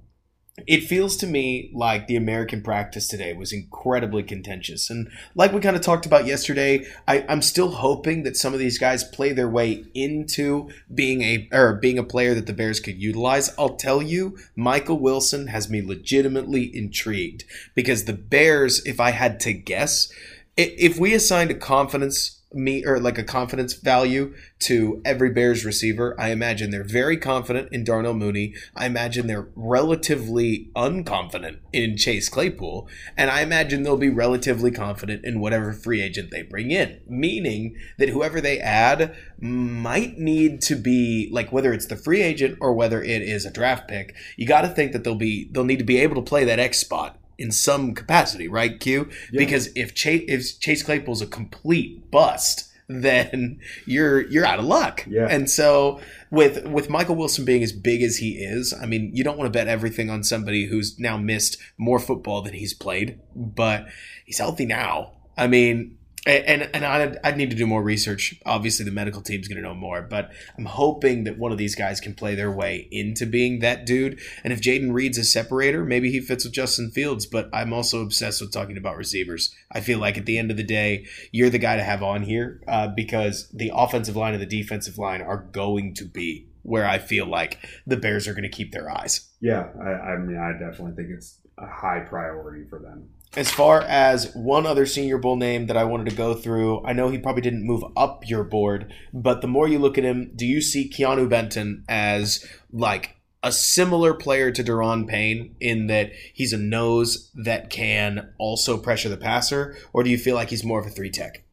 it 0.65 0.85
feels 0.85 1.15
to 1.17 1.27
me 1.27 1.69
like 1.71 2.07
the 2.07 2.15
American 2.15 2.63
practice 2.63 3.07
today 3.07 3.33
was 3.33 3.53
incredibly 3.53 4.23
contentious. 4.23 4.89
And 4.89 5.09
like 5.35 5.53
we 5.53 5.61
kind 5.61 5.75
of 5.75 5.83
talked 5.83 6.07
about 6.07 6.25
yesterday, 6.25 6.85
I, 7.07 7.19
am 7.29 7.43
still 7.43 7.69
hoping 7.69 8.23
that 8.23 8.35
some 8.35 8.53
of 8.53 8.59
these 8.59 8.79
guys 8.79 9.03
play 9.03 9.33
their 9.33 9.49
way 9.49 9.85
into 9.93 10.69
being 10.93 11.21
a 11.21 11.47
or 11.51 11.73
being 11.73 11.99
a 11.99 12.03
player 12.03 12.33
that 12.33 12.47
the 12.47 12.53
Bears 12.53 12.79
could 12.79 12.97
utilize. 12.97 13.53
I'll 13.57 13.75
tell 13.75 14.01
you, 14.01 14.37
Michael 14.55 14.99
Wilson 14.99 15.47
has 15.47 15.69
me 15.69 15.81
legitimately 15.81 16.75
intrigued 16.75 17.43
because 17.75 18.05
the 18.05 18.13
Bears, 18.13 18.83
if 18.85 18.99
I 18.99 19.11
had 19.11 19.39
to 19.41 19.53
guess, 19.53 20.11
if 20.55 20.97
we 20.97 21.13
assigned 21.13 21.51
a 21.51 21.55
confidence 21.55 22.36
me 22.57 22.85
or 22.85 22.99
like 22.99 23.17
a 23.17 23.23
confidence 23.23 23.73
value 23.73 24.33
to 24.59 25.01
every 25.05 25.29
Bears 25.29 25.63
receiver. 25.63 26.19
I 26.19 26.29
imagine 26.29 26.71
they're 26.71 26.83
very 26.83 27.17
confident 27.17 27.69
in 27.71 27.83
Darnell 27.83 28.13
Mooney. 28.13 28.53
I 28.75 28.85
imagine 28.85 29.27
they're 29.27 29.47
relatively 29.55 30.69
unconfident 30.75 31.59
in 31.71 31.97
Chase 31.97 32.29
Claypool, 32.29 32.89
and 33.15 33.29
I 33.29 33.41
imagine 33.41 33.83
they'll 33.83 33.97
be 33.97 34.09
relatively 34.09 34.71
confident 34.71 35.23
in 35.23 35.39
whatever 35.39 35.73
free 35.73 36.01
agent 36.01 36.31
they 36.31 36.41
bring 36.41 36.71
in. 36.71 36.99
Meaning 37.07 37.75
that 37.97 38.09
whoever 38.09 38.41
they 38.41 38.59
add 38.59 39.15
might 39.39 40.17
need 40.17 40.61
to 40.63 40.75
be 40.75 41.29
like 41.31 41.51
whether 41.51 41.73
it's 41.73 41.87
the 41.87 41.95
free 41.95 42.21
agent 42.21 42.57
or 42.59 42.73
whether 42.73 43.01
it 43.01 43.21
is 43.21 43.45
a 43.45 43.51
draft 43.51 43.87
pick. 43.87 44.15
You 44.35 44.47
got 44.47 44.61
to 44.61 44.69
think 44.69 44.91
that 44.91 45.03
they'll 45.03 45.15
be 45.15 45.49
they'll 45.51 45.63
need 45.63 45.79
to 45.79 45.85
be 45.85 45.99
able 45.99 46.15
to 46.15 46.21
play 46.21 46.43
that 46.45 46.59
X 46.59 46.79
spot 46.79 47.17
in 47.37 47.51
some 47.51 47.93
capacity, 47.93 48.47
right? 48.47 48.79
Q 48.79 49.09
yeah. 49.31 49.39
because 49.39 49.69
if 49.75 49.93
Chase 49.93 50.25
if 50.27 50.59
Chase 50.59 50.83
Claypool's 50.83 51.21
a 51.21 51.27
complete 51.27 52.09
bust, 52.11 52.71
then 52.89 53.59
you're 53.85 54.21
you're 54.27 54.45
out 54.45 54.59
of 54.59 54.65
luck. 54.65 55.05
Yeah. 55.07 55.27
And 55.29 55.49
so 55.49 55.99
with 56.31 56.65
with 56.65 56.89
Michael 56.89 57.15
Wilson 57.15 57.45
being 57.45 57.63
as 57.63 57.71
big 57.71 58.01
as 58.01 58.17
he 58.17 58.37
is, 58.37 58.73
I 58.73 58.85
mean, 58.85 59.11
you 59.13 59.23
don't 59.23 59.37
want 59.37 59.51
to 59.51 59.57
bet 59.57 59.67
everything 59.67 60.09
on 60.09 60.23
somebody 60.23 60.65
who's 60.65 60.97
now 60.99 61.17
missed 61.17 61.57
more 61.77 61.99
football 61.99 62.41
than 62.41 62.53
he's 62.53 62.73
played, 62.73 63.19
but 63.35 63.87
he's 64.25 64.37
healthy 64.37 64.65
now. 64.65 65.13
I 65.37 65.47
mean, 65.47 65.96
and 66.27 66.69
and 66.73 66.85
I'd, 66.85 67.17
I'd 67.23 67.37
need 67.37 67.49
to 67.51 67.55
do 67.55 67.65
more 67.65 67.81
research. 67.81 68.35
Obviously, 68.45 68.85
the 68.85 68.91
medical 68.91 69.21
team's 69.21 69.47
going 69.47 69.61
to 69.61 69.67
know 69.67 69.73
more, 69.73 70.01
but 70.01 70.31
I'm 70.57 70.65
hoping 70.65 71.23
that 71.23 71.37
one 71.37 71.51
of 71.51 71.57
these 71.57 71.75
guys 71.75 71.99
can 71.99 72.13
play 72.13 72.35
their 72.35 72.51
way 72.51 72.87
into 72.91 73.25
being 73.25 73.59
that 73.59 73.85
dude. 73.85 74.19
And 74.43 74.51
if 74.51 74.61
Jayden 74.61 74.93
Reed's 74.93 75.17
a 75.17 75.23
separator, 75.23 75.85
maybe 75.85 76.11
he 76.11 76.19
fits 76.19 76.43
with 76.43 76.53
Justin 76.53 76.91
Fields. 76.91 77.25
But 77.25 77.49
I'm 77.53 77.73
also 77.73 78.01
obsessed 78.01 78.41
with 78.41 78.51
talking 78.51 78.77
about 78.77 78.97
receivers. 78.97 79.53
I 79.71 79.81
feel 79.81 79.99
like 79.99 80.17
at 80.17 80.25
the 80.25 80.37
end 80.37 80.51
of 80.51 80.57
the 80.57 80.63
day, 80.63 81.05
you're 81.31 81.49
the 81.49 81.57
guy 81.57 81.77
to 81.77 81.83
have 81.83 82.03
on 82.03 82.23
here 82.23 82.61
uh, 82.67 82.89
because 82.89 83.49
the 83.49 83.71
offensive 83.73 84.15
line 84.15 84.33
and 84.33 84.41
the 84.41 84.45
defensive 84.45 84.97
line 84.97 85.21
are 85.21 85.47
going 85.51 85.93
to 85.95 86.05
be 86.05 86.47
where 86.67 86.85
I 86.85 86.97
feel 86.97 87.25
like 87.25 87.65
the 87.85 87.95
Bears 87.95 88.27
are 88.27 88.33
going 88.33 88.43
to 88.43 88.49
keep 88.49 88.73
their 88.73 88.91
eyes. 88.91 89.29
Yeah, 89.39 89.69
I, 89.81 89.89
I 89.89 90.17
mean, 90.17 90.37
I 90.37 90.51
definitely 90.51 91.01
think 91.01 91.15
it's 91.15 91.39
a 91.57 91.65
high 91.65 92.01
priority 92.01 92.65
for 92.69 92.79
them. 92.79 93.09
As 93.35 93.51
far 93.51 93.81
as 93.81 94.33
one 94.33 94.65
other 94.65 94.85
Senior 94.85 95.17
Bowl 95.17 95.35
name 95.35 95.67
that 95.67 95.77
I 95.77 95.83
wanted 95.83 96.09
to 96.09 96.15
go 96.15 96.33
through, 96.33 96.83
I 96.85 96.93
know 96.93 97.09
he 97.09 97.19
probably 97.19 97.41
didn't 97.41 97.67
move 97.67 97.83
up 97.95 98.27
your 98.27 98.43
board, 98.43 98.91
but 99.13 99.41
the 99.41 99.47
more 99.47 99.67
you 99.67 99.77
look 99.77 99.97
at 99.97 100.03
him, 100.03 100.31
do 100.35 100.45
you 100.45 100.61
see 100.61 100.89
Keanu 100.89 101.29
Benton 101.29 101.83
as 101.87 102.43
like 102.71 103.17
a 103.43 103.51
similar 103.51 104.13
player 104.13 104.51
to 104.51 104.63
Daron 104.63 105.07
Payne 105.07 105.55
in 105.59 105.87
that 105.87 106.11
he's 106.33 106.53
a 106.53 106.57
nose 106.57 107.31
that 107.35 107.69
can 107.69 108.33
also 108.39 108.77
pressure 108.77 109.09
the 109.09 109.17
passer, 109.17 109.77
or 109.93 110.03
do 110.03 110.09
you 110.09 110.17
feel 110.17 110.35
like 110.35 110.49
he's 110.49 110.63
more 110.63 110.79
of 110.79 110.87
a 110.87 110.89
three 110.89 111.11
tech? 111.11 111.43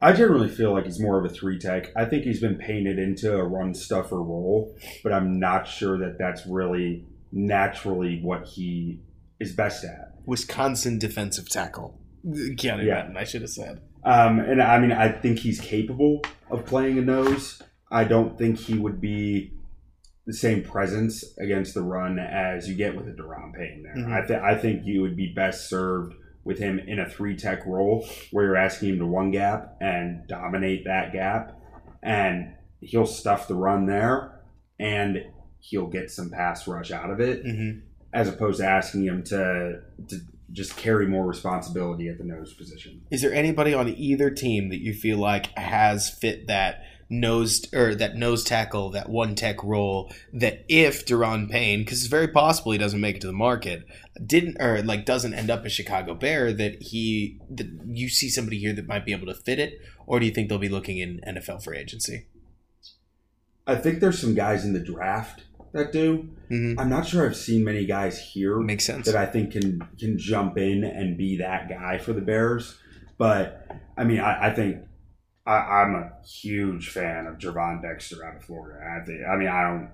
I 0.00 0.12
generally 0.12 0.48
feel 0.48 0.72
like 0.72 0.84
he's 0.84 1.00
more 1.00 1.18
of 1.18 1.24
a 1.24 1.34
three 1.34 1.58
tech. 1.58 1.90
I 1.96 2.04
think 2.04 2.24
he's 2.24 2.40
been 2.40 2.56
painted 2.56 2.98
into 2.98 3.36
a 3.36 3.42
run 3.42 3.74
stuffer 3.74 4.22
role, 4.22 4.76
but 5.02 5.12
I'm 5.12 5.40
not 5.40 5.66
sure 5.66 5.98
that 5.98 6.18
that's 6.18 6.46
really 6.46 7.04
naturally 7.32 8.20
what 8.22 8.46
he 8.46 9.00
is 9.40 9.52
best 9.52 9.84
at. 9.84 10.07
Wisconsin 10.28 10.98
defensive 10.98 11.48
tackle. 11.48 11.98
Keanu 12.24 12.84
yeah. 12.84 13.10
I 13.16 13.24
should 13.24 13.40
have 13.40 13.50
said. 13.50 13.80
Um, 14.04 14.38
and 14.40 14.62
I 14.62 14.78
mean, 14.78 14.92
I 14.92 15.10
think 15.10 15.38
he's 15.38 15.58
capable 15.58 16.20
of 16.50 16.66
playing 16.66 16.98
a 16.98 17.02
nose. 17.02 17.62
I 17.90 18.04
don't 18.04 18.36
think 18.36 18.58
he 18.58 18.78
would 18.78 19.00
be 19.00 19.52
the 20.26 20.34
same 20.34 20.62
presence 20.62 21.24
against 21.38 21.72
the 21.72 21.82
run 21.82 22.18
as 22.18 22.68
you 22.68 22.74
get 22.74 22.94
with 22.94 23.08
a 23.08 23.12
Daron 23.12 23.54
Payne 23.54 23.82
there. 23.82 23.96
Mm-hmm. 23.96 24.12
I, 24.12 24.26
th- 24.26 24.40
I 24.40 24.54
think 24.58 24.84
you 24.84 25.00
would 25.00 25.16
be 25.16 25.32
best 25.32 25.70
served 25.70 26.14
with 26.44 26.58
him 26.58 26.78
in 26.78 26.98
a 26.98 27.08
three 27.08 27.34
tech 27.34 27.64
role 27.64 28.06
where 28.30 28.44
you're 28.44 28.56
asking 28.56 28.90
him 28.90 28.98
to 28.98 29.06
one 29.06 29.30
gap 29.30 29.78
and 29.80 30.26
dominate 30.28 30.84
that 30.84 31.14
gap. 31.14 31.58
And 32.02 32.54
he'll 32.80 33.06
stuff 33.06 33.48
the 33.48 33.54
run 33.54 33.86
there 33.86 34.42
and 34.78 35.24
he'll 35.58 35.88
get 35.88 36.10
some 36.10 36.30
pass 36.30 36.68
rush 36.68 36.90
out 36.90 37.10
of 37.10 37.20
it 37.20 37.44
mm-hmm. 37.44 37.80
As 38.12 38.28
opposed 38.28 38.60
to 38.60 38.66
asking 38.66 39.04
him 39.04 39.22
to, 39.24 39.80
to 40.08 40.20
just 40.52 40.76
carry 40.76 41.06
more 41.06 41.26
responsibility 41.26 42.08
at 42.08 42.18
the 42.18 42.24
nose 42.24 42.54
position. 42.54 43.02
Is 43.10 43.22
there 43.22 43.34
anybody 43.34 43.74
on 43.74 43.88
either 43.88 44.30
team 44.30 44.70
that 44.70 44.80
you 44.80 44.94
feel 44.94 45.18
like 45.18 45.46
has 45.58 46.08
fit 46.08 46.46
that 46.46 46.84
nose 47.10 47.64
or 47.72 47.94
that 47.94 48.16
nose 48.16 48.44
tackle, 48.44 48.90
that 48.90 49.08
one 49.08 49.34
tech 49.34 49.62
role, 49.62 50.12
that 50.32 50.64
if 50.68 51.06
Daron 51.06 51.50
Payne, 51.50 51.80
because 51.80 51.98
it's 52.00 52.08
very 52.08 52.28
possible 52.28 52.72
he 52.72 52.78
doesn't 52.78 53.00
make 53.00 53.16
it 53.16 53.20
to 53.22 53.26
the 53.26 53.32
market, 53.32 53.86
didn't 54.24 54.60
or 54.60 54.82
like 54.82 55.04
doesn't 55.04 55.34
end 55.34 55.50
up 55.50 55.64
a 55.64 55.68
Chicago 55.68 56.14
Bear, 56.14 56.52
that 56.52 56.82
he 56.82 57.40
that 57.50 57.68
you 57.86 58.08
see 58.08 58.28
somebody 58.28 58.58
here 58.58 58.72
that 58.72 58.86
might 58.86 59.04
be 59.04 59.12
able 59.12 59.26
to 59.26 59.34
fit 59.34 59.58
it, 59.58 59.80
or 60.06 60.20
do 60.20 60.26
you 60.26 60.32
think 60.32 60.48
they'll 60.48 60.58
be 60.58 60.68
looking 60.68 60.98
in 60.98 61.20
NFL 61.26 61.62
free 61.62 61.78
agency? 61.78 62.26
I 63.66 63.74
think 63.76 64.00
there's 64.00 64.18
some 64.18 64.34
guys 64.34 64.64
in 64.64 64.72
the 64.72 64.80
draft 64.80 65.44
that 65.72 65.92
do. 65.92 66.28
Mm-hmm. 66.50 66.78
I'm 66.78 66.88
not 66.88 67.06
sure 67.06 67.26
I've 67.26 67.36
seen 67.36 67.64
many 67.64 67.84
guys 67.86 68.18
here 68.18 68.58
makes 68.58 68.86
sense 68.86 69.06
that 69.06 69.16
I 69.16 69.26
think 69.26 69.52
can 69.52 69.86
can 69.98 70.18
jump 70.18 70.56
in 70.56 70.84
and 70.84 71.16
be 71.16 71.38
that 71.38 71.68
guy 71.68 71.98
for 71.98 72.12
the 72.12 72.20
Bears. 72.20 72.78
But 73.18 73.66
I 73.96 74.04
mean, 74.04 74.20
I, 74.20 74.48
I 74.48 74.54
think 74.54 74.78
I, 75.48 75.82
am 75.82 75.94
a 75.94 76.12
huge 76.26 76.90
fan 76.90 77.26
of 77.26 77.38
Gervon 77.38 77.80
Dexter 77.80 78.24
out 78.24 78.36
of 78.36 78.44
Florida. 78.44 78.80
I, 78.84 79.04
think, 79.04 79.20
I 79.26 79.36
mean, 79.36 79.48
I 79.48 79.62
don't, 79.62 79.90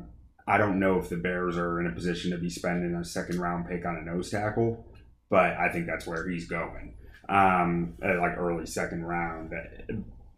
I 0.48 0.58
don't 0.58 0.80
know 0.80 0.98
if 0.98 1.08
the 1.08 1.16
Bears 1.16 1.56
are 1.56 1.80
in 1.80 1.86
a 1.86 1.92
position 1.92 2.32
to 2.32 2.38
be 2.38 2.50
spending 2.50 2.94
a 2.94 3.04
second 3.04 3.38
round 3.40 3.68
pick 3.68 3.86
on 3.86 3.96
a 3.96 4.02
nose 4.02 4.30
tackle, 4.30 4.84
but 5.30 5.56
I 5.56 5.70
think 5.72 5.86
that's 5.86 6.06
where 6.06 6.28
he's 6.28 6.48
going, 6.48 6.94
um, 7.28 7.94
at 8.02 8.18
like 8.18 8.36
early 8.36 8.66
second 8.66 9.04
round. 9.04 9.52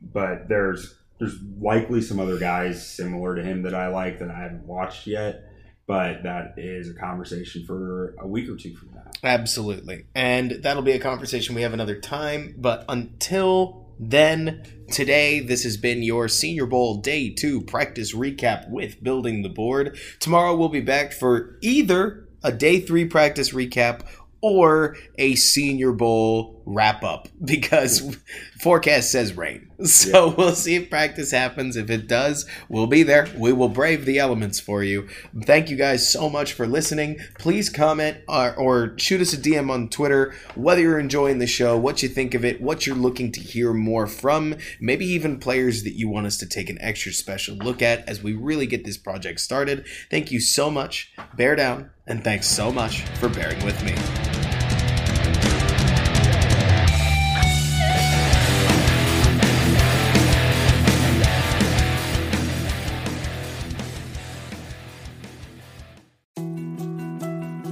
But 0.03 0.49
there's 0.49 0.95
there's 1.19 1.37
likely 1.61 2.03
some 2.03 2.21
other 2.21 2.39
guys 2.39 2.87
similar 2.87 3.35
to 3.35 3.43
him 3.43 3.63
that 3.63 3.75
I 3.75 3.89
like 3.89 4.19
that 4.19 4.31
I 4.31 4.39
haven't 4.39 4.67
watched 4.67 5.07
yet. 5.07 5.45
But 5.87 6.25
that 6.25 6.55
is 6.57 6.91
a 6.91 6.95
conversation 6.95 7.65
for 7.65 8.17
a 8.19 8.27
week 8.27 8.49
or 8.49 8.57
two 8.57 8.75
from 8.75 8.91
now. 8.93 9.11
Absolutely. 9.23 10.07
And 10.17 10.51
that'll 10.63 10.83
be 10.83 10.93
a 10.93 10.99
conversation 10.99 11.55
we 11.55 11.63
have 11.63 11.73
another 11.73 12.01
time. 12.01 12.57
But 12.59 12.85
until 12.89 13.87
then, 14.01 14.65
today, 14.91 15.39
this 15.39 15.63
has 15.63 15.77
been 15.77 16.03
your 16.03 16.27
Senior 16.27 16.67
Bowl 16.67 16.97
Day 16.97 17.31
2 17.31 17.63
practice 17.63 18.13
recap 18.15 18.69
with 18.69 19.03
Building 19.03 19.43
the 19.43 19.49
Board. 19.49 19.97
Tomorrow, 20.19 20.57
we'll 20.57 20.69
be 20.69 20.81
back 20.81 21.13
for 21.13 21.57
either 21.63 22.27
a 22.43 22.51
Day 22.51 22.81
3 22.81 23.05
practice 23.05 23.53
recap 23.53 24.05
or 24.41 24.97
a 25.19 25.37
Senior 25.37 25.93
Bowl 25.93 26.56
wrap 26.67 27.03
up 27.03 27.29
because 27.45 28.19
forecast 28.61 29.11
says 29.11 29.37
rain. 29.37 29.71
So 29.87 30.29
yeah. 30.29 30.35
we'll 30.35 30.55
see 30.55 30.77
if 30.77 30.91
practice 30.91 31.31
happens. 31.31 31.77
If 31.77 31.91
it 31.91 32.07
does, 32.07 32.47
we'll 32.69 32.87
be 32.87 33.03
there. 33.03 33.29
We 33.37 33.53
will 33.53 33.69
brave 33.69 34.05
the 34.05 34.19
elements 34.19 34.59
for 34.59 34.83
you. 34.83 35.09
Thank 35.45 35.69
you 35.69 35.77
guys 35.77 36.11
so 36.11 36.31
much 36.31 36.55
for 36.55 36.67
listening. 36.67 37.19
Please 37.39 37.69
comment 37.69 38.19
or, 38.27 38.55
or 38.55 38.99
shoot 38.99 39.21
us 39.21 39.35
a 39.35 39.37
DM 39.37 39.71
on 39.71 39.89
Twitter 39.91 40.35
whether 40.55 40.81
you're 40.81 40.99
enjoying 40.99 41.39
the 41.39 41.47
show, 41.47 41.77
what 41.77 42.03
you 42.03 42.09
think 42.09 42.35
of 42.35 42.45
it, 42.45 42.61
what 42.61 42.87
you're 42.87 42.97
looking 42.97 43.31
to 43.33 43.41
hear 43.41 43.73
more 43.73 44.07
from, 44.07 44.57
maybe 44.81 45.07
even 45.07 45.39
players 45.39 45.85
that 45.85 45.93
you 45.93 46.09
want 46.09 46.27
us 46.27 46.37
to 46.39 46.47
take 46.47 46.71
an 46.71 46.79
extra 46.81 47.13
special 47.13 47.57
look 47.57 47.83
at 47.83 48.09
as 48.09 48.23
we 48.23 48.33
really 48.33 48.67
get 48.67 48.85
this 48.85 48.97
project 48.97 49.41
started. 49.41 49.87
Thank 50.11 50.33
you 50.33 50.41
so 50.41 50.71
much. 50.71 51.13
Bear 51.37 51.57
down, 51.57 51.91
and 52.07 52.25
thanks 52.25 52.47
so 52.47 52.73
much 52.73 53.03
for 53.19 53.29
bearing 53.29 53.65
with 53.65 53.83
me. 53.85 54.46